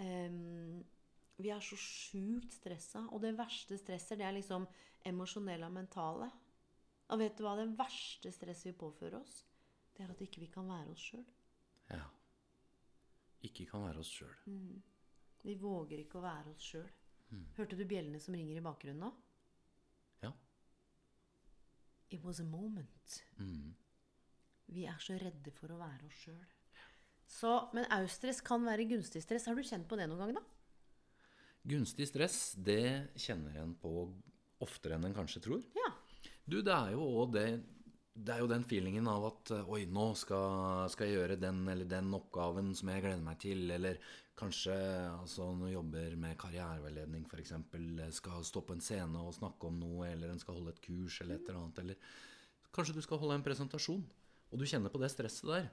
Ehm, 0.00 0.80
vi 1.42 1.50
er 1.54 1.62
så 1.64 1.76
sjukt 1.78 2.52
stressa. 2.54 3.06
Og 3.10 3.22
det 3.24 3.34
verste 3.38 3.78
stresset, 3.80 4.18
det 4.20 4.26
er 4.26 4.36
liksom 4.36 4.66
emosjonelle 5.06 5.66
og 5.68 5.76
mentale. 5.76 6.30
Og 7.10 7.18
vet 7.22 7.36
du 7.38 7.44
hva 7.46 7.56
det 7.58 7.70
verste 7.78 8.30
stresset 8.34 8.70
vi 8.70 8.78
påfører 8.78 9.18
oss? 9.18 9.40
Det 9.96 10.04
er 10.04 10.12
at 10.12 10.22
ikke 10.24 10.42
vi 10.44 10.50
kan 10.52 10.68
være 10.70 10.92
oss 10.94 11.08
sjøl. 11.10 11.26
Ja. 11.90 12.04
Ikke 13.48 13.66
kan 13.68 13.82
være 13.86 14.02
oss 14.04 14.12
sjøl. 14.20 14.36
Vi 15.42 15.56
våger 15.58 16.02
ikke 16.02 16.20
å 16.20 16.24
være 16.24 16.52
oss 16.52 16.68
sjøl. 16.74 16.88
Hørte 17.56 17.78
du 17.78 17.84
bjellene 17.88 18.20
som 18.20 18.34
ringer 18.34 18.58
i 18.58 18.64
bakgrunnen 18.64 19.02
nå? 19.06 19.10
Ja. 20.24 20.32
It 22.10 22.22
was 22.24 22.40
a 22.42 22.46
moment. 22.46 23.20
Vi 24.70 24.86
er 24.86 24.98
så 25.02 25.16
redde 25.18 25.50
for 25.54 25.72
å 25.74 25.80
være 25.80 26.06
oss 26.06 26.24
sjøl. 26.24 26.46
Men 27.74 27.86
austress 27.94 28.42
kan 28.42 28.64
være 28.66 28.88
gunstig 28.90 29.22
stress. 29.24 29.46
Har 29.46 29.54
du 29.58 29.62
kjent 29.66 29.88
på 29.88 29.98
det 29.98 30.08
noen 30.10 30.24
gang, 30.24 30.34
da? 30.38 30.44
Gunstig 31.62 32.08
stress, 32.08 32.54
det 32.56 33.12
kjenner 33.20 33.58
en 33.60 33.74
på 33.76 34.08
oftere 34.64 34.96
enn 34.96 35.10
en 35.10 35.16
kanskje 35.16 35.42
tror. 35.44 35.60
Ja. 35.76 35.90
Du, 36.44 36.60
det 36.64 36.72
er 36.72 36.94
jo 36.96 37.04
òg 37.20 37.36
det 37.36 37.44
Det 38.20 38.34
er 38.34 38.40
jo 38.42 38.48
den 38.50 38.64
feelingen 38.68 39.06
av 39.08 39.24
at 39.28 39.52
Oi, 39.70 39.84
nå 39.86 40.10
skal, 40.18 40.88
skal 40.92 41.08
jeg 41.08 41.16
gjøre 41.16 41.36
den 41.40 41.62
eller 41.68 41.88
den 41.88 42.10
oppgaven 42.16 42.74
som 42.76 42.90
jeg 42.92 43.04
gleder 43.04 43.22
meg 43.24 43.38
til. 43.40 43.62
Eller 43.70 44.00
kanskje 44.40 44.74
altså, 45.12 45.46
når 45.54 45.70
du 45.70 45.74
jobber 45.76 46.16
med 46.20 46.38
karriereveiledning 46.40 47.28
f.eks. 47.28 47.54
Skal 48.18 48.44
stå 48.44 48.64
på 48.66 48.76
en 48.76 48.84
scene 48.84 49.22
og 49.22 49.36
snakke 49.36 49.68
om 49.68 49.78
noe, 49.80 50.08
eller 50.10 50.32
en 50.32 50.42
skal 50.42 50.58
holde 50.58 50.74
et 50.74 50.82
kurs 50.84 51.20
eller 51.22 51.38
et 51.38 51.48
eller 51.48 51.60
annet. 51.62 51.84
Eller 51.84 52.72
kanskje 52.74 52.96
du 52.96 53.02
skal 53.04 53.20
holde 53.22 53.38
en 53.38 53.46
presentasjon, 53.46 54.02
og 54.50 54.58
du 54.58 54.66
kjenner 54.66 54.92
på 54.92 55.00
det 55.02 55.12
stresset 55.12 55.48
der. 55.48 55.70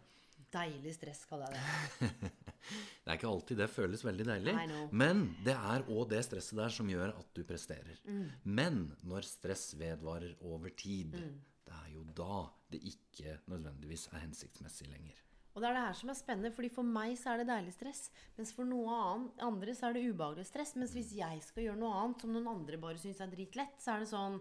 Deilig 0.54 0.94
stress, 0.96 1.26
kaller 1.28 1.54
jeg 1.54 1.62
det. 1.62 2.32
Det 2.68 3.14
er 3.14 3.16
ikke 3.16 3.30
alltid 3.30 3.60
det 3.62 3.68
føles 3.72 4.02
veldig 4.04 4.26
deilig. 4.28 4.54
Men 4.92 5.22
det 5.46 5.54
er 5.56 5.86
òg 5.88 6.10
det 6.12 6.18
stresset 6.28 6.58
der 6.60 6.74
som 6.74 6.90
gjør 6.92 7.14
at 7.16 7.30
du 7.38 7.40
presterer. 7.48 8.02
Men 8.44 8.90
når 9.08 9.28
stress 9.28 9.70
vedvarer 9.80 10.34
over 10.44 10.74
tid, 10.76 11.16
det 11.16 11.78
er 11.78 11.94
jo 11.94 12.04
da 12.18 12.42
det 12.74 12.82
ikke 12.92 13.38
nødvendigvis 13.48 14.10
er 14.12 14.26
hensiktsmessig 14.26 14.90
lenger. 14.92 15.24
Og 15.56 15.64
det 15.64 15.72
er 15.72 15.74
det 15.74 15.86
her 15.88 15.96
som 15.98 16.12
er 16.12 16.18
spennende, 16.20 16.52
fordi 16.54 16.70
for 16.70 16.86
meg 16.86 17.16
så 17.18 17.32
er 17.32 17.40
det 17.42 17.48
deilig 17.50 17.72
stress. 17.74 18.04
Mens 18.38 18.52
for 18.54 18.68
noen 18.68 19.24
andre 19.42 19.74
så 19.74 19.88
er 19.88 19.96
det 19.96 20.04
ubehagelig 20.06 20.46
stress. 20.52 20.76
Mens 20.78 20.92
hvis 20.94 21.16
jeg 21.18 21.40
skal 21.48 21.66
gjøre 21.66 21.80
noe 21.80 21.96
annet 21.98 22.22
som 22.22 22.36
noen 22.36 22.52
andre 22.52 22.78
bare 22.84 23.02
syns 23.02 23.24
er 23.24 23.32
dritlett, 23.32 23.80
så 23.82 23.96
er 23.96 24.04
det 24.04 24.12
sånn 24.12 24.38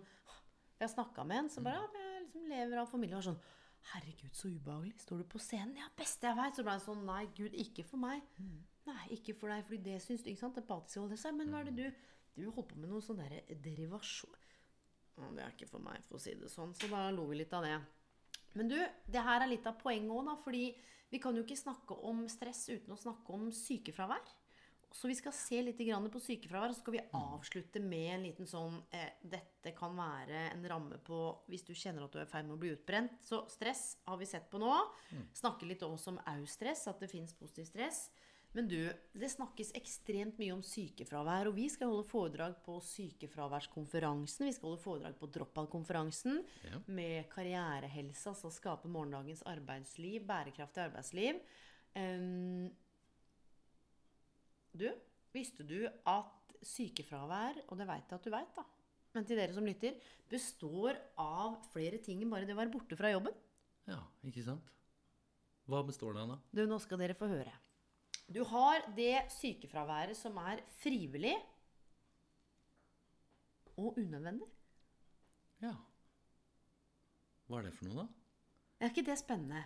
Jeg 0.76 0.84
har 0.84 0.92
snakka 0.92 1.24
med 1.24 1.38
en 1.40 1.48
som 1.54 1.64
bare 1.64 1.78
ja, 1.78 1.86
jeg 2.02 2.26
liksom 2.26 2.50
lever 2.50 2.82
av 2.82 2.90
familie 2.90 3.16
og 3.16 3.24
sånn 3.30 3.38
Herregud, 3.92 4.32
så 4.34 4.48
ubehagelig. 4.50 4.96
Står 5.00 5.22
du 5.22 5.26
på 5.30 5.38
scenen? 5.42 5.76
Ja, 5.78 5.86
beste 5.98 6.26
jeg 6.26 6.38
veit. 6.38 6.56
Så 6.56 6.64
ble 6.66 6.74
jeg 6.74 6.84
sånn 6.86 7.04
Nei, 7.06 7.22
gud, 7.36 7.54
ikke 7.54 7.84
for 7.86 8.02
meg. 8.02 8.24
Nei, 8.86 9.04
ikke 9.16 9.34
for 9.38 9.52
deg, 9.52 9.64
fordi 9.66 9.78
det 9.82 10.00
syns 10.02 10.24
du 10.24 10.30
Ikke 10.30 10.44
sant? 10.44 10.58
Empatisk 10.62 11.02
holder 11.02 11.20
seg. 11.20 11.36
Men 11.38 11.52
hva 11.52 11.62
er 11.62 11.70
det 11.70 11.76
du 11.78 11.86
Du 12.36 12.42
holder 12.50 12.66
på 12.70 12.80
med 12.82 12.90
noe 12.92 13.04
sånn 13.04 13.22
derre 13.22 13.42
derivasjon 13.48 14.34
Det 15.36 15.44
er 15.44 15.54
ikke 15.54 15.70
for 15.70 15.84
meg, 15.84 16.02
for 16.08 16.18
å 16.18 16.22
si 16.22 16.34
det 16.36 16.50
sånn. 16.52 16.74
Så 16.76 16.90
da 16.92 17.06
lo 17.14 17.28
vi 17.30 17.38
litt 17.40 17.54
av 17.56 17.64
det. 17.64 17.76
Men 18.56 18.68
du, 18.72 18.76
det 19.12 19.22
her 19.22 19.44
er 19.44 19.50
litt 19.52 19.66
av 19.68 19.78
poenget 19.80 20.12
òg, 20.12 20.26
da. 20.28 20.36
Fordi 20.42 20.64
vi 21.12 21.20
kan 21.22 21.36
jo 21.36 21.44
ikke 21.46 21.58
snakke 21.58 21.96
om 22.10 22.26
stress 22.28 22.66
uten 22.72 22.92
å 22.92 23.00
snakke 23.00 23.32
om 23.32 23.48
sykefravær. 23.54 24.34
Så 24.92 25.08
vi 25.10 25.16
skal 25.18 25.34
se 25.34 25.58
litt 25.62 25.80
på 26.12 26.20
sykefravær, 26.22 26.70
og 26.70 26.76
så 26.76 26.80
skal 26.80 26.94
vi 26.96 27.02
avslutte 27.18 27.80
med 27.82 28.14
en 28.14 28.22
liten 28.22 28.46
sånn 28.48 28.78
eh, 28.94 29.18
Dette 29.20 29.72
kan 29.76 29.96
være 29.96 30.52
en 30.52 30.64
ramme 30.68 30.98
på 31.04 31.18
hvis 31.50 31.66
du 31.66 31.74
kjenner 31.74 32.06
at 32.06 32.12
du 32.12 32.20
er 32.20 32.28
i 32.28 32.30
ferd 32.30 32.46
med 32.46 32.56
å 32.56 32.60
bli 32.62 32.72
utbrent. 32.76 33.18
Så 33.26 33.42
stress 33.52 33.98
har 34.06 34.16
vi 34.20 34.28
sett 34.30 34.48
på 34.50 34.60
nå. 34.62 34.72
Snakke 35.36 35.66
litt 35.68 35.82
også 35.82 36.14
om 36.14 36.22
au-stress, 36.36 36.86
at 36.88 37.02
det 37.02 37.10
fins 37.12 37.34
positiv 37.36 37.68
stress. 37.68 38.06
Men 38.56 38.70
du, 38.70 38.78
det 39.12 39.28
snakkes 39.28 39.74
ekstremt 39.76 40.38
mye 40.40 40.54
om 40.54 40.62
sykefravær, 40.64 41.50
og 41.50 41.58
vi 41.58 41.66
skal 41.68 41.90
holde 41.92 42.06
foredrag 42.08 42.54
på 42.64 42.78
sykefraværskonferansen. 42.88 44.46
Vi 44.48 44.54
skal 44.56 44.70
holde 44.70 44.80
foredrag 44.80 45.18
på 45.20 45.28
Dropout-konferansen 45.34 46.40
Ja. 46.64 46.80
med 46.86 47.28
karrierehelse, 47.34 48.30
altså 48.32 48.48
skape 48.54 48.88
morgendagens 48.88 49.42
arbeidsliv, 49.44 50.24
bærekraftig 50.24 50.86
arbeidsliv. 50.86 51.42
Ehm, 51.96 52.70
du, 54.78 54.88
visste 55.34 55.66
du 55.66 55.78
at 55.86 56.56
sykefravær, 56.66 57.60
og 57.68 57.78
det 57.78 57.86
veit 57.88 58.10
jeg 58.10 58.18
at 58.18 58.26
du 58.26 58.32
veit, 58.32 58.56
da, 58.56 58.64
men 59.16 59.26
til 59.28 59.38
dere 59.40 59.54
som 59.56 59.66
lytter, 59.66 59.96
består 60.28 60.98
av 61.20 61.58
flere 61.72 62.00
ting 62.04 62.20
enn 62.22 62.32
bare 62.32 62.48
det 62.48 62.56
å 62.56 62.60
være 62.60 62.72
borte 62.72 62.98
fra 62.98 63.12
jobben? 63.12 63.36
Ja, 63.88 64.00
ikke 64.26 64.44
sant? 64.44 64.72
Hva 65.66 65.82
består 65.86 66.14
det 66.14 66.22
av, 66.22 66.34
da? 66.34 66.38
Du, 66.54 66.62
nå 66.68 66.78
skal 66.82 67.00
dere 67.00 67.16
få 67.18 67.28
høre. 67.30 67.54
Du 68.26 68.42
har 68.50 68.84
det 68.96 69.26
sykefraværet 69.30 70.18
som 70.18 70.36
er 70.42 70.62
frivillig 70.80 71.34
og 73.76 73.98
unødvendig. 74.00 74.48
Ja. 75.62 75.72
Hva 77.46 77.60
er 77.60 77.68
det 77.68 77.74
for 77.76 77.88
noe, 77.88 78.04
da? 78.04 78.06
Er 78.82 78.92
ikke 78.92 79.06
det 79.06 79.16
spennende? 79.20 79.62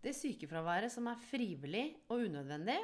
Det 0.00 0.14
sykefraværet 0.16 0.92
som 0.92 1.08
er 1.10 1.20
frivillig 1.28 1.84
og 2.08 2.24
unødvendig, 2.24 2.78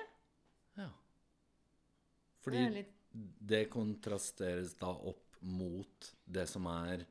Fordi 2.46 2.62
det, 2.62 2.72
litt 2.80 2.92
det 3.52 3.62
kontrasteres 3.72 4.74
da 4.80 4.90
opp 4.92 5.38
mot 5.46 6.11
det 6.24 6.44
som 6.50 6.66
er 6.68 7.04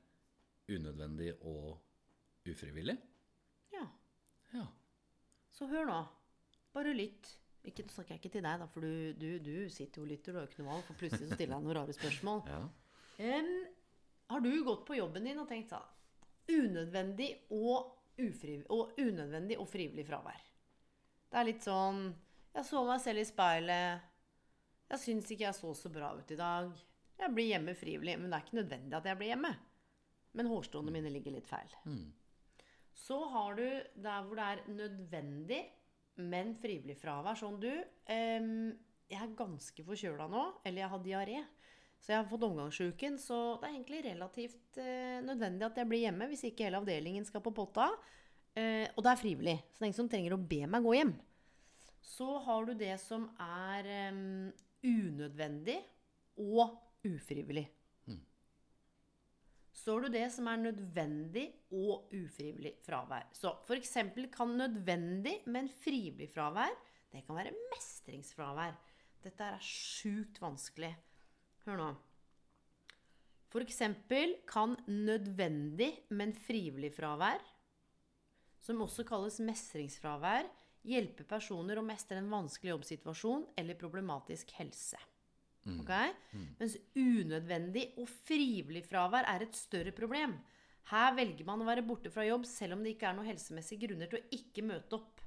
unødvendig 0.69 1.31
og 1.45 1.79
ufrivillig? 2.49 2.95
Ja. 3.73 3.85
Ja. 4.53 4.65
Så 5.53 5.67
hør 5.71 5.87
nå. 5.89 5.97
Bare 6.75 6.93
lytt. 6.93 7.31
Ikke, 7.65 7.85
nå 7.87 7.93
snakker 7.95 8.13
jeg 8.15 8.21
ikke 8.21 8.33
til 8.35 8.45
deg, 8.45 8.59
da, 8.61 8.67
for 8.69 8.85
du, 8.85 9.13
du, 9.17 9.29
du 9.41 9.69
sitter 9.73 10.01
jo 10.01 10.05
og 10.05 10.11
lytter. 10.11 10.33
Du 10.35 10.37
har 10.37 10.45
jo 10.45 10.51
ikke 10.51 10.61
noe 10.61 10.73
valg, 10.75 10.85
for 10.85 10.99
plutselig 10.99 11.29
så 11.29 11.37
stiller 11.37 11.55
jeg 11.55 11.65
noen 11.65 11.77
rare 11.79 11.95
spørsmål. 11.97 12.43
ja. 12.51 12.65
Um, 13.15 13.53
har 14.27 14.41
du 14.43 14.49
gått 14.65 14.81
på 14.89 14.97
jobben 14.97 15.23
din 15.23 15.37
og 15.39 15.45
tenkt 15.47 15.69
sånn 15.71 15.85
Unødvendig 16.51 17.29
og, 17.55 17.93
ufriv- 18.19 18.65
og 18.73 18.97
unødvendig 18.99 19.55
og 19.61 19.69
frivillig 19.71 20.03
fravær. 20.09 20.41
Det 21.31 21.39
er 21.39 21.47
litt 21.47 21.63
sånn 21.63 22.01
Jeg 22.53 22.67
så 22.67 22.81
meg 22.87 22.99
selv 23.01 23.23
i 23.23 23.25
speilet. 23.29 24.11
Jeg 24.95 25.03
syns 25.03 25.31
ikke 25.33 25.43
jeg 25.49 25.57
så 25.57 25.73
så 25.75 25.89
bra 25.91 26.13
ut 26.15 26.29
i 26.31 26.37
dag. 26.39 26.69
Jeg 27.19 27.31
blir 27.35 27.49
hjemme 27.49 27.73
frivillig, 27.75 28.13
men 28.19 28.29
det 28.31 28.37
er 28.37 28.45
ikke 28.45 28.59
nødvendig 28.61 28.95
at 28.95 29.09
jeg 29.09 29.19
blir 29.19 29.31
hjemme. 29.33 29.51
Men 30.35 30.47
hårstråene 30.51 30.93
mine 30.95 31.11
ligger 31.11 31.35
litt 31.35 31.49
feil. 31.49 31.73
Så 32.95 33.17
har 33.33 33.59
du 33.59 33.65
der 34.05 34.23
hvor 34.23 34.39
det 34.39 34.47
er 34.47 34.63
nødvendig, 34.71 35.59
men 36.23 36.55
frivillig 36.61 36.95
fravær. 37.01 37.35
Sånn 37.35 37.59
du 37.59 37.71
em, 38.07 38.71
Jeg 39.11 39.21
er 39.21 39.35
ganske 39.37 39.83
forkjøla 39.85 40.29
nå, 40.31 40.45
eller 40.63 40.81
jeg 40.85 40.91
har 40.95 41.03
diaré. 41.03 41.43
Så 41.99 42.13
jeg 42.13 42.21
har 42.21 42.29
fått 42.29 42.47
omgangssjuken, 42.47 43.19
så 43.19 43.37
det 43.59 43.67
er 43.67 43.75
egentlig 43.75 44.01
relativt 44.05 44.79
eh, 44.79 45.19
nødvendig 45.25 45.67
at 45.67 45.79
jeg 45.79 45.89
blir 45.89 46.03
hjemme 46.05 46.27
hvis 46.31 46.43
ikke 46.47 46.67
hele 46.67 46.79
avdelingen 46.79 47.27
skal 47.27 47.43
på 47.43 47.53
potta. 47.55 47.91
Eh, 48.55 48.87
og 48.95 49.03
det 49.03 49.11
er 49.11 49.21
frivillig, 49.21 49.55
så 49.73 49.79
det 49.79 49.83
er 49.83 49.89
ingen 49.91 49.99
som 49.99 50.11
trenger 50.11 50.35
å 50.37 50.43
be 50.53 50.61
meg 50.69 50.85
gå 50.85 50.95
hjem. 50.95 51.15
Så 52.05 52.27
har 52.45 52.67
du 52.67 52.75
det 52.77 52.93
som 53.01 53.27
er 53.41 53.89
unødvendig 54.85 55.79
og 56.37 56.77
ufrivillig. 57.05 57.65
Så 59.75 59.91
Står 59.91 60.05
du 60.05 60.07
det 60.15 60.25
som 60.33 60.47
er 60.49 60.61
nødvendig 60.63 61.45
og 61.75 62.07
ufrivillig 62.15 62.77
fravær. 62.85 63.27
Så 63.35 63.51
f.eks. 63.67 63.97
kan 64.33 64.55
nødvendig, 64.57 65.41
men 65.45 65.67
frivillig 65.69 66.29
fravær, 66.31 66.71
det 67.11 67.25
kan 67.27 67.37
være 67.37 67.53
mestringsfravær. 67.73 68.73
Dette 69.21 69.43
er 69.43 69.61
sjukt 69.61 70.39
vanskelig. 70.41 70.89
Hør 71.65 71.77
nå. 71.81 71.89
F.eks. 73.51 73.81
kan 74.47 74.73
nødvendig, 74.87 75.91
men 76.09 76.33
frivillig 76.33 76.93
fravær, 76.95 77.43
som 78.65 78.81
også 78.81 79.05
kalles 79.05 79.37
mestringsfravær, 79.43 80.49
hjelpe 80.85 81.25
personer 81.27 81.79
å 81.79 81.85
mestre 81.85 82.19
en 82.21 82.31
vanskelig 82.31 82.73
jobbsituasjon 82.73 83.45
eller 83.59 83.77
problematisk 83.79 84.53
helse. 84.59 84.99
Ok? 85.65 85.91
Mens 86.59 86.75
unødvendig 86.93 87.87
og 87.97 88.09
frivillig 88.27 88.83
fravær 88.85 89.25
er 89.31 89.47
et 89.47 89.57
større 89.57 89.93
problem. 89.97 90.37
Her 90.91 91.15
velger 91.17 91.47
man 91.47 91.63
å 91.63 91.67
være 91.67 91.85
borte 91.85 92.11
fra 92.13 92.25
jobb 92.27 92.45
selv 92.45 92.77
om 92.77 92.83
det 92.85 92.93
ikke 92.93 93.09
er 93.09 93.17
noen 93.17 93.31
helsemessige 93.31 93.87
grunner 93.87 94.11
til 94.11 94.21
å 94.21 94.37
ikke 94.37 94.65
møte 94.67 94.99
opp. 94.99 95.23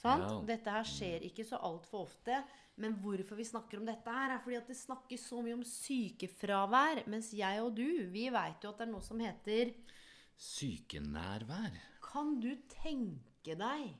Sant? 0.00 0.26
Ja. 0.26 0.38
Dette 0.48 0.74
her 0.74 0.88
skjer 0.88 1.26
ikke 1.28 1.46
så 1.46 1.60
altfor 1.62 2.08
ofte. 2.08 2.40
Men 2.82 2.96
hvorfor 2.98 3.38
vi 3.38 3.46
snakker 3.46 3.78
om 3.78 3.86
dette 3.86 4.10
her, 4.10 4.34
er 4.34 4.42
fordi 4.42 4.58
at 4.58 4.70
det 4.70 4.76
snakkes 4.80 5.28
så 5.30 5.38
mye 5.44 5.54
om 5.60 5.62
sykefravær. 5.68 7.04
Mens 7.10 7.30
jeg 7.36 7.62
og 7.62 7.76
du, 7.78 7.86
vi 8.10 8.26
veit 8.34 8.66
jo 8.66 8.72
at 8.72 8.82
det 8.82 8.88
er 8.88 8.92
noe 8.96 9.06
som 9.06 9.22
heter 9.22 9.70
Sykenærvær. 10.34 11.78
Kan 12.02 12.40
du 12.42 12.50
tenke 12.72 13.33
deg 13.52 13.90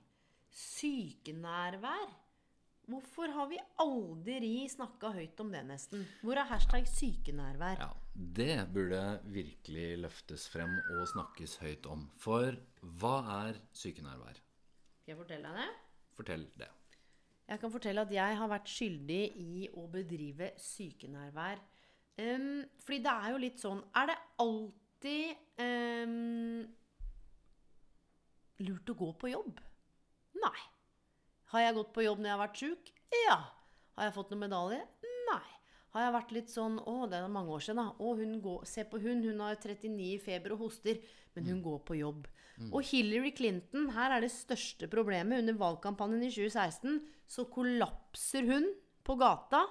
sykenærvær? 0.54 2.12
Hvorfor 2.84 3.30
har 3.32 3.46
vi 3.48 3.56
aldri 3.80 4.66
snakka 4.68 5.14
høyt 5.14 5.38
om 5.40 5.52
det, 5.54 5.62
nesten? 5.64 6.02
Hvor 6.20 6.36
er 6.36 6.48
hashtag 6.50 6.88
sykenærvær? 6.88 7.80
Ja, 7.80 7.88
det 8.12 8.66
burde 8.74 9.02
virkelig 9.32 9.86
løftes 10.02 10.44
frem 10.52 10.74
og 10.92 11.06
snakkes 11.14 11.56
høyt 11.64 11.88
om. 11.88 12.04
For 12.20 12.56
hva 13.00 13.14
er 13.48 13.60
sykenærvær? 13.72 14.40
Skal 15.00 15.14
jeg 15.14 15.20
fortelle 15.22 15.52
deg 15.52 15.62
det? 15.62 15.70
Fortell 16.14 16.44
det. 16.60 16.70
Jeg 17.48 17.60
kan 17.60 17.72
fortelle 17.72 18.04
at 18.04 18.12
jeg 18.12 18.36
har 18.40 18.52
vært 18.52 18.68
skyldig 18.72 19.22
i 19.40 19.66
å 19.80 19.88
bedrive 19.92 20.52
sykenærvær. 20.60 21.60
Um, 22.14 22.62
fordi 22.84 23.00
det 23.04 23.12
er 23.12 23.32
jo 23.32 23.38
litt 23.42 23.58
sånn 23.58 23.80
Er 23.98 24.06
det 24.06 24.14
alltid 24.38 25.40
um, 25.58 26.60
lurt 28.62 28.90
å 28.92 28.98
gå 28.98 29.10
på 29.18 29.32
jobb? 29.32 29.58
Nei. 30.42 30.60
Har 31.54 31.64
jeg 31.64 31.76
gått 31.76 31.92
på 31.94 32.04
jobb 32.04 32.20
når 32.20 32.28
jeg 32.30 32.36
har 32.36 32.44
vært 32.44 32.62
sjuk? 32.62 32.94
Ja. 33.24 33.38
Har 33.94 34.08
jeg 34.08 34.16
fått 34.16 34.32
noen 34.32 34.44
medalje? 34.46 34.80
Nei. 35.28 35.44
Har 35.94 36.06
jeg 36.06 36.14
vært 36.16 36.32
litt 36.34 36.50
sånn 36.50 36.80
Å, 36.82 36.94
det 37.06 37.20
er 37.20 37.30
mange 37.30 37.54
år 37.54 37.62
siden, 37.62 37.82
da. 37.82 37.92
Å, 37.94 38.14
hun 38.18 38.38
går, 38.42 38.64
se 38.66 38.82
på 38.90 38.98
hun. 39.02 39.22
Hun 39.22 39.42
har 39.44 39.58
39 39.62 40.08
i 40.08 40.16
feber 40.22 40.56
og 40.56 40.66
hoster. 40.66 40.98
Men 41.34 41.46
hun 41.50 41.60
går 41.62 41.80
på 41.86 41.98
jobb. 41.98 42.26
Og 42.70 42.86
Hillary 42.86 43.32
Clinton, 43.34 43.88
her 43.94 44.14
er 44.14 44.22
det 44.22 44.30
største 44.34 44.86
problemet. 44.90 45.42
Under 45.42 45.56
valgkampanjen 45.58 46.22
i 46.26 46.30
2016 46.34 47.00
så 47.26 47.46
kollapser 47.50 48.46
hun 48.46 48.68
på 49.06 49.16
gata. 49.18 49.64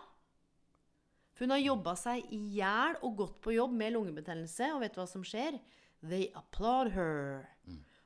For 1.34 1.48
hun 1.48 1.56
har 1.56 1.64
jobba 1.64 1.96
seg 2.00 2.28
i 2.36 2.42
hjel 2.60 3.00
og 3.02 3.16
gått 3.22 3.40
på 3.44 3.56
jobb 3.56 3.76
med 3.80 3.96
lungebetennelse. 3.96 4.74
Og 4.76 4.84
vet 4.84 4.96
du 4.96 5.02
hva 5.02 5.08
som 5.10 5.24
skjer? 5.28 5.60
They 6.04 6.28
applaud 6.36 6.92
her. 6.96 7.48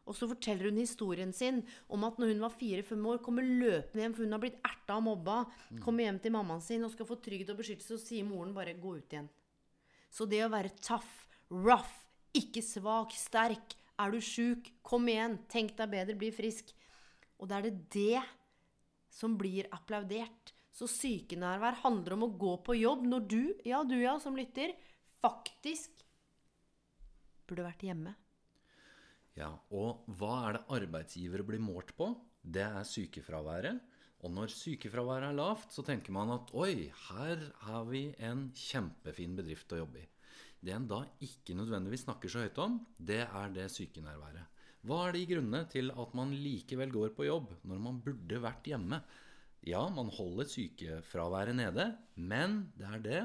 Og 0.08 0.16
så 0.16 0.30
forteller 0.32 0.70
hun 0.70 0.80
historien 0.80 1.34
sin 1.36 1.60
om 1.92 2.06
at 2.08 2.20
når 2.20 2.32
hun 2.32 2.44
var 2.46 2.56
fire-fem 2.56 3.06
år, 3.12 3.20
kommer 3.24 3.44
løpende 3.44 4.06
hjem, 4.06 4.16
for 4.16 4.24
hun 4.24 4.36
har 4.38 4.44
blitt 4.44 4.62
erta 4.66 4.96
og 4.98 5.04
mobba, 5.10 5.42
kommer 5.84 6.08
hjem 6.08 6.22
til 6.24 6.34
mammaen 6.36 6.64
sin 6.64 6.86
og 6.88 6.94
skal 6.94 7.10
få 7.10 7.20
trygghet 7.20 7.52
og 7.52 7.60
beskyttelse, 7.60 7.98
og 7.98 8.04
sier 8.04 8.28
moren 8.28 8.56
bare 8.56 8.78
'gå 8.78 8.96
ut 8.98 9.14
igjen'. 9.14 9.30
Så 10.10 10.26
det 10.26 10.46
å 10.46 10.54
være 10.54 10.72
tough, 10.80 11.28
rough, 11.52 11.92
ikke 12.34 12.64
svak, 12.64 13.12
sterk, 13.12 13.76
er 14.00 14.12
du 14.12 14.22
sjuk, 14.22 14.72
kom 14.86 15.08
igjen, 15.10 15.40
tenk 15.50 15.76
deg 15.78 15.90
bedre, 15.90 16.16
bli 16.16 16.32
frisk. 16.32 16.72
Og 17.40 17.50
da 17.50 17.60
er 17.60 17.70
det 17.70 17.90
det 17.94 18.24
som 19.10 19.38
blir 19.38 19.68
applaudert. 19.74 20.54
Så 20.72 20.86
sykenærvær 20.86 21.82
handler 21.82 22.14
om 22.14 22.28
å 22.28 22.34
gå 22.38 22.54
på 22.66 22.78
jobb 22.78 23.06
når 23.10 23.28
du, 23.28 23.42
ja 23.66 23.84
du 23.84 23.98
ja, 23.98 24.20
som 24.22 24.38
lytter, 24.38 24.76
faktisk 25.24 26.04
burde 27.50 27.66
vært 27.66 27.86
hjemme. 27.88 28.14
Ja, 29.38 29.52
Og 29.70 30.08
hva 30.18 30.34
er 30.48 30.58
det 30.58 30.66
arbeidsgivere 30.80 31.46
blir 31.46 31.62
målt 31.62 31.94
på? 31.98 32.10
Det 32.42 32.64
er 32.66 32.88
sykefraværet. 32.88 33.80
Og 34.26 34.34
når 34.34 34.50
sykefraværet 34.50 35.30
er 35.30 35.38
lavt, 35.38 35.70
så 35.76 35.84
tenker 35.86 36.16
man 36.16 36.32
at 36.34 36.50
oi, 36.58 36.90
her 37.10 37.44
har 37.68 37.84
vi 37.86 38.08
en 38.18 38.48
kjempefin 38.58 39.36
bedrift 39.38 39.76
å 39.76 39.84
jobbe 39.84 40.02
i. 40.02 40.08
Det 40.58 40.74
en 40.74 40.88
da 40.90 41.04
ikke 41.22 41.54
nødvendigvis 41.54 42.08
snakker 42.08 42.34
så 42.34 42.42
høyt 42.48 42.58
om, 42.64 42.80
det 42.98 43.22
er 43.28 43.54
det 43.54 43.68
sykenærværet. 43.76 44.50
Hva 44.88 45.04
er 45.06 45.14
de 45.14 45.26
grunnene 45.30 45.68
til 45.70 45.92
at 45.94 46.18
man 46.18 46.34
likevel 46.34 46.94
går 46.94 47.14
på 47.14 47.28
jobb 47.28 47.54
når 47.70 47.82
man 47.84 48.02
burde 48.02 48.42
vært 48.42 48.70
hjemme? 48.72 49.04
Ja, 49.68 49.84
man 49.94 50.10
holder 50.18 50.50
sykefraværet 50.50 51.58
nede, 51.60 51.92
men 52.16 52.72
det 52.78 52.90
er 52.90 53.06
det 53.06 53.22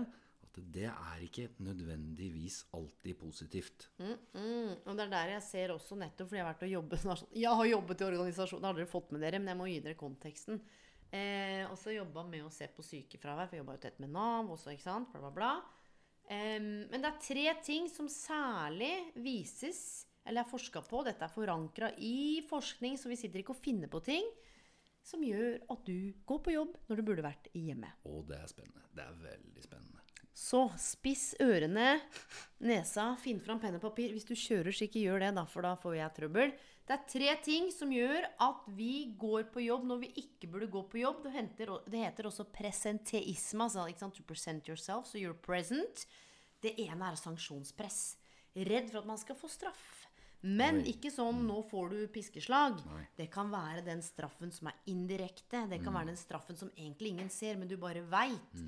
at 0.52 0.72
det 0.74 0.88
er 0.90 1.24
ikke 1.24 1.48
nødvendigvis 1.64 2.62
alltid 2.76 3.16
positivt. 3.20 3.88
Mm, 3.98 4.76
og 4.84 4.96
det 4.96 5.06
er 5.06 5.12
der 5.12 5.34
jeg 5.36 5.44
ser 5.46 5.72
også, 5.72 5.96
nettopp 5.96 6.28
fordi 6.28 6.40
jeg 6.40 6.46
har 6.46 6.52
vært 6.52 6.66
og 6.66 6.72
jobbet 6.72 7.06
Jeg 7.44 7.58
har 7.60 7.68
jobbet 7.70 8.00
i 8.00 8.08
organisasjonen, 8.10 8.62
det 8.62 8.70
har 8.70 8.80
dere 8.80 8.92
fått 8.92 9.12
med 9.12 9.24
dere, 9.24 9.40
men 9.40 9.52
jeg 9.52 9.60
må 9.60 9.68
gi 9.70 9.80
dere 9.84 10.00
konteksten. 10.00 10.60
Eh, 11.12 11.64
og 11.68 11.76
så 11.80 11.92
jobba 11.92 12.24
med 12.28 12.44
å 12.44 12.52
se 12.52 12.68
på 12.72 12.84
sykefravær, 12.84 13.48
for 13.48 13.56
jeg 13.56 13.64
jobba 13.64 13.76
jo 13.76 13.84
tett 13.84 14.00
med 14.02 14.12
Nav 14.12 14.52
også, 14.52 14.72
ikke 14.72 14.88
sant. 14.88 15.12
Bla, 15.12 15.24
bla, 15.24 15.32
bla. 15.36 15.52
Eh, 16.28 16.60
men 16.60 17.00
det 17.00 17.10
er 17.10 17.20
tre 17.24 17.48
ting 17.64 17.88
som 17.92 18.08
særlig 18.12 18.92
vises, 19.24 20.06
eller 20.24 20.44
er 20.44 20.52
forska 20.52 20.84
på, 20.86 21.02
dette 21.06 21.26
er 21.26 21.32
forankra 21.32 21.92
i 21.98 22.42
forskning, 22.48 23.00
så 23.00 23.10
vi 23.10 23.18
sitter 23.20 23.42
ikke 23.42 23.56
og 23.56 23.64
finner 23.64 23.90
på 23.92 24.00
ting, 24.04 24.28
som 25.02 25.22
gjør 25.26 25.58
at 25.74 25.82
du 25.88 26.12
går 26.28 26.40
på 26.46 26.54
jobb 26.54 26.76
når 26.86 27.00
du 27.00 27.04
burde 27.08 27.24
vært 27.26 27.48
hjemme. 27.58 27.90
Og 28.06 28.22
det 28.28 28.38
er 28.38 28.50
spennende. 28.50 28.84
Det 28.94 29.02
er 29.02 29.16
veldig 29.24 29.64
spennende. 29.64 29.91
Så 30.32 30.64
spiss 30.80 31.34
ørene, 31.44 31.98
nesa, 32.64 33.10
finn 33.20 33.40
fram 33.44 33.60
penn 33.60 33.76
og 33.76 33.82
papir. 33.84 34.14
Hvis 34.14 34.24
du 34.28 34.32
kjører, 34.32 34.72
så 34.72 34.86
ikke 34.86 35.02
gjør 35.04 35.26
det, 35.26 35.32
da, 35.36 35.44
for 35.48 35.66
da 35.66 35.74
får 35.76 35.96
jeg 35.98 36.14
trøbbel. 36.16 36.54
Det 36.82 36.94
er 36.96 37.04
tre 37.12 37.34
ting 37.44 37.68
som 37.70 37.92
gjør 37.94 38.26
at 38.42 38.64
vi 38.74 39.12
går 39.20 39.46
på 39.52 39.62
jobb 39.62 39.84
når 39.86 40.00
vi 40.02 40.10
ikke 40.24 40.48
burde 40.50 40.70
gå 40.72 40.82
på 40.90 41.02
jobb. 41.02 41.20
Det, 41.26 41.34
henter, 41.36 41.74
det 41.86 42.00
heter 42.02 42.28
også 42.30 42.48
presenteisme, 42.50 43.68
altså 43.68 44.08
to 44.10 44.24
present 44.26 44.68
yourself, 44.68 45.06
so 45.06 45.20
you're 45.20 45.36
present. 45.36 46.06
Det 46.62 46.74
ene 46.80 47.12
er 47.12 47.18
sanksjonspress. 47.20 48.00
Redd 48.56 48.90
for 48.90 49.02
at 49.02 49.08
man 49.12 49.20
skal 49.20 49.38
få 49.38 49.50
straff. 49.52 49.84
Men 50.42 50.80
Oi. 50.80 50.90
ikke 50.90 51.10
sånn 51.14 51.44
'nå 51.46 51.60
får 51.70 51.90
du 51.92 51.98
piskeslag'. 52.10 52.80
Nei. 52.88 53.02
Det 53.16 53.28
kan 53.30 53.50
være 53.50 53.84
den 53.86 54.02
straffen 54.02 54.50
som 54.50 54.68
er 54.72 54.74
indirekte. 54.90 55.68
Det 55.70 55.78
kan 55.84 55.94
være 55.94 56.10
den 56.10 56.18
straffen 56.18 56.58
som 56.58 56.70
egentlig 56.76 57.14
ingen 57.14 57.30
ser, 57.30 57.56
men 57.56 57.68
du 57.68 57.76
bare 57.76 58.02
veit. 58.02 58.58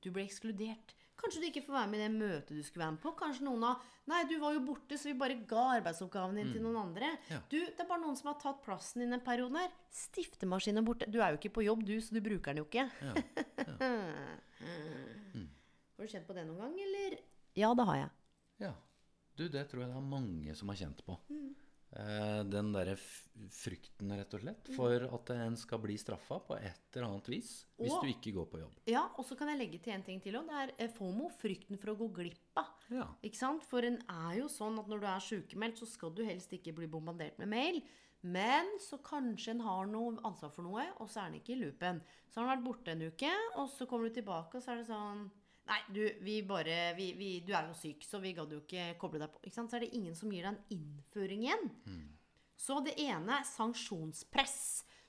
Du 0.00 0.12
ble 0.12 0.22
ekskludert. 0.22 0.94
Kanskje 1.20 1.40
du 1.40 1.46
ikke 1.46 1.62
får 1.64 1.76
være 1.76 1.88
med 1.92 2.00
i 2.00 2.02
det 2.04 2.12
møtet 2.14 2.56
du 2.58 2.62
skulle 2.66 2.82
være 2.84 2.94
med 2.96 3.02
på. 3.04 3.12
Kanskje 3.18 3.44
noen 3.46 3.62
har 3.68 3.82
Nei, 4.10 4.18
du 4.28 4.34
var 4.42 4.52
jo 4.52 4.60
borte, 4.66 4.98
så 5.00 5.08
vi 5.08 5.14
bare 5.16 5.38
ga 5.48 5.62
arbeidsoppgaven 5.78 6.36
din 6.36 6.50
til 6.52 6.60
noen 6.60 6.76
andre. 6.76 7.08
Ja. 7.30 7.38
Du, 7.48 7.56
Det 7.56 7.80
er 7.80 7.88
bare 7.88 8.02
noen 8.02 8.18
som 8.18 8.28
har 8.28 8.36
tatt 8.42 8.58
plassen 8.66 9.00
din 9.00 9.16
en 9.16 9.22
periode 9.24 9.56
her. 9.62 9.70
Stiftemaskinen 9.94 10.82
er 10.82 10.86
borte. 10.86 11.08
Du 11.08 11.20
er 11.22 11.32
jo 11.32 11.38
ikke 11.40 11.54
på 11.56 11.64
jobb, 11.64 11.86
du, 11.88 11.94
så 12.04 12.12
du 12.12 12.20
bruker 12.24 12.52
den 12.52 12.60
jo 12.60 12.66
ikke. 12.68 12.84
Ja. 13.00 13.14
Har 15.94 16.02
du 16.04 16.10
kjent 16.10 16.26
på 16.26 16.34
det 16.36 16.44
noen 16.48 16.60
gang, 16.60 16.74
eller? 16.84 17.16
Ja, 17.56 17.70
det 17.78 17.86
har 17.86 17.96
jeg. 18.00 18.10
Ja. 18.66 18.72
Du, 19.38 19.46
det 19.50 19.64
tror 19.70 19.84
jeg 19.84 19.90
det 19.92 19.98
er 19.98 20.08
mange 20.10 20.54
som 20.58 20.70
har 20.70 20.78
kjent 20.78 21.00
på. 21.06 21.16
Eh, 21.30 21.63
den 21.94 22.72
derre 22.74 22.96
frykten, 23.50 24.10
rett 24.18 24.34
og 24.34 24.40
slett, 24.42 24.68
for 24.76 25.04
at 25.14 25.30
en 25.34 25.56
skal 25.58 25.78
bli 25.82 25.96
straffa 25.98 26.38
på 26.46 26.56
et 26.58 26.96
eller 26.96 27.06
annet 27.08 27.28
vis 27.30 27.50
hvis 27.78 27.92
Og- 27.92 28.02
du 28.02 28.08
ikke 28.12 28.32
går 28.34 28.46
på 28.50 28.60
jobb. 28.60 28.76
Ja, 28.86 29.04
og 29.18 29.24
så 29.26 29.36
kan 29.38 29.48
jeg 29.48 29.58
legge 29.58 29.80
til 29.82 29.92
en 29.94 30.02
ting 30.02 30.20
til 30.22 30.34
òg. 30.34 30.46
Det 30.46 30.54
er 30.54 30.72
eh, 30.78 30.88
FOMO. 30.88 31.28
Frykten 31.40 31.78
for 31.78 31.92
å 31.94 31.96
gå 31.98 32.08
glipp 32.14 32.56
av. 32.56 32.66
Ja. 32.90 33.06
Ikke 33.22 33.36
sant? 33.36 33.62
For 33.64 33.82
en 33.82 33.98
er 34.08 34.38
jo 34.40 34.46
sånn 34.48 34.78
at 34.78 34.86
når 34.88 35.00
du 35.00 35.06
er 35.06 35.20
sykemeldt, 35.20 35.78
så 35.78 35.86
skal 35.86 36.10
du 36.14 36.24
helst 36.24 36.50
ikke 36.50 36.74
bli 36.74 36.86
bombardert 36.86 37.38
med 37.38 37.48
mail. 37.48 37.82
Men 38.22 38.78
så 38.80 38.96
kanskje 39.02 39.48
en 39.50 39.60
har 39.60 39.86
noe 39.86 40.16
ansvar 40.24 40.50
for 40.50 40.62
noe, 40.62 40.86
og 40.98 41.08
så 41.08 41.22
er 41.22 41.26
en 41.26 41.40
ikke 41.40 41.52
i 41.56 41.60
loopen. 41.60 42.00
Så 42.30 42.40
har 42.40 42.46
en 42.48 42.56
vært 42.56 42.64
borte 42.64 42.88
en 42.94 43.02
uke, 43.02 43.32
og 43.56 43.68
så 43.68 43.86
kommer 43.86 44.08
du 44.08 44.14
tilbake, 44.22 44.54
og 44.56 44.62
så 44.62 44.72
er 44.72 44.76
det 44.80 44.86
sånn 44.88 45.30
Nei, 45.64 45.78
du, 45.96 46.02
vi 46.20 46.42
bare, 46.44 46.92
vi, 46.96 47.12
vi, 47.16 47.28
du 47.40 47.54
er 47.56 47.70
jo 47.70 47.76
syk, 47.78 48.02
så 48.04 48.18
vi 48.20 48.34
gadd 48.36 48.50
jo 48.52 48.58
ikke 48.60 48.90
koble 49.00 49.22
deg 49.22 49.30
på. 49.32 49.40
Ikke 49.46 49.54
sant? 49.56 49.70
Så 49.72 49.78
er 49.78 49.86
det 49.86 49.94
ingen 49.96 50.16
som 50.18 50.32
gir 50.32 50.44
deg 50.44 50.52
en 50.52 50.76
innføring 50.76 51.46
igjen. 51.46 51.70
Så 52.60 52.76
det 52.84 52.92
ene 53.00 53.38
er 53.38 53.48
sanksjonspress. 53.48 54.58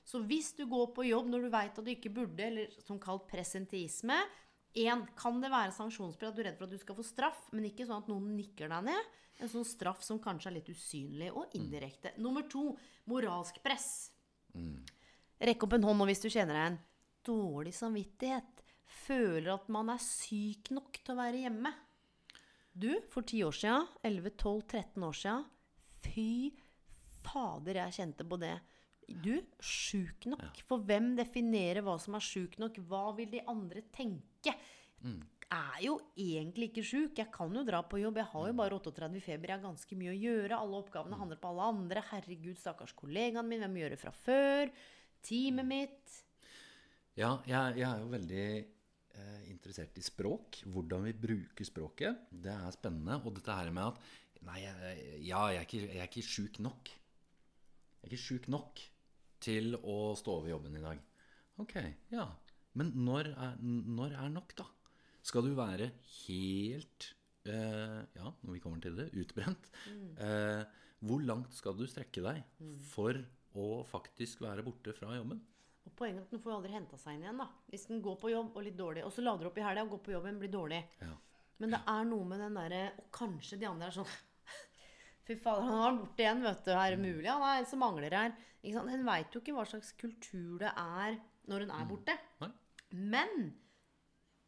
Så 0.06 0.22
hvis 0.24 0.52
du 0.56 0.64
går 0.70 0.90
på 0.96 1.04
jobb 1.08 1.28
når 1.28 1.44
du 1.44 1.50
veit 1.52 1.78
at 1.78 1.84
du 1.84 1.90
ikke 1.92 2.12
burde, 2.14 2.40
eller 2.46 2.72
som 2.86 2.98
kalt 3.02 3.26
presentisme 3.28 4.16
en, 4.76 5.06
Kan 5.16 5.40
det 5.40 5.48
være 5.50 5.72
sanksjonspress 5.72 6.30
at 6.30 6.36
du 6.36 6.42
er 6.42 6.50
redd 6.50 6.58
for 6.58 6.68
at 6.68 6.74
du 6.74 6.80
skal 6.80 6.96
få 6.98 7.04
straff, 7.04 7.46
men 7.52 7.64
ikke 7.68 7.86
sånn 7.88 8.02
at 8.04 8.10
noen 8.12 8.34
nikker 8.36 8.68
deg 8.72 8.84
ned? 8.90 9.14
En 9.40 9.48
sånn 9.52 9.64
straff 9.68 10.00
som 10.04 10.20
kanskje 10.22 10.50
er 10.50 10.56
litt 10.58 10.68
usynlig 10.72 11.30
og 11.32 11.52
indirekte. 11.56 12.14
Nummer 12.20 12.44
to 12.48 12.70
moralsk 13.08 13.60
press. 13.64 14.10
Rekk 15.36 15.64
opp 15.66 15.76
en 15.76 15.84
hånd 15.84 16.00
nå 16.00 16.06
hvis 16.08 16.22
du 16.24 16.30
kjenner 16.32 16.56
deg 16.56 16.70
en 16.70 16.78
dårlig 17.28 17.74
samvittighet. 17.76 18.55
Føler 18.86 19.52
at 19.54 19.68
man 19.72 19.90
er 19.92 20.02
syk 20.02 20.70
nok 20.74 21.00
til 21.00 21.14
å 21.14 21.18
være 21.18 21.42
hjemme. 21.44 21.72
Du, 22.76 22.90
for 23.12 23.24
10 23.24 23.46
år 23.46 23.56
siden, 23.56 23.86
11-12-13 24.04 25.06
år 25.06 25.16
siden, 25.16 25.44
fy 26.04 26.30
fader, 27.24 27.80
jeg 27.80 27.96
kjente 28.00 28.26
på 28.28 28.38
det. 28.40 28.56
Du, 29.06 29.34
sjuk 29.62 30.26
nok. 30.28 30.60
For 30.66 30.82
hvem 30.82 31.14
definerer 31.18 31.84
hva 31.86 31.94
som 32.02 32.18
er 32.18 32.24
sjuk 32.26 32.58
nok? 32.62 32.80
Hva 32.90 33.08
vil 33.16 33.30
de 33.32 33.42
andre 33.48 33.84
tenke? 33.94 34.54
er 35.52 35.82
jo 35.84 35.96
egentlig 36.18 36.70
ikke 36.70 36.84
sjuk. 36.86 37.18
Jeg 37.20 37.30
kan 37.34 37.52
jo 37.54 37.64
dra 37.66 37.82
på 37.86 38.00
jobb. 38.00 38.18
Jeg 38.20 38.30
har 38.32 38.46
jo 38.50 38.56
bare 38.58 38.78
38 38.80 39.22
feber. 39.22 39.52
Jeg 39.52 39.58
har 39.58 39.64
ganske 39.64 39.98
mye 39.98 40.12
å 40.12 40.18
gjøre. 40.18 40.58
Alle 40.58 40.80
oppgavene 40.80 41.18
handler 41.20 41.40
på 41.42 41.50
alle 41.52 41.68
andre. 41.72 42.04
Herregud, 42.10 42.58
stakkars 42.60 42.94
kollegaen 42.98 43.48
min. 43.48 43.62
Hvem 43.64 43.78
gjør 43.82 43.94
det 43.94 44.00
fra 44.02 44.14
før? 44.14 44.72
Teamet 45.26 45.68
mitt. 45.68 46.16
Ja, 47.16 47.38
jeg, 47.48 47.78
jeg 47.80 47.88
er 47.88 48.02
jo 48.02 48.10
veldig 48.12 48.48
interessert 49.50 49.96
i 49.98 50.04
språk. 50.04 50.62
Hvordan 50.72 51.06
vi 51.08 51.16
bruker 51.26 51.68
språket. 51.68 52.28
Det 52.30 52.52
er 52.52 52.74
spennende. 52.74 53.20
Og 53.24 53.36
dette 53.38 53.56
her 53.56 53.72
med 53.74 53.92
at 53.92 54.06
Nei, 54.46 54.60
ja, 54.62 55.40
jeg 55.50 55.56
er 55.58 55.64
ikke, 55.64 55.78
jeg 55.82 55.98
er 55.98 56.06
ikke 56.06 56.22
sjuk 56.22 56.58
nok. 56.62 56.90
Jeg 56.90 58.04
er 58.04 58.12
ikke 58.12 58.22
sjuk 58.22 58.44
nok 58.52 58.82
til 59.42 59.74
å 59.80 59.96
stå 60.18 60.36
over 60.38 60.52
jobben 60.52 60.76
i 60.78 60.84
dag. 60.84 61.00
Ok, 61.62 61.76
ja. 62.12 62.26
Men 62.76 62.92
når 63.06 63.32
er, 63.32 63.56
når 63.62 64.16
er 64.20 64.32
nok, 64.32 64.52
da? 64.58 64.66
Skal 65.26 65.48
du 65.48 65.56
være 65.58 65.88
helt 66.22 67.08
eh, 67.48 68.02
Ja, 68.14 68.30
når 68.44 68.52
vi 68.52 68.62
kommer 68.62 68.82
til 68.84 68.98
det 69.00 69.08
utbrent. 69.18 69.70
Eh, 70.22 70.62
hvor 71.06 71.20
langt 71.26 71.52
skal 71.56 71.74
du 71.76 71.84
strekke 71.88 72.22
deg 72.24 72.44
for 72.88 73.18
å 73.56 73.82
faktisk 73.88 74.40
være 74.44 74.64
borte 74.64 74.94
fra 74.96 75.16
jobben? 75.16 75.42
Og 75.86 75.92
poenget 75.96 76.20
er 76.20 76.26
at 76.26 76.32
den 76.34 76.40
får 76.42 76.50
jo 76.52 76.56
aldri 76.58 76.72
henta 76.74 76.98
seg 76.98 77.14
inn 77.16 77.22
igjen. 77.26 77.38
da. 77.38 77.46
Hvis 77.70 77.86
den 77.88 78.00
går 78.02 78.16
på 78.20 78.30
jobb 78.32 78.56
og 78.58 78.64
litt 78.66 78.76
dårlig, 78.78 79.04
og 79.06 79.12
så 79.14 79.22
lader 79.22 79.46
du 79.46 79.50
opp 79.52 79.58
i 79.60 79.64
helga 79.64 79.84
og 79.86 79.92
går 79.94 80.00
på 80.08 80.12
jobb 80.16 80.24
igjen, 80.26 80.40
blir 80.42 80.52
dårlig. 80.52 80.80
Ja. 81.00 81.12
Men 81.62 81.70
det 81.72 81.80
er 81.88 82.04
noe 82.04 82.24
med 82.28 82.40
den 82.42 82.56
derre 82.58 82.80
Og 82.98 83.06
kanskje 83.16 83.56
de 83.56 83.64
andre 83.70 83.86
er 83.88 83.94
sånn 83.96 84.10
Fy 85.26 85.36
fader, 85.40 85.62
han 85.64 85.78
var 85.80 85.94
borte 86.02 86.22
igjen, 86.26 86.42
vet 86.44 86.64
du. 86.66 86.72
Er 86.76 86.90
det 86.92 86.98
mulig? 87.00 87.28
Han 87.30 87.42
er 87.48 87.60
en 87.62 87.70
som 87.70 87.80
mangler 87.82 88.12
her. 88.18 88.34
Ikke 88.62 88.76
sant? 88.76 88.92
En 88.92 89.06
veit 89.08 89.32
jo 89.34 89.40
ikke 89.40 89.54
hva 89.56 89.64
slags 89.70 89.92
kultur 89.98 90.58
det 90.60 90.72
er 90.74 91.16
når 91.48 91.64
hun 91.64 91.72
er 91.78 91.88
borte. 91.88 92.14
Mm. 92.42 92.52
Men 93.14 93.32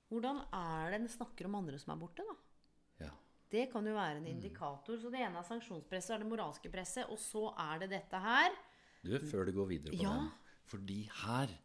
hvordan 0.08 0.42
er 0.54 0.92
det 0.94 1.00
en 1.02 1.10
snakker 1.12 1.48
om 1.48 1.56
andre 1.58 1.78
som 1.80 1.92
er 1.94 2.00
borte, 2.00 2.24
da? 2.28 2.36
Ja. 3.06 3.10
Det 3.52 3.66
kan 3.72 3.86
jo 3.88 3.94
være 3.96 4.20
en 4.20 4.28
indikator. 4.30 4.98
Så 5.00 5.10
det 5.12 5.20
ene 5.24 5.40
er 5.42 5.48
sanksjonspresset, 5.48 6.14
er 6.16 6.22
det 6.22 6.30
moralske 6.30 6.70
presset, 6.72 7.08
og 7.12 7.18
så 7.22 7.48
er 7.68 7.82
det 7.84 7.90
dette 7.96 8.20
her. 8.24 8.54
Du, 9.02 9.14
før 9.30 9.46
du 9.48 9.52
går 9.58 9.68
videre 9.74 9.94
på 9.96 10.02
Ja. 10.02 10.14
den 10.14 10.30
Fordi 10.68 11.02
her 11.24 11.56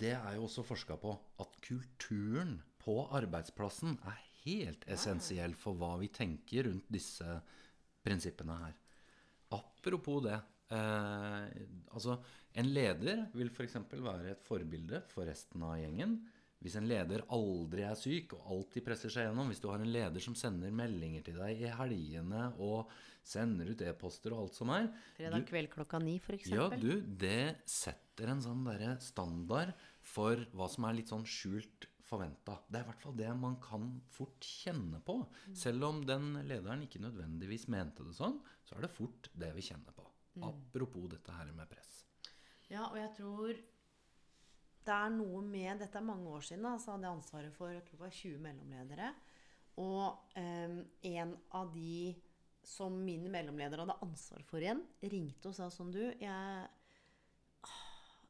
Det 0.00 0.14
er 0.16 0.34
jo 0.34 0.46
også 0.46 0.64
forska 0.64 0.96
på 0.96 1.12
at 1.38 1.58
kulturen 1.62 2.56
på 2.80 3.02
arbeidsplassen 3.14 3.98
er 4.08 4.22
helt 4.46 4.86
essensiell 4.88 5.54
for 5.58 5.76
hva 5.78 5.92
vi 6.00 6.08
tenker 6.08 6.64
rundt 6.66 6.88
disse 6.90 7.26
prinsippene 8.06 8.56
her. 8.62 8.74
Apropos 9.52 10.24
det. 10.24 10.38
Eh, 10.72 11.44
altså, 11.92 12.16
en 12.56 12.72
leder 12.72 13.26
vil 13.36 13.52
f.eks. 13.52 13.76
være 13.92 14.32
et 14.32 14.42
forbilde 14.42 15.02
for 15.12 15.28
resten 15.28 15.62
av 15.62 15.76
gjengen. 15.82 16.16
Hvis 16.64 16.76
en 16.80 16.86
leder 16.88 17.22
aldri 17.34 17.82
er 17.86 17.98
syk 18.00 18.32
og 18.38 18.46
alltid 18.54 18.84
presser 18.86 19.12
seg 19.12 19.26
gjennom, 19.28 19.50
hvis 19.52 19.60
du 19.62 19.68
har 19.70 19.82
en 19.82 19.92
leder 19.92 20.22
som 20.24 20.34
sender 20.38 20.72
meldinger 20.74 21.22
til 21.26 21.36
deg 21.38 21.60
i 21.66 21.72
helgene 21.78 22.46
og 22.64 22.88
sender 23.26 23.68
ut 23.74 23.82
e-poster 23.84 24.32
og 24.32 24.44
alt 24.46 24.56
som 24.56 24.70
er 24.74 24.88
Fredag 25.18 25.42
du- 25.44 25.50
kveld 25.50 25.68
klokka 25.74 26.00
ni, 26.02 26.16
f.eks. 26.22 26.48
ja, 26.54 26.68
du, 26.72 27.00
det 27.02 27.58
setter 27.68 28.32
en 28.32 28.40
sånn 28.42 28.64
derre 28.66 28.96
standard 29.04 29.74
for 30.06 30.40
hva 30.56 30.68
som 30.72 30.86
er 30.88 30.96
litt 31.00 31.12
sånn 31.12 31.26
skjult 31.28 31.88
forventa. 32.06 32.60
Det 32.70 32.78
er 32.78 32.84
i 32.84 32.88
hvert 32.92 33.02
fall 33.02 33.16
det 33.18 33.30
man 33.34 33.56
kan 33.60 33.86
fort 34.14 34.46
kjenne 34.46 35.00
på. 35.02 35.18
Selv 35.58 35.82
om 35.88 36.04
den 36.06 36.36
lederen 36.46 36.84
ikke 36.86 37.00
nødvendigvis 37.02 37.66
mente 37.74 38.06
det 38.06 38.14
sånn, 38.14 38.38
så 38.64 38.76
er 38.78 38.86
det 38.86 38.92
fort 38.94 39.26
det 39.34 39.50
vi 39.56 39.64
kjenner 39.66 39.90
på. 39.96 40.04
Apropos 40.46 41.08
dette 41.10 41.34
her 41.34 41.50
med 41.56 41.66
press. 41.68 42.04
Ja, 42.70 42.86
og 42.92 42.96
jeg 43.00 43.10
tror 43.18 43.58
det 44.86 44.94
er 44.94 45.12
noe 45.14 45.42
med 45.44 45.82
Dette 45.82 45.98
er 45.98 46.06
mange 46.06 46.30
år 46.30 46.44
siden. 46.46 46.66
Da, 46.66 46.76
så 46.78 46.94
hadde 46.94 47.08
jeg 47.08 47.18
ansvaret 47.18 47.56
for 47.56 47.74
jeg 47.74 47.84
tror 47.86 47.98
det 47.98 48.04
var 48.04 48.16
20 48.20 48.42
mellomledere. 48.44 49.10
Og 49.82 50.38
em, 50.40 50.78
en 51.10 51.34
av 51.58 51.72
de 51.74 52.14
som 52.66 52.94
min 53.04 53.26
mellomleder 53.30 53.82
hadde 53.82 53.98
ansvar 54.02 54.42
for 54.48 54.62
igjen, 54.62 54.80
ringte 55.06 55.50
og 55.50 55.54
sa 55.54 55.68
sånn 55.70 55.92
Du, 55.94 56.02
jeg 56.02 56.66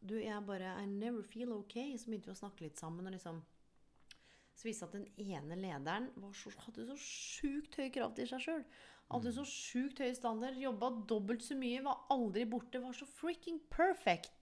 Du, 0.00 0.16
jeg 0.20 0.46
bare 0.48 0.74
I 0.82 0.88
never 0.88 1.24
feel 1.24 1.54
ok. 1.57 1.78
Så 1.96 2.11
begynte 2.11 2.30
vi 2.30 2.36
å 2.36 2.42
snakke 2.42 2.66
litt 2.66 2.80
sammen. 2.80 3.07
Og 3.09 3.16
liksom 3.16 3.44
så 4.57 4.68
viste 4.70 4.86
det 4.88 4.88
at 4.88 5.16
den 5.18 5.32
ene 5.36 5.57
lederen 5.61 6.07
var 6.16 6.32
så, 6.32 6.48
hadde 6.64 6.86
så 6.88 6.94
sjukt 6.96 7.76
høye 7.76 7.90
krav 7.92 8.14
til 8.16 8.28
seg 8.30 8.40
sjøl. 8.40 8.62
Hadde 9.12 9.32
så 9.36 9.44
sjukt 9.46 10.00
høye 10.00 10.14
standard, 10.16 10.57
jobba 10.59 10.88
dobbelt 11.11 11.44
så 11.44 11.54
mye, 11.59 11.82
var 11.84 12.07
aldri 12.14 12.46
borte, 12.48 12.80
var 12.80 12.96
så 12.96 13.07
freaking 13.07 13.61
perfect. 13.70 14.32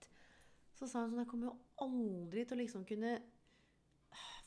Så 0.74 0.88
sa 0.90 1.04
hun 1.04 1.12
sånn 1.12 1.22
Jeg 1.22 1.30
kommer 1.30 1.50
jo 1.50 1.86
aldri 1.86 2.44
til 2.44 2.56
å 2.56 2.62
liksom 2.62 2.84
kunne 2.88 3.16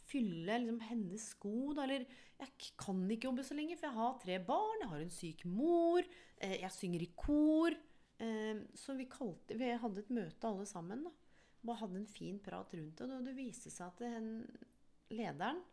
fylle 0.08 0.60
liksom, 0.62 0.80
hennes 0.88 1.30
sko. 1.34 1.74
Da. 1.76 1.86
Eller 1.86 2.08
jeg 2.38 2.74
kan 2.80 3.04
ikke 3.12 3.30
jobbe 3.30 3.46
så 3.48 3.58
lenge, 3.58 3.78
for 3.80 3.90
jeg 3.90 3.98
har 3.98 4.18
tre 4.24 4.40
barn, 4.48 4.84
jeg 4.84 4.92
har 4.94 5.04
en 5.04 5.14
syk 5.14 5.46
mor, 5.52 6.10
eh, 6.40 6.60
jeg 6.62 6.74
synger 6.76 7.06
i 7.06 7.12
kor. 7.16 7.78
Eh, 8.24 8.66
så 8.78 8.96
vi, 8.98 9.08
kalte, 9.12 9.58
vi 9.60 9.72
hadde 9.78 10.04
et 10.04 10.14
møte 10.14 10.50
alle 10.50 10.68
sammen. 10.70 11.08
da. 11.08 11.16
Bare 11.68 11.82
hadde 11.84 12.00
en 12.02 12.12
fin 12.12 12.40
prat 12.44 12.76
rundt 12.78 13.02
det. 13.02 13.10
Og 13.12 13.26
det 13.26 13.36
viste 13.38 13.74
seg 13.74 13.90
at 13.90 14.06
den 14.06 14.32
lederen 15.14 15.64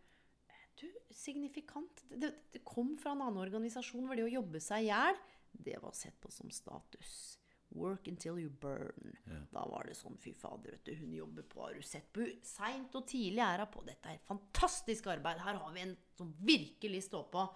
du, 0.81 0.89
signifikant. 1.15 2.03
Det, 2.11 2.33
det 2.51 2.65
kom 2.67 2.97
fra 2.99 3.13
en 3.15 3.23
annen 3.23 3.43
organisasjon 3.45 4.09
hvor 4.09 4.19
det 4.19 4.27
å 4.27 4.33
jobbe 4.41 4.63
seg 4.63 4.87
i 4.87 4.91
hjel, 4.91 5.21
det 5.55 5.79
var 5.83 5.95
sett 5.95 6.17
på 6.19 6.33
som 6.35 6.51
status. 6.51 7.37
Work 7.75 8.09
until 8.09 8.39
you 8.39 8.51
burn. 8.62 9.16
Da 9.51 9.64
var 9.66 9.89
det 9.89 9.97
sånn, 9.99 10.16
fy 10.22 10.33
fader, 10.39 10.77
vet 10.77 10.85
du, 10.87 10.95
hun 11.01 11.14
jobber 11.16 11.47
på, 11.51 11.62
har 11.64 11.75
du 11.75 11.83
sett 11.83 12.07
på 12.14 12.27
Seint 12.47 12.95
og 12.95 13.07
tidlig 13.11 13.43
er 13.43 13.64
hun 13.64 13.72
på. 13.75 13.83
Dette 13.87 14.12
er 14.12 14.20
fantastisk 14.29 15.09
arbeid. 15.11 15.43
Her 15.43 15.59
har 15.59 15.72
vi 15.75 15.83
en 15.83 15.97
som 16.14 16.31
virkelig 16.39 17.03
står 17.09 17.25
på. 17.35 17.49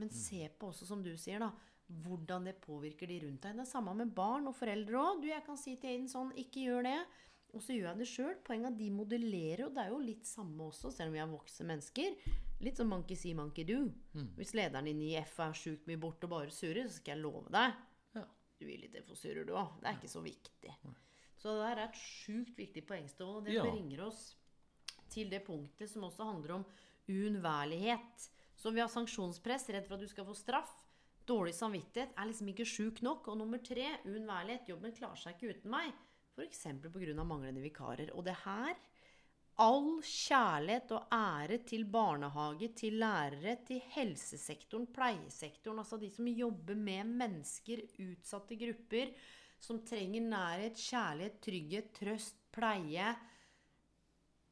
Men 0.00 0.10
se 0.10 0.46
på 0.58 0.70
også, 0.72 0.86
som 0.88 1.02
du 1.04 1.12
sier, 1.20 1.38
da, 1.42 1.50
hvordan 2.02 2.46
det 2.48 2.56
påvirker 2.64 3.06
de 3.10 3.20
rundt 3.26 3.42
deg. 3.44 3.58
Det 3.58 3.66
er 3.66 3.70
samme 3.70 3.94
med 3.94 4.14
barn 4.16 4.48
og 4.48 4.56
foreldre 4.56 4.96
òg. 4.98 5.20
Du, 5.22 5.28
jeg 5.28 5.44
kan 5.46 5.58
si 5.60 5.76
til 5.76 5.92
Aiden 5.92 6.08
sånn, 6.08 6.32
ikke 6.40 6.64
gjør 6.64 6.86
det. 6.88 6.96
Og 7.52 7.60
så 7.60 7.74
gjør 7.76 7.90
jeg 7.90 7.98
det 8.00 8.08
sjøl. 8.08 8.36
Poenget 8.46 8.70
er 8.70 8.72
at 8.72 8.78
de 8.80 8.90
modellerer, 8.96 9.66
og 9.66 9.74
det 9.76 9.82
er 9.84 9.90
jo 9.92 9.98
litt 10.00 10.24
samme 10.26 10.70
også, 10.70 10.88
selv 10.90 11.12
om 11.12 11.16
vi 11.18 11.20
er 11.20 11.28
voksne 11.28 11.66
mennesker. 11.68 12.14
Litt 12.64 12.78
som 12.80 12.88
monkey 12.88 13.18
see, 13.18 13.34
monkey 13.36 13.66
do. 13.68 13.82
Hvis 14.38 14.54
lederen 14.56 14.88
din 14.88 15.02
i 15.04 15.12
F 15.20 15.38
er 15.44 15.52
sjukt 15.52 15.86
mye 15.90 16.00
borte 16.00 16.24
og 16.24 16.32
bare 16.32 16.50
surrer, 16.54 16.88
så 16.88 16.96
skal 17.02 17.18
jeg 17.18 17.22
love 17.26 17.52
deg 17.52 17.68
Ja. 17.76 17.91
Du 18.62 18.68
gir 18.70 18.84
litt 18.84 18.98
få 19.08 19.16
du 19.18 19.54
òg. 19.58 19.74
Det 19.80 19.90
er 19.90 19.98
ikke 19.98 20.12
så 20.12 20.22
viktig. 20.22 20.76
Så 21.42 21.56
det 21.58 21.66
her 21.66 21.80
er 21.82 21.88
et 21.88 21.98
sjukt 21.98 22.58
viktig 22.58 22.84
poeng, 22.86 23.08
Ståle. 23.10 23.42
det 23.48 23.58
bringer 23.58 24.04
oss 24.06 24.36
til 25.10 25.28
det 25.32 25.42
punktet 25.44 25.90
som 25.90 26.06
også 26.06 26.28
handler 26.28 26.60
om 26.60 26.64
uunnværlighet. 27.10 28.28
Så 28.56 28.70
vi 28.70 28.80
har 28.80 28.90
sanksjonspress, 28.92 29.66
redd 29.74 29.88
for 29.88 29.98
at 29.98 30.04
du 30.04 30.10
skal 30.10 30.28
få 30.28 30.36
straff. 30.38 30.70
Dårlig 31.26 31.54
samvittighet 31.54 32.14
er 32.18 32.28
liksom 32.30 32.50
ikke 32.52 32.66
sjuk 32.68 33.02
nok. 33.02 33.26
Og 33.32 33.40
nummer 33.40 33.58
tre, 33.58 33.88
uunnværlighet. 34.06 34.70
Jobben 34.70 34.94
klarer 34.94 35.18
seg 35.18 35.34
ikke 35.34 35.56
uten 35.56 35.74
meg. 35.74 35.90
F.eks. 36.32 36.62
pga. 36.86 37.24
manglende 37.26 37.62
vikarer. 37.62 38.14
Og 38.14 38.24
det 38.26 38.38
her 38.44 38.78
All 39.62 40.00
kjærlighet 40.02 40.90
og 40.96 41.12
ære 41.14 41.60
til 41.68 41.84
barnehage, 41.86 42.72
til 42.74 42.96
lærere, 42.98 43.56
til 43.66 43.82
helsesektoren, 43.94 44.88
pleiesektoren. 44.90 45.78
Altså 45.78 45.98
de 46.00 46.08
som 46.10 46.26
jobber 46.26 46.74
med 46.74 47.12
mennesker, 47.20 47.84
utsatte 48.02 48.58
grupper, 48.58 49.12
som 49.62 49.78
trenger 49.86 50.24
nærhet, 50.26 50.80
kjærlighet, 50.82 51.38
trygghet, 51.46 51.92
trøst, 51.94 52.40
pleie. 52.50 53.12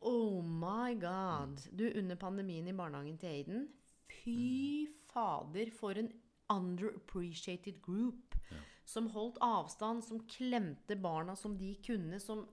Oh 0.01 0.45
my 0.45 0.95
god. 1.01 1.59
Du, 1.75 1.89
under 1.91 2.15
pandemien 2.17 2.71
i 2.71 2.77
barnehagen 2.77 3.19
til 3.19 3.33
Aiden 3.33 3.69
Fy 4.07 4.87
fader, 5.11 5.75
for 5.75 5.99
en 5.99 6.13
underappreciated 6.51 7.83
group. 7.83 8.39
Som 8.85 9.11
holdt 9.11 9.43
avstand, 9.43 10.03
som 10.07 10.23
klemte 10.31 10.97
barna 10.97 11.35
som 11.35 11.59
de 11.59 11.75
kunne, 11.87 12.23
som 12.23 12.47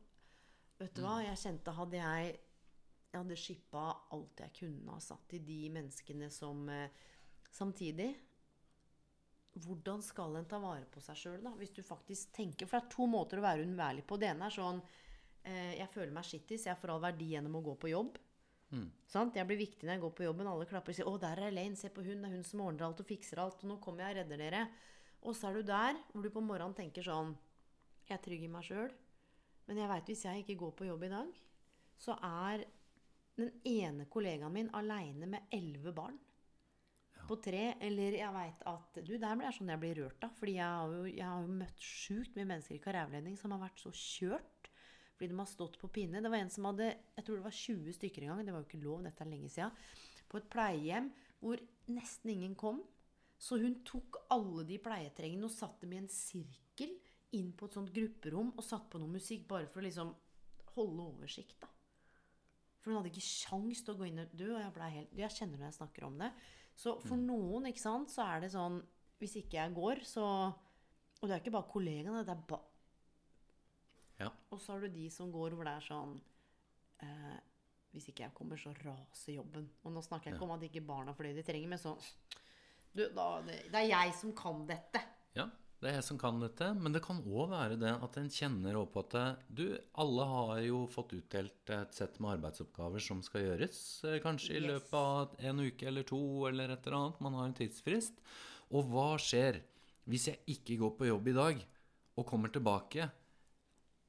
Vet 0.77 0.93
du 0.93 1.01
hva, 1.01 1.15
jeg 1.25 1.39
kjente 1.41 1.73
hadde 1.73 1.97
jeg 1.97 2.33
Jeg 3.11 3.21
hadde 3.21 3.39
shippa 3.39 3.83
alt 4.13 4.41
jeg 4.43 4.55
kunne 4.59 4.95
ha 4.95 5.01
satt 5.01 5.27
til 5.31 5.45
de 5.47 5.61
menneskene 5.73 6.31
som 6.33 6.67
eh, 6.69 6.89
Samtidig 7.57 8.09
hvordan 9.63 10.03
skal 10.05 10.35
en 10.37 10.45
ta 10.45 10.59
vare 10.61 10.85
på 10.91 11.01
seg 11.01 11.17
sjøl, 11.17 11.39
da? 11.41 11.53
Hvis 11.57 11.71
du 11.73 11.81
faktisk 11.85 12.33
tenker 12.35 12.67
For 12.67 12.77
det 12.77 12.85
er 12.85 12.93
to 12.93 13.07
måter 13.09 13.39
å 13.39 13.45
være 13.45 13.63
unnværlig 13.65 14.03
på. 14.05 14.19
Det 14.19 14.29
ene 14.29 14.49
er 14.49 14.53
sånn 14.53 14.81
eh, 15.47 15.73
Jeg 15.79 15.89
føler 15.93 16.13
meg 16.13 16.27
skittis, 16.27 16.67
jeg 16.69 16.77
får 16.77 16.93
all 16.93 17.03
verdi 17.07 17.31
gjennom 17.33 17.57
å 17.57 17.63
gå 17.71 17.77
på 17.81 17.93
jobb. 17.93 18.19
Sant? 19.07 19.37
Jeg 19.39 19.47
blir 19.47 19.59
viktig 19.61 19.87
når 19.87 19.95
jeg 19.95 20.03
går 20.03 20.13
på 20.17 20.27
jobben. 20.27 20.51
Alle 20.51 20.67
klapper 20.67 20.91
og 20.91 20.97
sier 20.97 21.07
'Å, 21.07 21.19
der 21.23 21.39
er 21.39 21.51
Elaine. 21.51 21.79
Se 21.79 21.89
på 21.89 22.03
hun. 22.03 22.21
Det 22.21 22.29
er 22.29 22.35
hun 22.35 22.43
som 22.43 22.61
ordner 22.61 22.87
alt 22.87 22.99
og 22.99 23.07
fikser 23.07 23.39
alt.' 23.39 23.63
Og 23.63 23.69
nå 23.71 23.79
kommer 23.79 24.03
jeg 24.03 24.11
og 24.11 24.17
redder 24.21 24.43
dere. 24.43 24.63
Og 25.23 25.35
så 25.35 25.49
er 25.49 25.53
du 25.53 25.63
der 25.63 25.95
hvor 26.11 26.23
du 26.23 26.29
på 26.29 26.43
morgenen 26.43 26.75
tenker 26.75 27.03
sånn 27.03 27.35
'Jeg 28.07 28.17
er 28.17 28.23
trygg 28.23 28.43
i 28.43 28.47
meg 28.51 28.63
sjøl', 28.63 28.93
men 29.67 29.77
jeg 29.77 29.89
veit 29.89 30.05
hvis 30.05 30.23
jeg 30.23 30.43
ikke 30.43 30.59
går 30.59 30.71
på 30.71 30.87
jobb 30.87 31.03
i 31.03 31.09
dag, 31.11 31.31
så 31.97 32.15
er 32.23 32.65
den 33.37 33.51
ene 33.69 34.07
kollegaen 34.09 34.53
min 34.53 34.71
aleine 34.75 35.29
med 35.29 35.53
elleve 35.53 35.93
barn 35.95 36.17
på 37.27 37.37
tre. 37.43 37.75
Eller 37.83 38.17
jeg 38.19 38.33
veit 38.33 38.63
at 38.69 38.99
Du, 39.03 39.13
der 39.17 39.35
blir 39.35 39.47
jeg 39.49 39.57
sånn 39.59 39.73
jeg 39.73 39.83
blir 39.83 40.01
rørt 40.01 40.25
av. 40.25 40.33
Fordi 40.39 40.57
jeg 40.57 40.79
har 40.79 40.95
jo, 40.95 41.05
jeg 41.11 41.27
har 41.27 41.45
jo 41.45 41.59
møtt 41.61 41.87
sjukt 41.89 42.37
mye 42.37 42.49
mennesker 42.49 42.77
i 42.77 42.83
karriereveiledning 42.83 43.37
som 43.39 43.53
har 43.55 43.63
vært 43.67 43.83
så 43.83 43.93
kjørt. 43.93 44.71
Fordi 45.17 45.31
de 45.31 45.39
har 45.39 45.49
stått 45.49 45.79
på 45.81 45.89
pinne. 45.93 46.21
Det 46.21 46.31
var 46.31 46.43
en 46.43 46.53
som 46.53 46.69
hadde 46.69 46.91
Jeg 46.91 47.25
tror 47.25 47.39
det 47.39 47.47
var 47.47 47.57
20 47.61 47.97
stykker 47.99 48.23
en 48.25 48.33
gang. 48.33 48.45
Det 48.45 48.55
var 48.55 48.63
jo 48.63 48.69
ikke 48.69 48.83
lov, 48.83 49.01
dette 49.05 49.25
er 49.25 49.33
lenge 49.33 49.53
sia, 49.53 49.71
på 50.27 50.41
et 50.41 50.51
pleiehjem 50.51 51.11
hvor 51.41 51.61
nesten 51.93 52.33
ingen 52.33 52.55
kom. 52.57 52.81
Så 53.37 53.59
hun 53.61 53.81
tok 53.85 54.23
alle 54.33 54.65
de 54.65 54.79
pleietrengende 54.81 55.45
og 55.45 55.53
satte 55.53 55.85
dem 55.85 55.93
i 55.93 56.01
en 56.01 56.09
sirkel 56.11 56.95
inn 57.37 57.51
på 57.53 57.67
et 57.67 57.75
sånt 57.77 57.91
grupperom 57.93 58.53
og 58.55 58.65
satte 58.65 58.89
på 58.93 59.01
noe 59.01 59.13
musikk 59.13 59.45
bare 59.49 59.69
for 59.69 59.83
å 59.83 59.85
liksom 59.85 60.13
holde 60.73 61.09
oversikt. 61.11 61.59
da. 61.61 61.76
For 62.87 62.93
hun 62.93 63.01
hadde 63.01 63.09
ikke 63.11 63.27
sjans 63.27 63.81
til 63.83 63.91
å 63.91 63.99
gå 63.99 64.05
inn 64.07 64.21
og 64.23 64.35
dø. 64.39 64.45
Og 64.55 64.61
jeg, 64.63 64.91
helt, 64.93 65.09
jeg 65.19 65.35
kjenner 65.35 65.59
når 65.59 65.67
jeg 65.67 65.75
snakker 65.81 66.05
om 66.07 66.13
det. 66.21 66.29
Så 66.79 66.93
for 67.03 67.19
noen 67.19 67.67
ikke 67.67 67.83
sant, 67.83 68.13
så 68.13 68.23
er 68.23 68.45
det 68.45 68.53
sånn 68.53 68.77
Hvis 69.19 69.33
ikke 69.41 69.57
jeg 69.57 69.73
går, 69.75 69.99
så 70.07 70.23
Og 70.23 71.25
det 71.25 71.33
er 71.35 71.41
ikke 71.41 71.51
bare 71.57 71.67
kollegaene. 71.73 72.23
det 72.23 72.31
er 72.31 72.45
ba, 72.47 72.61
Ja. 74.21 74.31
Og 74.53 74.61
så 74.61 74.71
har 74.71 74.85
du 74.85 74.87
de 74.93 75.09
som 75.11 75.33
går 75.33 75.57
hvor 75.57 75.67
det 75.67 75.73
er 75.73 75.85
sånn 75.89 76.15
eh, 77.03 77.37
Hvis 77.91 78.07
ikke 78.13 78.23
jeg 78.23 78.35
kommer, 78.37 78.55
så 78.61 78.71
raser 78.85 79.35
jobben. 79.35 79.67
Og 79.83 79.91
nå 79.91 80.05
snakker 80.05 80.31
jeg 80.31 80.37
ikke 80.37 80.47
om 80.47 80.55
at 80.55 80.63
ikke 80.69 80.85
barna 80.87 81.17
får 81.17 81.27
det 81.27 81.35
de 81.41 81.47
trenger, 81.51 81.73
men 81.75 81.81
sånn 81.81 81.99
du, 82.97 83.03
det, 83.03 83.57
det 83.67 83.77
er 83.77 83.89
jeg 83.91 84.13
som 84.17 84.31
kan 84.33 84.63
dette. 84.69 85.03
Ja, 85.35 85.43
det 85.81 85.89
er 85.91 85.95
jeg 85.99 86.05
som 86.07 86.17
kan 86.17 86.39
dette. 86.41 86.67
Men 86.73 86.93
det 86.95 87.03
kan 87.05 87.19
òg 87.21 87.51
være 87.51 87.75
det 87.77 87.91
at 87.93 88.17
en 88.17 88.29
kjenner 88.33 88.79
på 88.89 89.03
at 89.03 89.17
du, 89.53 89.65
alle 90.01 90.25
har 90.31 90.61
jo 90.65 90.79
fått 90.89 91.13
utdelt 91.19 91.69
et 91.75 91.93
sett 91.93 92.17
med 92.23 92.37
arbeidsoppgaver 92.39 93.03
som 93.03 93.21
skal 93.25 93.45
gjøres. 93.45 93.79
eh, 94.09 94.17
Kanskje 94.23 94.55
i 94.57 94.61
Yes. 94.61 94.67
løpet 94.71 94.93
av 94.97 95.35
en 95.51 95.59
uke 95.67 95.87
eller 95.87 96.03
to 96.03 96.21
eller 96.49 96.69
et 96.73 96.87
eller 96.87 96.97
annet. 96.97 97.21
Man 97.21 97.33
har 97.37 97.45
en 97.45 97.53
tidsfrist. 97.53 98.17
Og 98.73 98.89
hva 98.89 99.17
skjer 99.21 99.61
hvis 100.07 100.27
jeg 100.31 100.39
ikke 100.47 100.79
går 100.81 100.97
på 100.97 101.07
jobb 101.11 101.27
i 101.27 101.37
dag 101.37 101.65
og 102.17 102.25
kommer 102.25 102.49
tilbake? 102.49 103.09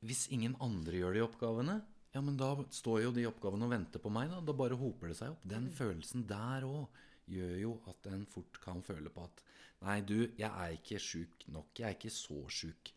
Hvis 0.06 0.28
ingen 0.32 0.54
andre 0.62 0.94
gjør 1.00 1.14
de 1.16 1.24
oppgavene, 1.26 1.80
ja, 2.14 2.20
men 2.24 2.36
da 2.38 2.54
står 2.70 3.02
jo 3.02 3.10
de 3.12 3.26
oppgavene 3.28 3.66
og 3.66 3.72
venter 3.74 4.00
på 4.00 4.10
meg. 4.14 4.30
Da, 4.30 4.40
da 4.40 4.54
bare 4.56 4.78
hoper 4.78 5.10
det 5.10 5.18
seg 5.18 5.34
opp. 5.34 5.42
Den 5.44 5.68
følelsen 5.74 6.24
der 6.26 6.64
òg 6.64 6.86
gjør 7.28 7.56
jo 7.60 7.72
at 7.90 8.06
en 8.08 8.24
fort 8.30 8.56
kan 8.62 8.80
føle 8.86 9.10
på 9.12 9.26
at 9.26 9.42
Nei, 9.86 10.00
du, 10.02 10.16
jeg 10.38 10.48
er 10.48 10.74
ikke 10.74 10.98
sjuk 11.02 11.44
nok. 11.54 11.70
Jeg 11.78 11.86
er 11.86 11.96
ikke 11.96 12.10
så 12.12 12.40
sjuk. 12.50 12.92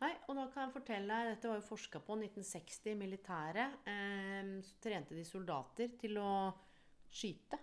Nei, 0.00 0.12
og 0.30 0.38
da 0.38 0.46
kan 0.52 0.64
jeg 0.64 0.74
fortelle 0.78 1.12
deg, 1.12 1.34
Dette 1.34 1.50
var 1.50 1.58
jo 1.58 1.66
forska 1.66 2.00
på 2.06 2.16
1960 2.16 2.92
i 2.92 2.96
militæret. 2.96 3.80
Eh, 3.90 4.54
så 4.64 4.78
trente 4.80 5.16
de 5.16 5.26
soldater 5.28 5.92
til 6.00 6.16
å 6.22 6.30
skyte. 7.10 7.58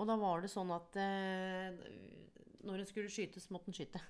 Og 0.00 0.08
da 0.08 0.16
var 0.18 0.42
det 0.42 0.50
sånn 0.52 0.70
at 0.72 0.96
eh, 1.02 1.82
når 2.64 2.82
en 2.82 2.88
skulle 2.88 3.12
skyte, 3.12 3.42
så 3.42 3.52
måtte 3.52 3.72
en 3.72 3.76
skyte. 3.76 4.00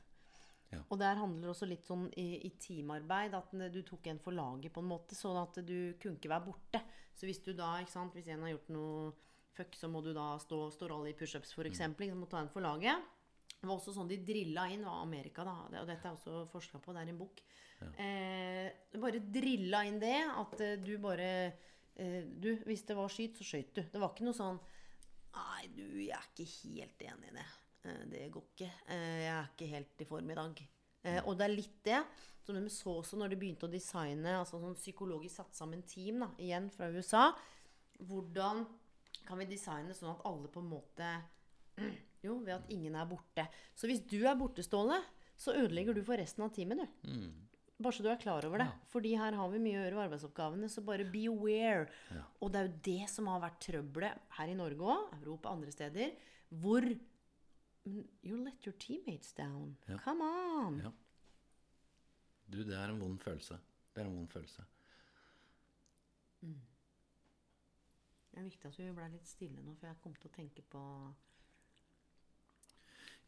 Ja. 0.72 0.80
Og 0.86 1.00
der 1.00 1.18
handler 1.20 1.48
det 1.48 1.50
også 1.52 1.68
litt 1.68 1.88
sånn 1.88 2.06
i, 2.20 2.28
i 2.48 2.50
teamarbeid 2.60 3.34
at 3.36 3.50
du 3.74 3.82
tok 3.84 4.06
en 4.08 4.20
for 4.22 4.36
laget 4.36 4.72
på 4.72 4.80
en 4.80 4.88
måte, 4.88 5.16
sånn 5.18 5.36
at 5.40 5.58
du 5.66 5.92
kunne 6.00 6.20
ikke 6.20 6.32
være 6.32 6.46
borte. 6.46 6.80
Så 7.12 7.28
hvis 7.28 7.42
du 7.44 7.52
da, 7.56 7.74
ikke 7.82 7.92
sant, 7.92 8.14
hvis 8.16 8.30
en 8.32 8.46
har 8.46 8.54
gjort 8.54 8.70
noe 8.72 9.10
fuck, 9.52 9.74
så 9.76 9.90
må 9.92 10.00
du 10.04 10.12
da 10.16 10.30
stå, 10.40 10.62
stå 10.72 10.88
rally 10.94 11.12
pushups 11.18 11.52
for 11.52 11.68
eksempel. 11.68 12.08
Du 12.08 12.16
må 12.22 12.30
ta 12.30 12.40
en 12.40 12.52
for 12.52 12.64
laget. 12.64 13.10
Det 13.60 13.68
var 13.68 13.76
også 13.76 13.94
sånn 13.94 14.10
de 14.10 14.18
drilla 14.26 14.66
inn, 14.72 14.84
var 14.86 15.04
Amerika, 15.04 15.44
da. 15.46 15.54
Og 15.80 15.86
dette 15.86 16.08
er 16.08 16.16
også 16.16 16.46
forska 16.50 16.80
på, 16.82 16.94
det 16.94 17.04
er 17.04 17.12
en 17.12 17.20
bok. 17.20 17.42
Eh, 17.98 18.98
bare 19.02 19.22
drilla 19.34 19.82
inn 19.86 19.98
det, 20.02 20.18
at 20.38 20.60
eh, 20.62 20.76
du 20.78 20.92
bare 21.02 21.30
eh, 21.98 22.22
Du, 22.30 22.52
hvis 22.66 22.84
det 22.86 22.94
var 22.98 23.10
skyt, 23.10 23.38
så 23.38 23.46
skøyt 23.46 23.72
du. 23.74 23.82
Det 23.90 24.02
var 24.02 24.12
ikke 24.12 24.28
noe 24.28 24.38
sånn 24.38 24.60
Nei, 25.32 25.64
du, 25.72 25.82
jeg 26.02 26.12
er 26.12 26.28
ikke 26.28 26.46
helt 26.52 27.04
enig 27.08 27.30
i 27.30 27.36
det. 27.38 27.46
Eh, 27.88 28.02
det 28.12 28.26
går 28.34 28.44
ikke. 28.52 28.70
Eh, 28.92 29.18
jeg 29.24 29.32
er 29.32 29.50
ikke 29.50 29.70
helt 29.72 30.04
i 30.04 30.08
form 30.10 30.30
i 30.30 30.36
dag. 30.38 30.62
Eh, 31.02 31.18
og 31.24 31.38
det 31.38 31.46
er 31.46 31.54
litt 31.54 31.78
det 31.86 32.02
som 32.42 32.58
de 32.58 32.70
så 32.70 32.98
også 33.00 33.18
når 33.18 33.32
de 33.32 33.38
begynte 33.38 33.66
å 33.66 33.72
designe 33.72 34.36
altså 34.38 34.60
sånn 34.62 34.78
psykologisk 34.78 35.40
satt 35.40 35.56
sammen 35.56 35.82
team, 35.88 36.22
da, 36.24 36.30
igjen 36.42 36.68
fra 36.74 36.90
USA. 36.92 37.28
Hvordan 38.02 38.64
kan 39.26 39.38
vi 39.38 39.48
designe 39.50 39.94
sånn 39.94 40.12
at 40.12 40.24
alle 40.28 40.50
på 40.50 40.62
en 40.62 40.70
måte 40.70 41.10
Jo, 42.22 42.38
ved 42.44 42.54
at 42.54 42.70
ingen 42.70 42.94
er 42.98 43.08
borte. 43.10 43.46
Så 43.74 43.88
hvis 43.90 44.02
du 44.06 44.20
er 44.22 44.36
borte, 44.38 44.62
Ståle, 44.62 45.00
så 45.38 45.54
ødelegger 45.58 45.96
du 45.96 46.04
for 46.06 46.20
resten 46.20 46.44
av 46.46 46.52
teamet, 46.54 46.84
du. 47.02 47.16
Bare 47.82 47.96
så 47.96 48.04
du 48.04 48.10
er 48.12 48.20
klar 48.20 48.44
over 48.46 48.62
det. 48.62 48.68
Ja. 48.70 48.88
Fordi 48.92 49.14
her 49.18 49.34
har 49.34 49.48
vi 49.50 49.58
mye 49.62 49.78
å 49.80 49.82
gjøre 49.82 49.96
med 49.96 50.04
arbeidsoppgavene, 50.04 50.68
så 50.70 50.84
bare 50.86 51.06
be 51.10 51.24
aware. 51.26 51.88
Ja. 52.14 52.22
Og 52.38 52.52
det 52.54 52.60
er 52.60 52.68
jo 52.68 52.74
det 52.86 53.08
som 53.10 53.30
har 53.32 53.40
vært 53.42 53.58
trøbbelet 53.64 54.28
her 54.36 54.52
i 54.52 54.58
Norge 54.58 54.92
òg, 54.94 55.16
Europa 55.18 55.50
andre 55.50 55.74
steder, 55.74 56.12
hvor 56.62 56.86
You 57.82 58.36
let 58.38 58.62
your 58.62 58.76
teammates 58.78 59.32
down. 59.34 59.72
Ja. 59.88 59.96
Come 60.04 60.22
on. 60.22 60.76
Ja. 60.84 60.92
Du, 62.46 62.60
det 62.62 62.76
er 62.78 62.92
en 62.92 63.00
vond 63.02 63.18
følelse. 63.18 63.56
Det 63.90 64.04
er 64.04 64.06
en 64.06 64.14
vond 64.20 64.30
følelse. 64.30 64.62
Det 66.42 68.38
er 68.38 68.46
viktig 68.46 68.68
at 68.70 68.78
vi 68.78 68.86
ble 68.94 69.08
litt 69.12 69.26
stille 69.28 69.64
nå, 69.64 69.74
for 69.80 69.90
jeg 69.90 69.98
kom 70.04 70.14
til 70.14 70.30
å 70.30 70.36
tenke 70.36 70.62
på 70.70 70.82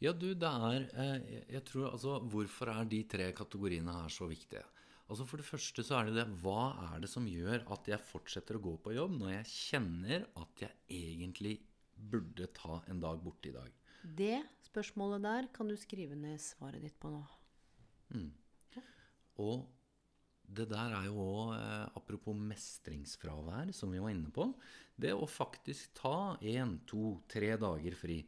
Ja, 0.03 0.13
du, 0.13 0.35
det 0.35 0.49
er 0.51 0.89
eh, 0.99 1.43
jeg- 1.55 1.65
tror 1.65 1.93
altså 1.93 2.19
Hvorfor 2.29 2.69
er 2.69 2.85
de 2.85 3.03
tre 3.05 3.33
kategoriene 3.33 3.93
her 3.93 4.09
så 4.09 4.27
viktige? 4.29 4.65
Altså 5.09 5.27
For 5.29 5.37
det 5.37 5.47
første 5.47 5.85
så 5.85 6.01
er 6.01 6.07
det 6.11 6.15
det 6.17 6.27
Hva 6.43 6.95
er 6.95 7.01
det 7.01 7.11
som 7.13 7.27
gjør 7.29 7.65
at 7.73 7.87
jeg 7.87 8.01
fortsetter 8.01 8.57
å 8.59 8.63
gå 8.65 8.75
på 8.83 8.95
jobb 8.97 9.19
når 9.21 9.31
jeg 9.37 9.53
kjenner 9.53 10.27
at 10.41 10.65
jeg 10.65 10.73
egentlig 10.89 11.59
burde 11.95 12.49
ta 12.53 12.83
en 12.89 13.01
dag 13.01 13.21
borte 13.23 13.49
i 13.49 13.55
dag? 13.55 13.71
Det 14.05 14.43
spørsmålet 14.67 15.23
der 15.23 15.47
kan 15.55 15.69
du 15.69 15.77
skrive 15.77 16.17
ned 16.19 16.41
svaret 16.43 16.83
ditt 16.83 16.99
på 17.01 17.13
nå. 17.13 17.23
Og 19.41 19.65
det 20.55 20.67
der 20.71 20.93
er 20.95 21.07
jo 21.09 21.17
òg, 21.25 21.55
eh, 21.57 21.87
apropos 21.97 22.37
mestringsfravær, 22.37 23.73
som 23.75 23.91
vi 23.91 23.99
var 24.03 24.13
inne 24.13 24.31
på, 24.31 24.45
det 25.01 25.15
å 25.17 25.27
faktisk 25.27 25.95
ta 25.99 26.37
én, 26.43 26.77
to, 26.87 27.21
tre 27.29 27.57
dager 27.57 27.97
fri 27.99 28.19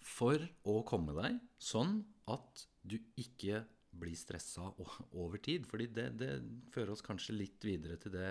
for 0.00 0.42
å 0.68 0.80
komme 0.88 1.14
deg 1.16 1.38
sånn 1.60 2.00
at 2.30 2.64
du 2.82 2.96
ikke 3.20 3.64
blir 4.00 4.16
stressa 4.16 4.70
over 5.18 5.40
tid. 5.42 5.66
Fordi 5.68 5.88
det, 5.92 6.08
det 6.20 6.30
fører 6.74 6.94
oss 6.94 7.04
kanskje 7.04 7.36
litt 7.36 7.64
videre 7.66 7.98
til 8.00 8.14
det, 8.14 8.30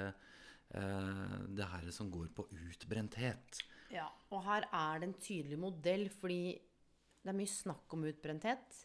eh, 0.76 1.36
det 1.48 1.68
her 1.74 1.90
som 1.96 2.12
går 2.14 2.32
på 2.36 2.48
utbrenthet. 2.56 3.62
Ja, 3.94 4.08
og 4.30 4.44
her 4.46 4.68
er 4.70 5.02
det 5.02 5.10
en 5.10 5.18
tydelig 5.22 5.58
modell, 5.60 6.08
fordi 6.14 6.58
det 7.24 7.32
er 7.32 7.38
mye 7.38 7.52
snakk 7.52 7.96
om 7.98 8.06
utbrenthet. 8.10 8.84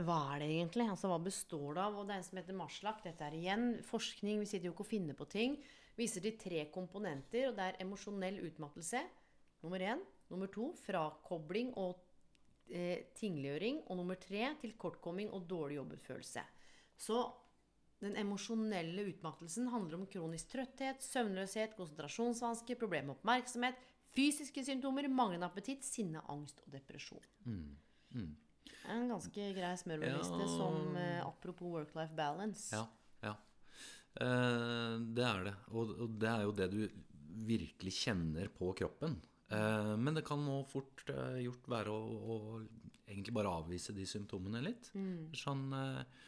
Hva 0.00 0.18
er 0.34 0.42
det 0.42 0.50
egentlig? 0.54 0.86
Altså, 0.90 1.10
Hva 1.10 1.18
består 1.22 1.76
det 1.76 1.82
av? 1.82 1.98
Og 1.98 2.06
det 2.06 2.14
er 2.14 2.22
en 2.22 2.26
som 2.26 2.38
heter 2.40 2.56
Marslak. 2.56 3.02
Dette 3.04 3.26
er 3.26 3.36
igjen 3.36 3.68
forskning. 3.86 4.42
Vi 4.42 4.48
sitter 4.48 4.70
jo 4.70 4.74
ikke 4.74 4.86
og 4.86 4.92
finner 4.92 5.18
på 5.18 5.26
ting. 5.30 5.58
Viser 5.98 6.24
til 6.24 6.38
tre 6.40 6.62
komponenter, 6.72 7.50
og 7.50 7.58
det 7.58 7.66
er 7.66 7.80
emosjonell 7.82 8.38
utmattelse. 8.46 9.02
Nummer 9.64 9.82
én. 9.82 10.00
Nummer 10.30 10.50
to 10.52 10.70
frakobling 10.84 11.72
og 11.80 11.98
eh, 12.70 13.06
tingliggjøring. 13.18 13.84
Og 13.90 13.98
nummer 14.00 14.18
tre 14.20 14.52
tilkortkomming 14.62 15.30
og 15.34 15.46
dårlig 15.50 15.80
jobbutførelse. 15.80 16.44
Så 17.00 17.20
den 18.00 18.16
emosjonelle 18.16 19.04
utmattelsen 19.10 19.68
handler 19.72 19.98
om 19.98 20.06
kronisk 20.08 20.54
trøtthet, 20.54 21.02
søvnløshet, 21.04 21.74
konsentrasjonsvansker, 21.76 22.78
problemer 22.80 23.10
med 23.10 23.18
oppmerksomhet, 23.18 23.80
fysiske 24.16 24.64
symptomer, 24.64 25.08
manglende 25.12 25.46
appetitt, 25.50 25.84
sinne, 25.84 26.22
angst 26.32 26.62
og 26.64 26.72
depresjon. 26.72 27.26
Mm. 27.44 27.76
Mm. 28.10 28.30
en 28.90 29.04
ganske 29.12 29.44
grei 29.54 29.74
smørbrødliste 29.78 30.40
Ja. 30.40 30.48
som 30.50 30.96
eh, 30.96 31.20
apropos 31.26 31.68
work-life 31.70 32.16
balance. 32.16 32.74
Ja, 32.74 32.86
ja. 33.22 33.34
Eh, 34.24 34.96
det 35.14 35.26
er 35.28 35.44
det. 35.44 35.54
Og, 35.70 35.92
og 36.00 36.16
det 36.18 36.30
er 36.30 36.42
jo 36.42 36.56
det 36.56 36.70
du 36.72 36.80
virkelig 37.46 37.92
kjenner 38.00 38.48
på 38.48 38.72
kroppen. 38.80 39.20
Eh, 39.50 39.96
men 39.96 40.14
det 40.14 40.24
kan 40.26 40.42
nå 40.44 40.62
fort 40.70 41.04
eh, 41.10 41.40
gjort 41.44 41.68
være 41.70 41.92
å, 41.92 42.00
å 42.34 42.36
egentlig 43.10 43.34
bare 43.34 43.54
avvise 43.60 43.94
de 43.96 44.06
symptomene 44.06 44.62
litt. 44.62 44.92
Sånn 45.38 45.64
eh, 45.74 46.26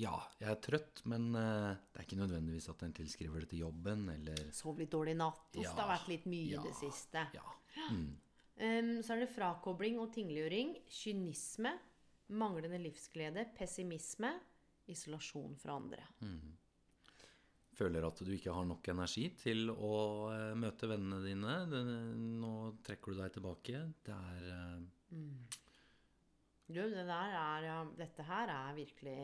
Ja, 0.00 0.16
jeg 0.40 0.50
er 0.52 0.60
trøtt, 0.64 1.02
men 1.08 1.30
det 1.32 1.96
er 1.96 2.04
ikke 2.04 2.20
nødvendigvis 2.20 2.68
at 2.72 2.82
en 2.84 2.94
tilskriver 2.96 3.44
det 3.44 3.50
til 3.54 3.64
jobben, 3.64 4.08
eller 4.12 4.42
Sov 4.56 4.80
litt 4.80 4.92
dårlig 4.92 5.14
i 5.16 5.20
natt. 5.20 5.46
Ja, 5.56 5.72
det 5.72 5.84
har 5.84 5.92
vært 5.94 6.10
litt 6.12 6.26
mye 6.28 6.50
i 6.50 6.56
ja, 6.56 6.64
det 6.64 6.74
siste. 6.76 7.26
Ja. 7.36 7.46
Mm. 7.92 8.10
Um, 8.56 8.92
så 9.04 9.14
er 9.14 9.22
det 9.22 9.32
frakobling 9.32 9.98
og 10.00 10.10
tingliggjøring, 10.14 10.76
kynisme, 10.88 11.72
manglende 12.36 12.80
livsglede, 12.80 13.46
pessimisme, 13.56 14.32
isolasjon 14.92 15.56
fra 15.60 15.76
andre. 15.76 16.04
Føler 17.76 18.06
at 18.08 18.20
du 18.24 18.30
ikke 18.32 18.54
har 18.56 18.64
nok 18.64 18.88
energi 18.88 19.26
til 19.36 19.68
å 19.70 19.96
eh, 20.32 20.52
møte 20.56 20.88
vennene 20.88 21.20
dine. 21.24 21.56
Nå 22.40 22.52
trekker 22.86 23.12
du 23.12 23.20
deg 23.20 23.34
tilbake. 23.34 23.82
Det 24.06 24.16
er 24.16 24.78
mm. 25.12 25.64
Du, 26.66 26.80
det 26.80 27.04
der 27.06 27.34
er, 27.38 27.66
dette 27.94 28.24
her 28.26 28.50
er 28.50 28.72
virkelig 28.74 29.18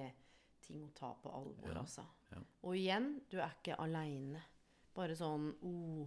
ting 0.62 0.82
å 0.84 0.92
ta 0.94 1.10
på 1.18 1.30
alvor, 1.34 1.72
Ja, 1.72 1.80
altså. 1.80 2.04
ja. 2.30 2.42
Og 2.62 2.76
igjen, 2.78 3.08
du 3.32 3.40
er 3.40 3.56
ikke 3.56 3.78
aleine. 3.82 4.44
Bare 4.94 5.16
sånn 5.18 5.48
oh. 5.66 6.04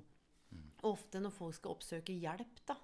Ofte 0.87 1.19
når 1.19 1.33
folk 1.35 1.57
skal 1.57 1.73
oppsøke 1.73 2.13
hjelp, 2.15 2.61
da, 2.69 2.77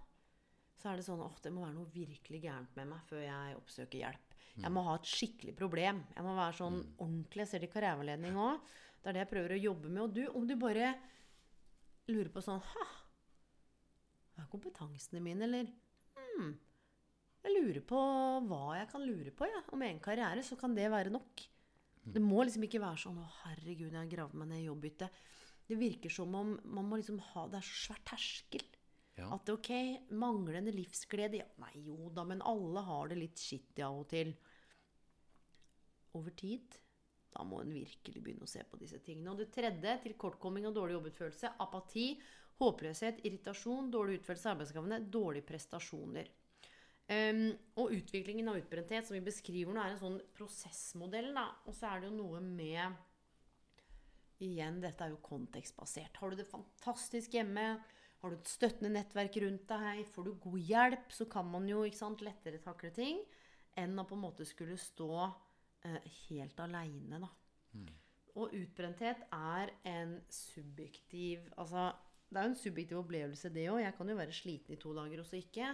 så 0.82 0.89
er 0.89 0.99
det 0.99 1.05
sånn 1.05 1.22
åh, 1.24 1.38
det 1.43 1.53
må 1.53 1.62
være 1.64 1.78
noe 1.78 1.93
virkelig 1.93 2.41
gærent 2.43 2.76
med 2.76 2.89
meg 2.89 3.03
før 3.07 3.22
jeg 3.24 3.57
oppsøker 3.59 4.01
hjelp. 4.01 4.36
Jeg 4.57 4.74
må 4.74 4.84
ha 4.84 4.97
et 4.97 5.07
skikkelig 5.07 5.53
problem. 5.55 6.01
Jeg 6.16 6.26
må 6.26 6.34
være 6.36 6.57
sånn 6.57 6.80
ordentlig. 6.97 7.45
Jeg 7.45 7.51
ser 7.51 7.64
det 7.64 7.70
i 7.70 7.74
karriereveiledning 7.76 8.39
òg. 8.41 8.72
Det 9.02 9.10
er 9.10 9.18
det 9.18 9.24
jeg 9.24 9.32
prøver 9.32 9.56
å 9.56 9.62
jobbe 9.62 9.89
med. 9.89 10.02
Og 10.04 10.14
du, 10.16 10.24
om 10.38 10.47
du 10.47 10.56
bare 10.62 10.91
lurer 12.12 12.30
på 12.34 12.43
sånn 12.45 12.62
Ha, 12.72 12.88
hva 14.38 14.45
kompetansene 14.52 15.22
mine, 15.24 15.47
eller 15.47 15.72
hmm, 16.18 16.52
jeg 17.41 17.56
lurer 17.56 17.82
på 17.88 18.02
hva 18.47 18.78
jeg 18.78 18.91
kan 18.91 19.06
lure 19.06 19.34
på, 19.34 19.47
ja. 19.49 19.64
Om 19.74 19.88
egen 19.88 20.02
karriere, 20.04 20.43
så 20.45 20.58
kan 20.60 20.78
det 20.78 20.91
være 20.93 21.14
nok. 21.14 21.47
Det 22.02 22.22
må 22.22 22.41
liksom 22.43 22.66
ikke 22.66 22.82
være 22.82 23.02
sånn 23.04 23.20
'Å, 23.22 23.28
herregud, 23.43 23.91
jeg 23.91 23.99
har 23.99 24.10
gravd 24.10 24.38
meg 24.41 24.47
ned 24.49 24.64
i 24.64 24.68
jobbbytte'. 24.68 25.10
Det 25.70 25.78
virker 25.78 26.10
som 26.10 26.34
om 26.36 26.56
man 26.66 26.88
må 26.89 26.97
liksom 26.97 27.20
ha 27.32 27.47
Det 27.47 27.60
er 27.60 27.68
så 27.68 27.78
svær 27.86 28.02
terskel. 28.06 28.64
Ja. 29.18 29.28
At 29.36 29.49
ok, 29.49 29.70
manglende 30.18 30.74
livsglede 30.74 31.38
ja, 31.38 31.45
Nei, 31.62 31.84
jo 31.86 32.10
da, 32.16 32.24
men 32.24 32.41
alle 32.41 32.82
har 32.88 33.12
det 33.12 33.20
litt 33.20 33.38
skittig 33.38 33.84
av 33.86 33.99
og 34.02 34.08
til. 34.10 34.34
Over 36.18 36.34
tid 36.36 36.80
da 37.32 37.45
må 37.47 37.61
en 37.61 37.71
virkelig 37.73 38.21
begynne 38.21 38.45
å 38.45 38.51
se 38.51 38.63
på 38.67 38.79
disse 38.82 38.99
tingene. 39.05 39.32
Og 39.32 39.39
det 39.39 39.51
tredje, 39.55 39.97
tilkortkomming 40.05 40.67
og 40.67 40.75
dårlig 40.75 40.97
jobbutførelse, 40.97 41.53
apati, 41.63 42.07
håpløshet, 42.61 43.21
irritasjon, 43.27 43.91
dårlig 43.93 44.19
utførelse 44.19 44.49
av 44.49 44.57
arbeidsgavene, 44.57 44.99
dårlige 45.13 45.47
prestasjoner. 45.47 46.32
Um, 47.11 47.47
og 47.82 47.95
utviklingen 47.97 48.47
av 48.51 48.59
utbrenthet, 48.61 49.07
som 49.07 49.17
vi 49.17 49.23
beskriver 49.25 49.75
nå, 49.75 49.82
er 49.84 49.95
en 49.95 50.03
sånn 50.03 50.19
prosessmodell. 50.38 51.32
Da. 51.36 51.47
Og 51.67 51.75
så 51.75 51.89
er 51.89 52.03
det 52.03 52.11
jo 52.11 52.19
noe 52.19 52.43
med 52.43 52.99
Igjen, 54.41 54.79
dette 54.82 55.05
er 55.05 55.11
jo 55.13 55.19
kontekstbasert. 55.21 56.15
Har 56.17 56.32
du 56.32 56.39
det 56.39 56.47
fantastisk 56.49 57.36
hjemme, 57.38 57.75
har 58.23 58.32
du 58.32 58.39
et 58.39 58.49
støttende 58.49 58.89
nettverk 58.95 59.36
rundt 59.43 59.67
deg, 59.69 59.99
får 60.09 60.25
du 60.25 60.32
god 60.41 60.63
hjelp, 60.65 61.13
så 61.13 61.27
kan 61.29 61.45
man 61.45 61.67
jo 61.69 61.84
sant, 61.93 62.23
lettere 62.25 62.57
takle 62.63 62.89
ting 62.95 63.21
enn 63.77 63.93
å 64.01 64.05
på 64.07 64.17
en 64.17 64.23
måte 64.23 64.47
skulle 64.49 64.79
stå 64.82 65.29
helt 66.29 66.59
aleine, 66.63 67.21
da. 67.23 67.29
Og 68.39 68.53
utbrenthet 68.55 69.25
er 69.36 69.73
en 69.88 70.13
subjektiv 70.32 71.49
Altså, 71.59 71.91
det 72.29 72.39
er 72.39 72.45
jo 72.45 72.51
en 72.53 72.61
subjektiv 72.61 72.99
opplevelse, 73.01 73.51
det 73.51 73.67
òg. 73.67 73.82
Jeg 73.84 73.95
kan 73.97 74.09
jo 74.09 74.15
være 74.15 74.36
sliten 74.36 74.75
i 74.75 74.79
to 74.79 74.93
dager 74.95 75.19
og 75.19 75.27
så 75.27 75.39
ikke. 75.41 75.73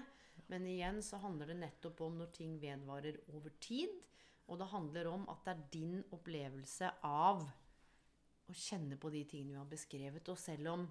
Men 0.50 0.66
igjen 0.70 1.02
så 1.06 1.20
handler 1.22 1.52
det 1.52 1.60
nettopp 1.60 2.02
om 2.08 2.18
når 2.18 2.32
ting 2.34 2.56
vedvarer 2.62 3.20
over 3.36 3.54
tid. 3.62 3.94
Og 4.48 4.58
det 4.58 4.70
handler 4.72 5.10
om 5.12 5.28
at 5.30 5.44
det 5.46 5.54
er 5.54 5.66
din 5.74 5.98
opplevelse 6.16 6.90
av 7.06 7.44
å 8.48 8.56
kjenne 8.56 8.98
på 8.98 9.12
de 9.14 9.24
tingene 9.28 9.54
vi 9.54 9.60
har 9.60 9.70
beskrevet. 9.70 10.30
Og 10.32 10.40
selv 10.40 10.72
om 10.72 10.88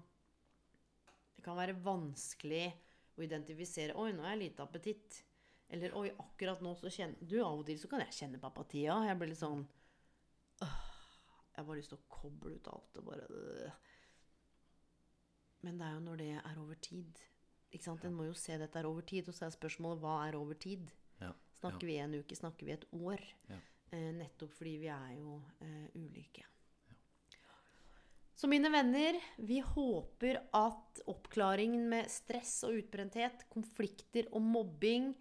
det 1.36 1.44
kan 1.44 1.58
være 1.58 1.78
vanskelig 1.82 2.66
å 3.16 3.24
identifisere 3.24 3.96
Oi, 3.96 4.12
nå 4.12 4.26
har 4.26 4.36
jeg 4.36 4.44
lite 4.44 4.64
appetitt. 4.64 5.22
Eller 5.68 5.94
oi, 5.98 6.10
akkurat 6.22 6.60
nå 6.62 6.74
så 6.78 6.90
kjenner 6.92 7.18
Du, 7.26 7.40
av 7.42 7.60
og 7.60 7.66
til 7.66 7.78
så 7.80 7.90
kan 7.90 8.04
jeg 8.04 8.14
kjenne 8.14 8.40
på 8.42 8.50
apatia. 8.50 9.00
Jeg 9.08 9.18
blir 9.18 9.32
litt 9.32 9.40
sånn 9.42 9.64
øh, 10.62 10.76
Jeg 11.50 11.58
har 11.58 11.66
bare 11.66 11.78
lyst 11.80 11.90
til 11.94 11.98
å 11.98 12.10
koble 12.18 12.54
ut 12.54 12.70
alt 12.70 13.00
og 13.00 13.08
bare 13.08 13.26
øh. 13.30 13.80
Men 15.66 15.80
det 15.80 15.86
er 15.88 15.96
jo 15.96 16.04
når 16.04 16.20
det 16.22 16.32
er 16.38 16.58
over 16.62 16.78
tid. 16.84 17.22
Ikke 17.74 17.88
sant? 17.88 18.04
En 18.06 18.14
må 18.14 18.28
jo 18.28 18.36
se 18.38 18.54
dette 18.60 18.78
er 18.78 18.86
over 18.86 19.02
tid. 19.08 19.26
Og 19.26 19.34
så 19.34 19.48
er 19.48 19.54
spørsmålet 19.56 20.02
hva 20.04 20.18
er 20.28 20.36
over 20.38 20.58
tid? 20.62 20.84
Ja. 21.18 21.32
Snakker 21.58 21.88
vi 21.88 21.96
en 21.98 22.14
uke? 22.20 22.36
Snakker 22.38 22.68
vi 22.68 22.76
et 22.76 22.84
år? 22.94 23.24
Ja. 23.50 23.58
Eh, 23.90 24.12
nettopp 24.14 24.54
fordi 24.54 24.76
vi 24.84 24.92
er 24.92 25.16
jo 25.18 25.40
eh, 25.64 25.88
ulike. 25.98 26.46
Så 28.36 28.50
mine 28.52 28.68
venner, 28.68 29.16
vi 29.40 29.62
håper 29.64 30.42
at 30.54 31.00
oppklaringen 31.08 31.86
med 31.88 32.10
stress 32.12 32.58
og 32.68 32.76
utbrenthet, 32.82 33.46
konflikter 33.48 34.28
og 34.28 34.44
mobbing, 34.44 35.14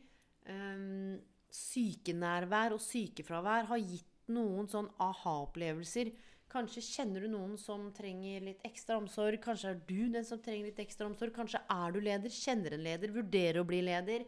eh, 0.52 1.18
sykenærvær 1.56 2.76
og 2.76 2.84
sykefravær 2.84 3.70
har 3.72 3.84
gitt 3.84 4.30
noen 4.34 4.70
sånn 4.70 4.90
aha-opplevelser. 5.02 6.12
Kanskje 6.52 6.84
kjenner 6.86 7.26
du 7.26 7.30
noen 7.34 7.56
som 7.60 7.90
trenger 7.96 8.44
litt 8.46 8.62
ekstra 8.68 9.00
omsorg. 9.02 9.42
Kanskje 9.44 9.74
er 9.74 9.80
du 9.88 10.12
den 10.14 10.26
som 10.28 10.40
trenger 10.42 10.70
litt 10.70 10.82
ekstra 10.84 11.08
omsorg. 11.10 11.34
Kanskje 11.36 11.62
er 11.74 11.96
du 11.96 12.00
leder, 12.00 12.32
kjenner 12.32 12.78
en 12.78 12.86
leder, 12.86 13.14
vurderer 13.16 13.60
å 13.60 13.68
bli 13.68 13.82
leder. 13.84 14.24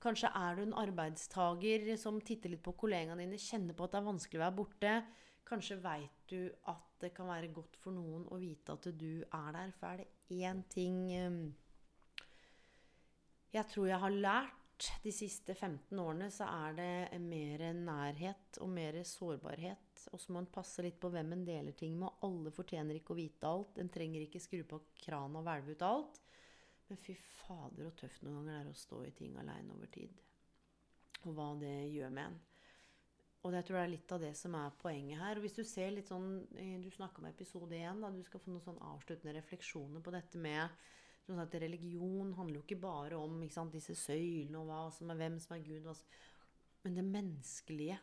Kanskje 0.00 0.30
er 0.36 0.56
du 0.56 0.64
en 0.64 0.76
arbeidstager 0.80 1.88
som 2.00 2.20
titter 2.24 2.54
litt 2.54 2.62
på 2.64 2.76
kollegaene 2.82 3.24
dine, 3.24 3.40
kjenner 3.40 3.76
på 3.76 3.84
at 3.84 3.94
det 3.94 4.00
er 4.00 4.06
vanskelig 4.06 4.40
å 4.40 4.44
være 4.44 4.56
borte. 4.56 4.94
Kanskje 5.50 5.80
veit 5.82 6.30
du 6.30 6.38
at 6.70 6.86
det 7.02 7.10
kan 7.16 7.28
være 7.28 7.50
godt 7.52 7.76
for 7.80 7.96
noen 7.96 8.26
å 8.30 8.38
vite 8.40 8.76
at 8.76 8.86
du 8.96 9.24
er 9.24 9.50
der. 9.56 9.74
For 9.76 9.90
er 9.90 10.02
det 10.04 10.40
én 10.46 10.62
ting 10.72 11.02
eh, 11.16 11.40
jeg 13.56 13.66
tror 13.72 13.88
jeg 13.90 13.98
har 14.04 14.20
lært 14.28 14.59
de 15.04 15.12
siste 15.12 15.54
15 15.54 15.98
årene, 16.00 16.30
så 16.32 16.46
er 16.48 16.76
det 16.78 17.20
mer 17.22 17.64
nærhet 17.76 18.58
og 18.64 18.70
mer 18.72 19.00
sårbarhet. 19.06 20.06
Og 20.12 20.20
så 20.20 20.32
må 20.32 20.42
en 20.42 20.50
passe 20.52 20.82
litt 20.84 20.98
på 21.00 21.10
hvem 21.12 21.34
en 21.36 21.46
deler 21.46 21.76
ting 21.76 21.96
med. 22.00 22.22
Alle 22.26 22.52
fortjener 22.54 22.98
ikke 22.98 23.14
å 23.14 23.18
vite 23.18 23.48
alt. 23.50 23.80
En 23.80 23.92
trenger 23.92 24.24
ikke 24.24 24.42
skru 24.42 24.62
på 24.68 24.80
kranen 25.02 25.40
og 25.40 25.46
hvelve 25.46 25.76
ut 25.76 25.86
alt. 25.86 26.20
Men 26.90 27.00
fy 27.00 27.14
fader, 27.14 27.86
så 27.86 27.94
tøft 28.02 28.24
noen 28.24 28.40
ganger 28.40 28.56
det 28.56 28.60
er 28.64 28.70
å 28.72 28.78
stå 28.84 29.02
i 29.06 29.16
ting 29.16 29.36
aleine 29.38 29.76
over 29.76 29.90
tid. 29.94 30.22
Og 31.26 31.34
hva 31.36 31.52
det 31.60 31.74
gjør 31.92 32.14
med 32.16 32.30
en. 32.30 32.40
Og 33.40 33.54
jeg 33.56 33.64
tror 33.66 33.78
det 33.78 33.82
er 33.86 33.92
litt 33.94 34.12
av 34.12 34.24
det 34.24 34.32
som 34.36 34.56
er 34.58 34.78
poenget 34.80 35.20
her. 35.20 35.38
Og 35.38 35.46
hvis 35.46 35.56
du 35.56 35.62
ser 35.64 35.94
litt 35.94 36.10
sånn 36.10 36.42
Du 36.50 36.88
snakka 36.92 37.22
om 37.22 37.28
episode 37.30 37.76
én. 37.78 38.02
Du 38.16 38.24
skal 38.26 38.42
få 38.42 38.52
noen 38.52 38.64
sånn 38.64 38.82
avsluttende 38.90 39.36
refleksjoner 39.38 40.04
på 40.04 40.12
dette 40.12 40.40
med 40.40 40.82
som 41.30 41.38
sagt, 41.38 41.54
Religion 41.62 42.32
handler 42.34 42.58
jo 42.58 42.66
ikke 42.66 42.80
bare 42.82 43.18
om 43.18 43.38
ikke 43.44 43.56
sant, 43.56 43.74
disse 43.76 43.94
søylene 43.98 44.58
og 44.60 44.70
hva 44.70 44.80
som 44.94 45.12
er 45.12 45.20
hvem 45.20 45.36
som 45.42 45.54
er 45.56 45.62
Gud, 45.66 45.86
som, 45.86 46.16
men 46.84 46.96
det 46.98 47.06
menneskelige. 47.06 47.98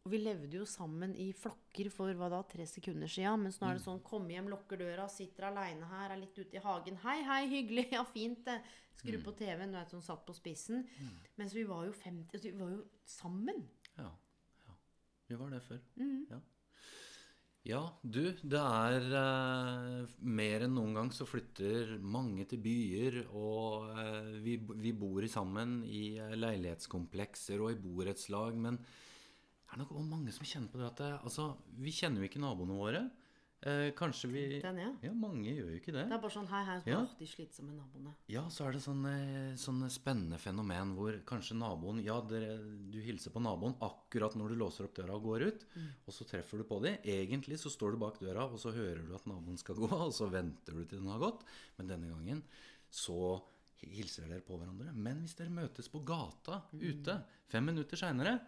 Og 0.00 0.14
vi 0.14 0.20
levde 0.22 0.56
jo 0.56 0.66
sammen 0.68 1.12
i 1.20 1.26
flokker 1.36 1.90
for 1.92 2.16
hva 2.16 2.30
da, 2.32 2.40
tre 2.48 2.64
sekunder 2.68 3.10
siden. 3.10 3.42
Mens 3.44 3.58
nå 3.60 3.68
er 3.68 3.76
det 3.76 3.84
sånn 3.84 4.00
kom 4.04 4.30
hjem, 4.32 4.48
lukker 4.52 4.80
døra, 4.80 5.04
sitter 5.12 5.50
aleine 5.50 5.88
her, 5.90 6.14
er 6.14 6.22
litt 6.22 6.38
ute 6.38 6.56
i 6.56 6.62
hagen. 6.64 6.96
Hei, 7.02 7.18
hei, 7.26 7.42
hyggelig, 7.52 7.86
ja, 7.92 8.04
fint 8.08 8.40
det. 8.48 8.56
Skru 9.00 9.16
på 9.24 9.34
TV-en, 9.36 9.72
du 9.72 9.80
er 9.80 9.88
sånn 9.88 10.04
satt 10.04 10.24
på 10.28 10.36
spissen. 10.36 10.86
Mens 11.40 11.56
vi 11.56 11.66
var 11.68 11.84
jo 11.88 11.92
50 11.96 12.36
altså, 12.36 12.48
Vi 12.48 12.56
var 12.60 12.72
jo 12.72 12.80
sammen. 13.08 13.62
Ja, 13.96 14.08
ja. 14.64 14.78
Vi 15.28 15.38
var 15.40 15.52
det 15.52 15.60
før. 15.68 15.84
Ja. 16.32 16.40
Ja, 17.68 17.80
du, 18.00 18.22
det 18.40 18.60
er 18.60 19.06
eh, 19.20 20.12
mer 20.24 20.64
enn 20.64 20.72
noen 20.78 20.94
gang 20.96 21.10
så 21.12 21.26
flytter 21.28 21.98
mange 22.00 22.46
til 22.48 22.62
byer, 22.64 23.18
og 23.36 23.90
eh, 24.00 24.30
vi, 24.40 24.54
vi 24.80 24.94
bor 24.96 25.26
sammen 25.28 25.82
i 25.84 26.16
eh, 26.16 26.38
leilighetskomplekser 26.38 27.60
og 27.60 27.74
i 27.74 27.80
borettslag, 27.82 28.56
men 28.56 28.80
det 28.80 29.76
er 29.76 29.82
nok 29.82 29.92
mange 30.08 30.32
som 30.32 30.48
kjenner 30.48 30.72
på 30.72 30.80
det 30.80 30.88
at 30.88 31.02
det, 31.02 31.10
altså, 31.20 31.50
vi 31.84 31.92
kjenner 31.94 32.24
jo 32.24 32.30
ikke 32.30 32.40
naboene 32.42 32.80
våre. 32.80 33.04
Eh, 33.62 33.90
kanskje 33.92 34.28
vi 34.32 34.42
Den, 34.62 34.78
ja. 34.80 34.90
Ja, 35.04 35.10
mange 35.12 35.50
gjør 35.52 35.66
jo 35.74 35.76
ikke 35.76 35.92
det. 35.92 36.06
Det 36.08 36.14
er 36.16 36.20
bare 36.22 36.32
sånn 36.32 36.46
hei, 36.48 36.62
hei, 36.64 36.76
så, 36.80 36.88
Ja. 36.88 37.00
de 37.18 37.26
slitsomme 37.28 37.74
naboene. 37.76 38.14
Ja, 38.32 38.46
så 38.48 38.64
er 38.66 38.72
det 38.72 38.80
sånn, 38.80 39.02
sånn 39.60 39.82
spennende 39.92 40.38
fenomen 40.40 40.94
hvor 40.96 41.12
kanskje 41.28 41.58
naboen 41.60 42.02
Ja, 42.02 42.22
dere, 42.22 42.56
du 42.90 42.96
hilser 43.04 43.30
på 43.34 43.42
naboen 43.44 43.74
akkurat 43.84 44.32
når 44.34 44.48
du 44.48 44.56
låser 44.56 44.84
opp 44.88 44.94
døra 44.96 45.12
og 45.18 45.22
går 45.24 45.44
ut, 45.50 45.66
og 46.06 46.14
så 46.14 46.24
treffer 46.24 46.56
du 46.56 46.64
på 46.64 46.80
dem. 46.80 46.96
Egentlig 47.04 47.58
så 47.60 47.68
står 47.68 47.92
du 47.92 47.98
bak 47.98 48.18
døra, 48.18 48.48
og 48.50 48.56
så 48.58 48.72
hører 48.72 49.06
du 49.06 49.14
at 49.14 49.26
naboen 49.28 49.58
skal 49.58 49.74
gå, 49.76 49.90
og 49.92 50.12
så 50.16 50.30
venter 50.32 50.72
du 50.72 50.84
til 50.86 50.98
den 51.04 51.08
har 51.12 51.20
gått. 51.20 51.44
Men 51.76 51.86
denne 51.86 52.08
gangen 52.08 52.42
så 52.90 53.42
hilser 53.82 54.26
dere 54.26 54.40
på 54.40 54.56
hverandre. 54.56 54.94
Men 54.94 55.20
hvis 55.20 55.36
dere 55.36 55.50
møtes 55.52 55.88
på 55.92 56.00
gata 56.02 56.62
ute 56.72 57.22
fem 57.46 57.64
minutter 57.68 57.96
seinere, 57.96 58.40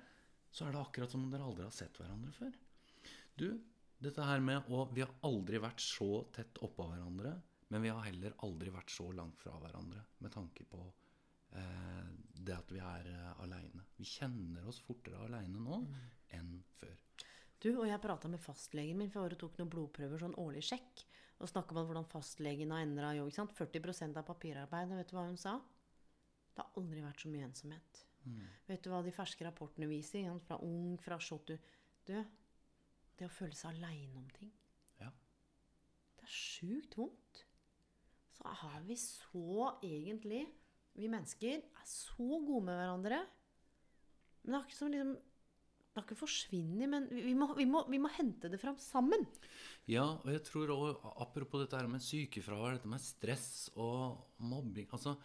så 0.51 0.67
er 0.69 0.73
det 0.73 0.81
akkurat 0.81 1.11
som 1.13 1.23
om 1.25 1.31
dere 1.31 1.45
aldri 1.45 1.65
har 1.65 1.71
sett 1.73 1.97
hverandre 2.01 2.33
før. 2.33 2.53
Du, 3.37 3.61
dette 4.03 4.27
her 4.27 4.43
med 4.45 4.69
å 4.73 4.87
Vi 4.95 5.05
har 5.05 5.13
aldri 5.29 5.61
vært 5.63 5.83
så 5.85 6.25
tett 6.35 6.61
oppå 6.65 6.89
hverandre, 6.91 7.37
men 7.73 7.85
vi 7.85 7.93
har 7.93 8.05
heller 8.07 8.35
aldri 8.47 8.73
vært 8.75 8.93
så 8.93 9.09
langt 9.15 9.39
fra 9.41 9.55
hverandre 9.61 10.03
med 10.25 10.35
tanke 10.35 10.67
på 10.69 10.83
eh, 11.57 12.11
det 12.33 12.57
at 12.57 12.75
vi 12.75 12.83
er 12.83 13.09
eh, 13.13 13.31
aleine. 13.45 13.87
Vi 13.97 14.09
kjenner 14.09 14.67
oss 14.69 14.83
fortere 14.85 15.23
aleine 15.25 15.63
nå 15.63 15.81
enn 16.37 16.59
før. 16.81 16.95
Du, 17.63 17.71
og 17.77 17.87
jeg 17.87 18.03
prata 18.03 18.29
med 18.29 18.43
fastlegen 18.43 18.99
min, 18.99 19.11
for 19.13 19.31
jeg 19.31 19.39
tok 19.41 19.61
noen 19.61 19.71
blodprøver, 19.71 20.19
sånn 20.19 20.39
årlig 20.43 20.65
sjekk. 20.67 21.05
Og 21.43 21.51
snakka 21.51 21.75
om 21.75 21.87
hvordan 21.89 22.07
fastlegen 22.07 22.75
har 22.75 22.83
endra 22.85 23.13
jobb. 23.17 23.31
ikke 23.33 23.71
40 23.81 24.19
av 24.19 24.27
papirarbeid. 24.27 24.93
Og 24.93 24.99
vet 24.99 25.11
du 25.11 25.15
hva 25.17 25.27
hun 25.27 25.39
sa? 25.39 25.57
Det 26.53 26.63
har 26.63 26.79
aldri 26.79 27.03
vært 27.03 27.23
så 27.23 27.31
mye 27.31 27.47
ensomhet. 27.49 28.03
Vet 28.69 28.83
du 28.85 28.91
hva 28.93 29.01
de 29.03 29.15
ferske 29.15 29.47
rapportene 29.47 29.89
viser? 29.91 30.29
Fra 30.47 30.59
ung, 30.63 30.99
fra 31.03 31.19
Shotu 31.19 31.57
du 32.07 32.15
det 33.19 33.27
å 33.29 33.33
føle 33.33 33.55
seg 33.57 33.75
aleine 33.77 34.17
om 34.23 34.29
ting, 34.39 34.51
Ja. 35.01 35.11
det 36.19 36.25
er 36.27 36.33
sjukt 36.33 36.97
vondt. 36.99 37.43
Så 38.39 38.49
er 38.49 38.81
vi 38.89 38.97
så 38.97 39.79
egentlig 39.85 40.47
Vi 40.95 41.09
mennesker 41.09 41.63
er 41.63 41.85
så 41.89 42.27
gode 42.45 42.67
med 42.67 42.77
hverandre. 42.77 43.23
Men 44.45 44.53
det 44.53 44.59
er 44.59 44.67
ikke 44.67 44.77
som 44.77 44.91
liksom 44.93 45.13
Det 45.17 45.95
har 46.01 46.05
ikke 46.07 46.19
forsvunnet, 46.21 46.89
men 46.89 47.07
vi 47.13 47.33
må, 47.37 47.47
vi, 47.57 47.65
må, 47.69 47.83
vi 47.89 47.99
må 48.01 48.09
hente 48.13 48.49
det 48.49 48.59
fram 48.61 48.77
sammen. 48.81 49.27
Ja, 49.89 50.05
og 50.25 50.29
jeg 50.33 50.43
tror 50.45 50.71
også, 50.73 51.13
apropos 51.21 51.61
dette 51.61 51.77
her 51.81 51.89
med 51.89 52.01
sykefravær, 52.05 52.79
dette 52.79 52.89
med 52.89 53.01
stress 53.05 53.71
og 53.77 54.23
mobbing 54.41 54.89
Altså, 54.93 55.17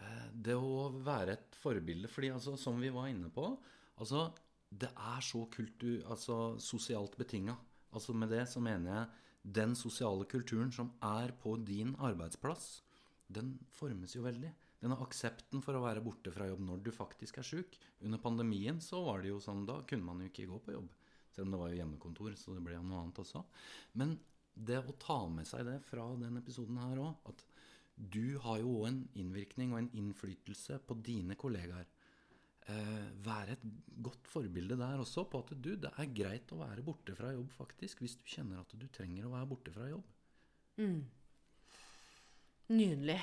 eh, 0.00 0.24
det 0.34 0.56
å 0.58 0.88
være 1.06 1.36
et 1.38 1.54
forbilde 1.62 2.10
fordi 2.10 2.30
altså, 2.34 2.56
som 2.58 2.78
vi 2.82 2.90
var 2.90 3.06
inne 3.10 3.30
på 3.30 3.52
Altså, 4.00 4.32
det 4.70 4.90
er 4.94 5.24
så 5.24 5.44
kultur, 5.50 6.04
altså, 6.06 6.36
sosialt 6.62 7.16
betinga. 7.18 7.56
Altså, 7.92 8.14
med 8.14 8.30
det 8.30 8.46
så 8.48 8.62
mener 8.62 8.92
jeg 8.92 9.52
den 9.56 9.74
sosiale 9.74 10.26
kulturen 10.30 10.70
som 10.72 10.92
er 11.02 11.32
på 11.42 11.56
din 11.66 11.96
arbeidsplass. 11.98 12.82
den 13.30 13.58
formes 13.70 14.10
jo 14.16 14.24
veldig. 14.24 14.48
Denne 14.82 14.96
aksepten 14.98 15.60
for 15.62 15.76
å 15.78 15.84
være 15.84 16.02
borte 16.02 16.32
fra 16.34 16.48
jobb 16.48 16.64
når 16.66 16.80
du 16.82 16.90
faktisk 16.90 17.38
er 17.38 17.46
sjuk. 17.46 17.76
Under 18.02 18.18
pandemien 18.18 18.80
så 18.82 19.04
var 19.04 19.22
det 19.22 19.28
jo 19.30 19.38
sånn, 19.38 19.62
da 19.68 19.76
kunne 19.86 20.02
man 20.02 20.18
jo 20.18 20.26
ikke 20.26 20.48
gå 20.50 20.58
på 20.64 20.74
jobb. 20.74 20.88
Selv 21.30 21.46
om 21.46 21.52
det 21.54 21.60
var 21.60 21.70
jo 21.70 21.78
hjemmekontor, 21.78 22.34
så 22.34 22.56
det 22.56 22.64
ble 22.64 22.74
jo 22.74 22.82
noe 22.82 23.04
annet 23.04 23.20
også. 23.22 23.44
Men 24.02 24.16
det 24.54 24.80
å 24.82 24.96
ta 24.98 25.20
med 25.30 25.46
seg 25.46 25.62
det 25.68 25.76
fra 25.86 26.08
den 26.18 26.40
episoden 26.40 26.80
her 26.82 26.98
òg, 26.98 27.30
at 27.30 27.44
du 27.94 28.38
har 28.42 28.58
jo 28.64 28.80
òg 28.80 28.88
en 28.88 29.00
innvirkning 29.20 29.74
og 29.74 29.82
en 29.84 29.92
innflytelse 30.00 30.80
på 30.88 30.96
dine 31.04 31.36
kollegaer. 31.38 31.86
Eh, 32.68 33.06
være 33.24 33.56
et 33.56 33.62
godt 34.04 34.28
forbilde 34.28 34.76
der 34.78 35.00
også 35.00 35.24
på 35.30 35.40
at 35.40 35.54
du, 35.56 35.70
det 35.80 35.90
er 35.96 36.12
greit 36.14 36.52
å 36.52 36.60
være 36.60 36.84
borte 36.84 37.14
fra 37.16 37.32
jobb 37.32 37.48
faktisk, 37.56 38.02
hvis 38.04 38.18
du 38.20 38.26
kjenner 38.28 38.60
at 38.60 38.74
du 38.76 38.86
trenger 38.92 39.26
å 39.26 39.32
være 39.32 39.48
borte 39.48 39.72
fra 39.74 39.88
jobb. 39.88 40.04
Mm. 40.80 41.00
Nydelig. 42.70 43.18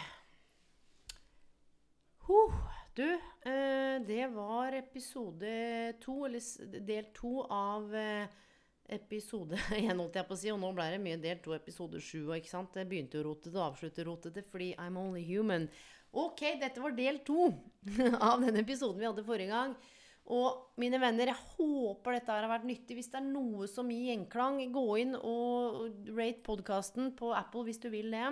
Huh. 2.27 2.57
Du, 2.97 3.05
eh, 3.05 4.01
det 4.07 4.25
var 4.33 4.73
episode 4.73 5.53
to, 6.01 6.25
eller 6.25 6.81
del 6.81 7.11
to 7.13 7.43
av 7.53 7.93
eh, 7.95 8.25
episode 8.89 9.59
én, 9.77 9.93
holdt 9.93 10.17
jeg 10.17 10.27
på 10.27 10.33
å 10.33 10.39
si. 10.41 10.49
Og 10.51 10.59
nå 10.59 10.71
ble 10.75 10.89
det 10.95 11.03
mye 11.03 11.19
del 11.21 11.39
to, 11.45 11.53
episode 11.55 12.01
sju. 12.01 12.33
ikke 12.33 12.49
sant? 12.49 12.73
Begynte 12.89 13.19
jo 13.19 13.27
rotete 13.29 13.53
og 13.53 13.67
avslutte 13.69 14.07
rotete 14.07 14.43
fordi 14.49 14.73
I'm 14.81 14.97
only 14.97 15.21
human. 15.27 15.69
Ok, 16.17 16.43
dette 16.61 16.81
var 16.81 16.95
del 16.97 17.21
to 17.27 17.51
av 18.29 18.41
den 18.41 18.57
episoden 18.63 19.01
vi 19.01 19.07
hadde 19.09 19.25
forrige 19.27 19.53
gang. 19.53 19.77
Og 20.27 20.75
mine 20.81 20.99
venner, 20.99 21.29
jeg 21.31 21.39
håper 21.55 22.17
dette 22.17 22.35
har 22.35 22.49
vært 22.51 22.67
nyttig. 22.67 22.97
Hvis 22.97 23.11
det 23.13 23.21
er 23.21 23.29
noe 23.29 23.67
som 23.71 23.87
gir 23.91 24.09
gjenklang, 24.09 24.59
gå 24.75 24.85
inn 25.03 25.15
og 25.15 26.09
rate 26.17 26.43
podkasten 26.43 27.13
på 27.15 27.31
Apple 27.37 27.63
hvis 27.69 27.79
du 27.83 27.87
vil 27.93 28.11
det. 28.11 28.25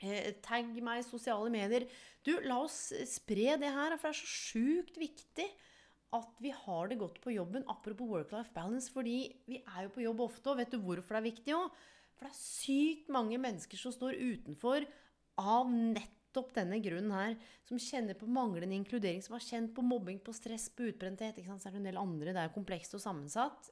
Eh, 0.00 0.30
tagg 0.44 0.70
meg 0.84 1.02
i 1.02 1.06
sosiale 1.06 1.50
medier. 1.52 1.84
Du, 2.24 2.32
la 2.46 2.62
oss 2.64 2.94
spre 3.10 3.58
det 3.60 3.74
her, 3.74 3.96
for 3.98 4.08
det 4.08 4.14
er 4.14 4.20
så 4.22 4.30
sjukt 4.30 5.00
viktig 5.00 5.48
at 6.16 6.40
vi 6.40 6.52
har 6.54 6.88
det 6.88 7.00
godt 7.02 7.20
på 7.20 7.34
jobben. 7.34 7.66
Apropos 7.68 8.08
work-life 8.08 8.54
balance, 8.54 8.88
fordi 8.94 9.18
vi 9.50 9.60
er 9.60 9.84
jo 9.84 9.94
på 9.98 10.06
jobb 10.06 10.24
ofte, 10.30 10.52
og 10.52 10.62
vet 10.62 10.72
du 10.72 10.80
hvorfor 10.80 11.18
det 11.18 11.20
er 11.20 11.28
viktig 11.28 11.56
òg? 11.58 11.82
For 12.16 12.26
det 12.26 12.32
er 12.32 12.40
sykt 12.40 13.10
mange 13.14 13.36
mennesker 13.42 13.78
som 13.78 13.92
står 13.94 14.16
utenfor 14.16 14.86
av 15.38 15.68
nett 15.68 16.17
nettopp 16.28 16.54
denne 16.54 16.78
grunnen 16.80 17.12
her, 17.12 17.36
som 17.64 17.78
kjenner 17.78 18.14
på 18.14 18.26
manglende 18.26 18.76
inkludering, 18.76 19.22
som 19.22 19.34
har 19.34 19.44
kjent 19.44 19.74
på 19.74 19.82
mobbing, 19.82 20.18
på 20.20 20.32
stress, 20.32 20.68
på 20.68 20.88
utbrenthet 20.90 21.38
ikke 21.38 21.48
sant? 21.48 21.62
Så 21.62 21.68
er 21.68 21.72
det 21.72 21.80
en 21.82 21.88
del 21.90 22.00
andre. 22.00 22.32
Det 22.32 22.42
er 22.42 22.54
komplekst 22.54 22.94
og 22.94 23.02
sammensatt. 23.02 23.70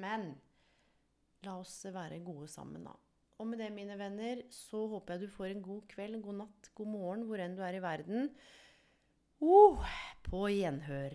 Men 0.00 0.34
la 1.44 1.58
oss 1.58 1.84
være 1.84 2.20
gode 2.24 2.48
sammen, 2.48 2.84
da. 2.84 2.94
Og 3.38 3.46
med 3.46 3.60
det, 3.60 3.70
mine 3.70 3.94
venner, 3.98 4.42
så 4.50 4.86
håper 4.90 5.14
jeg 5.14 5.28
du 5.28 5.34
får 5.36 5.52
en 5.52 5.62
god 5.62 5.84
kveld, 5.88 6.16
en 6.16 6.24
god 6.24 6.40
natt, 6.40 6.70
god 6.74 6.90
morgen, 6.90 7.26
hvor 7.28 7.38
enn 7.38 7.54
du 7.54 7.62
er 7.62 7.78
i 7.78 7.82
verden. 7.82 8.32
Oh, 9.38 9.84
på 10.26 10.48
gjenhør. 10.50 11.14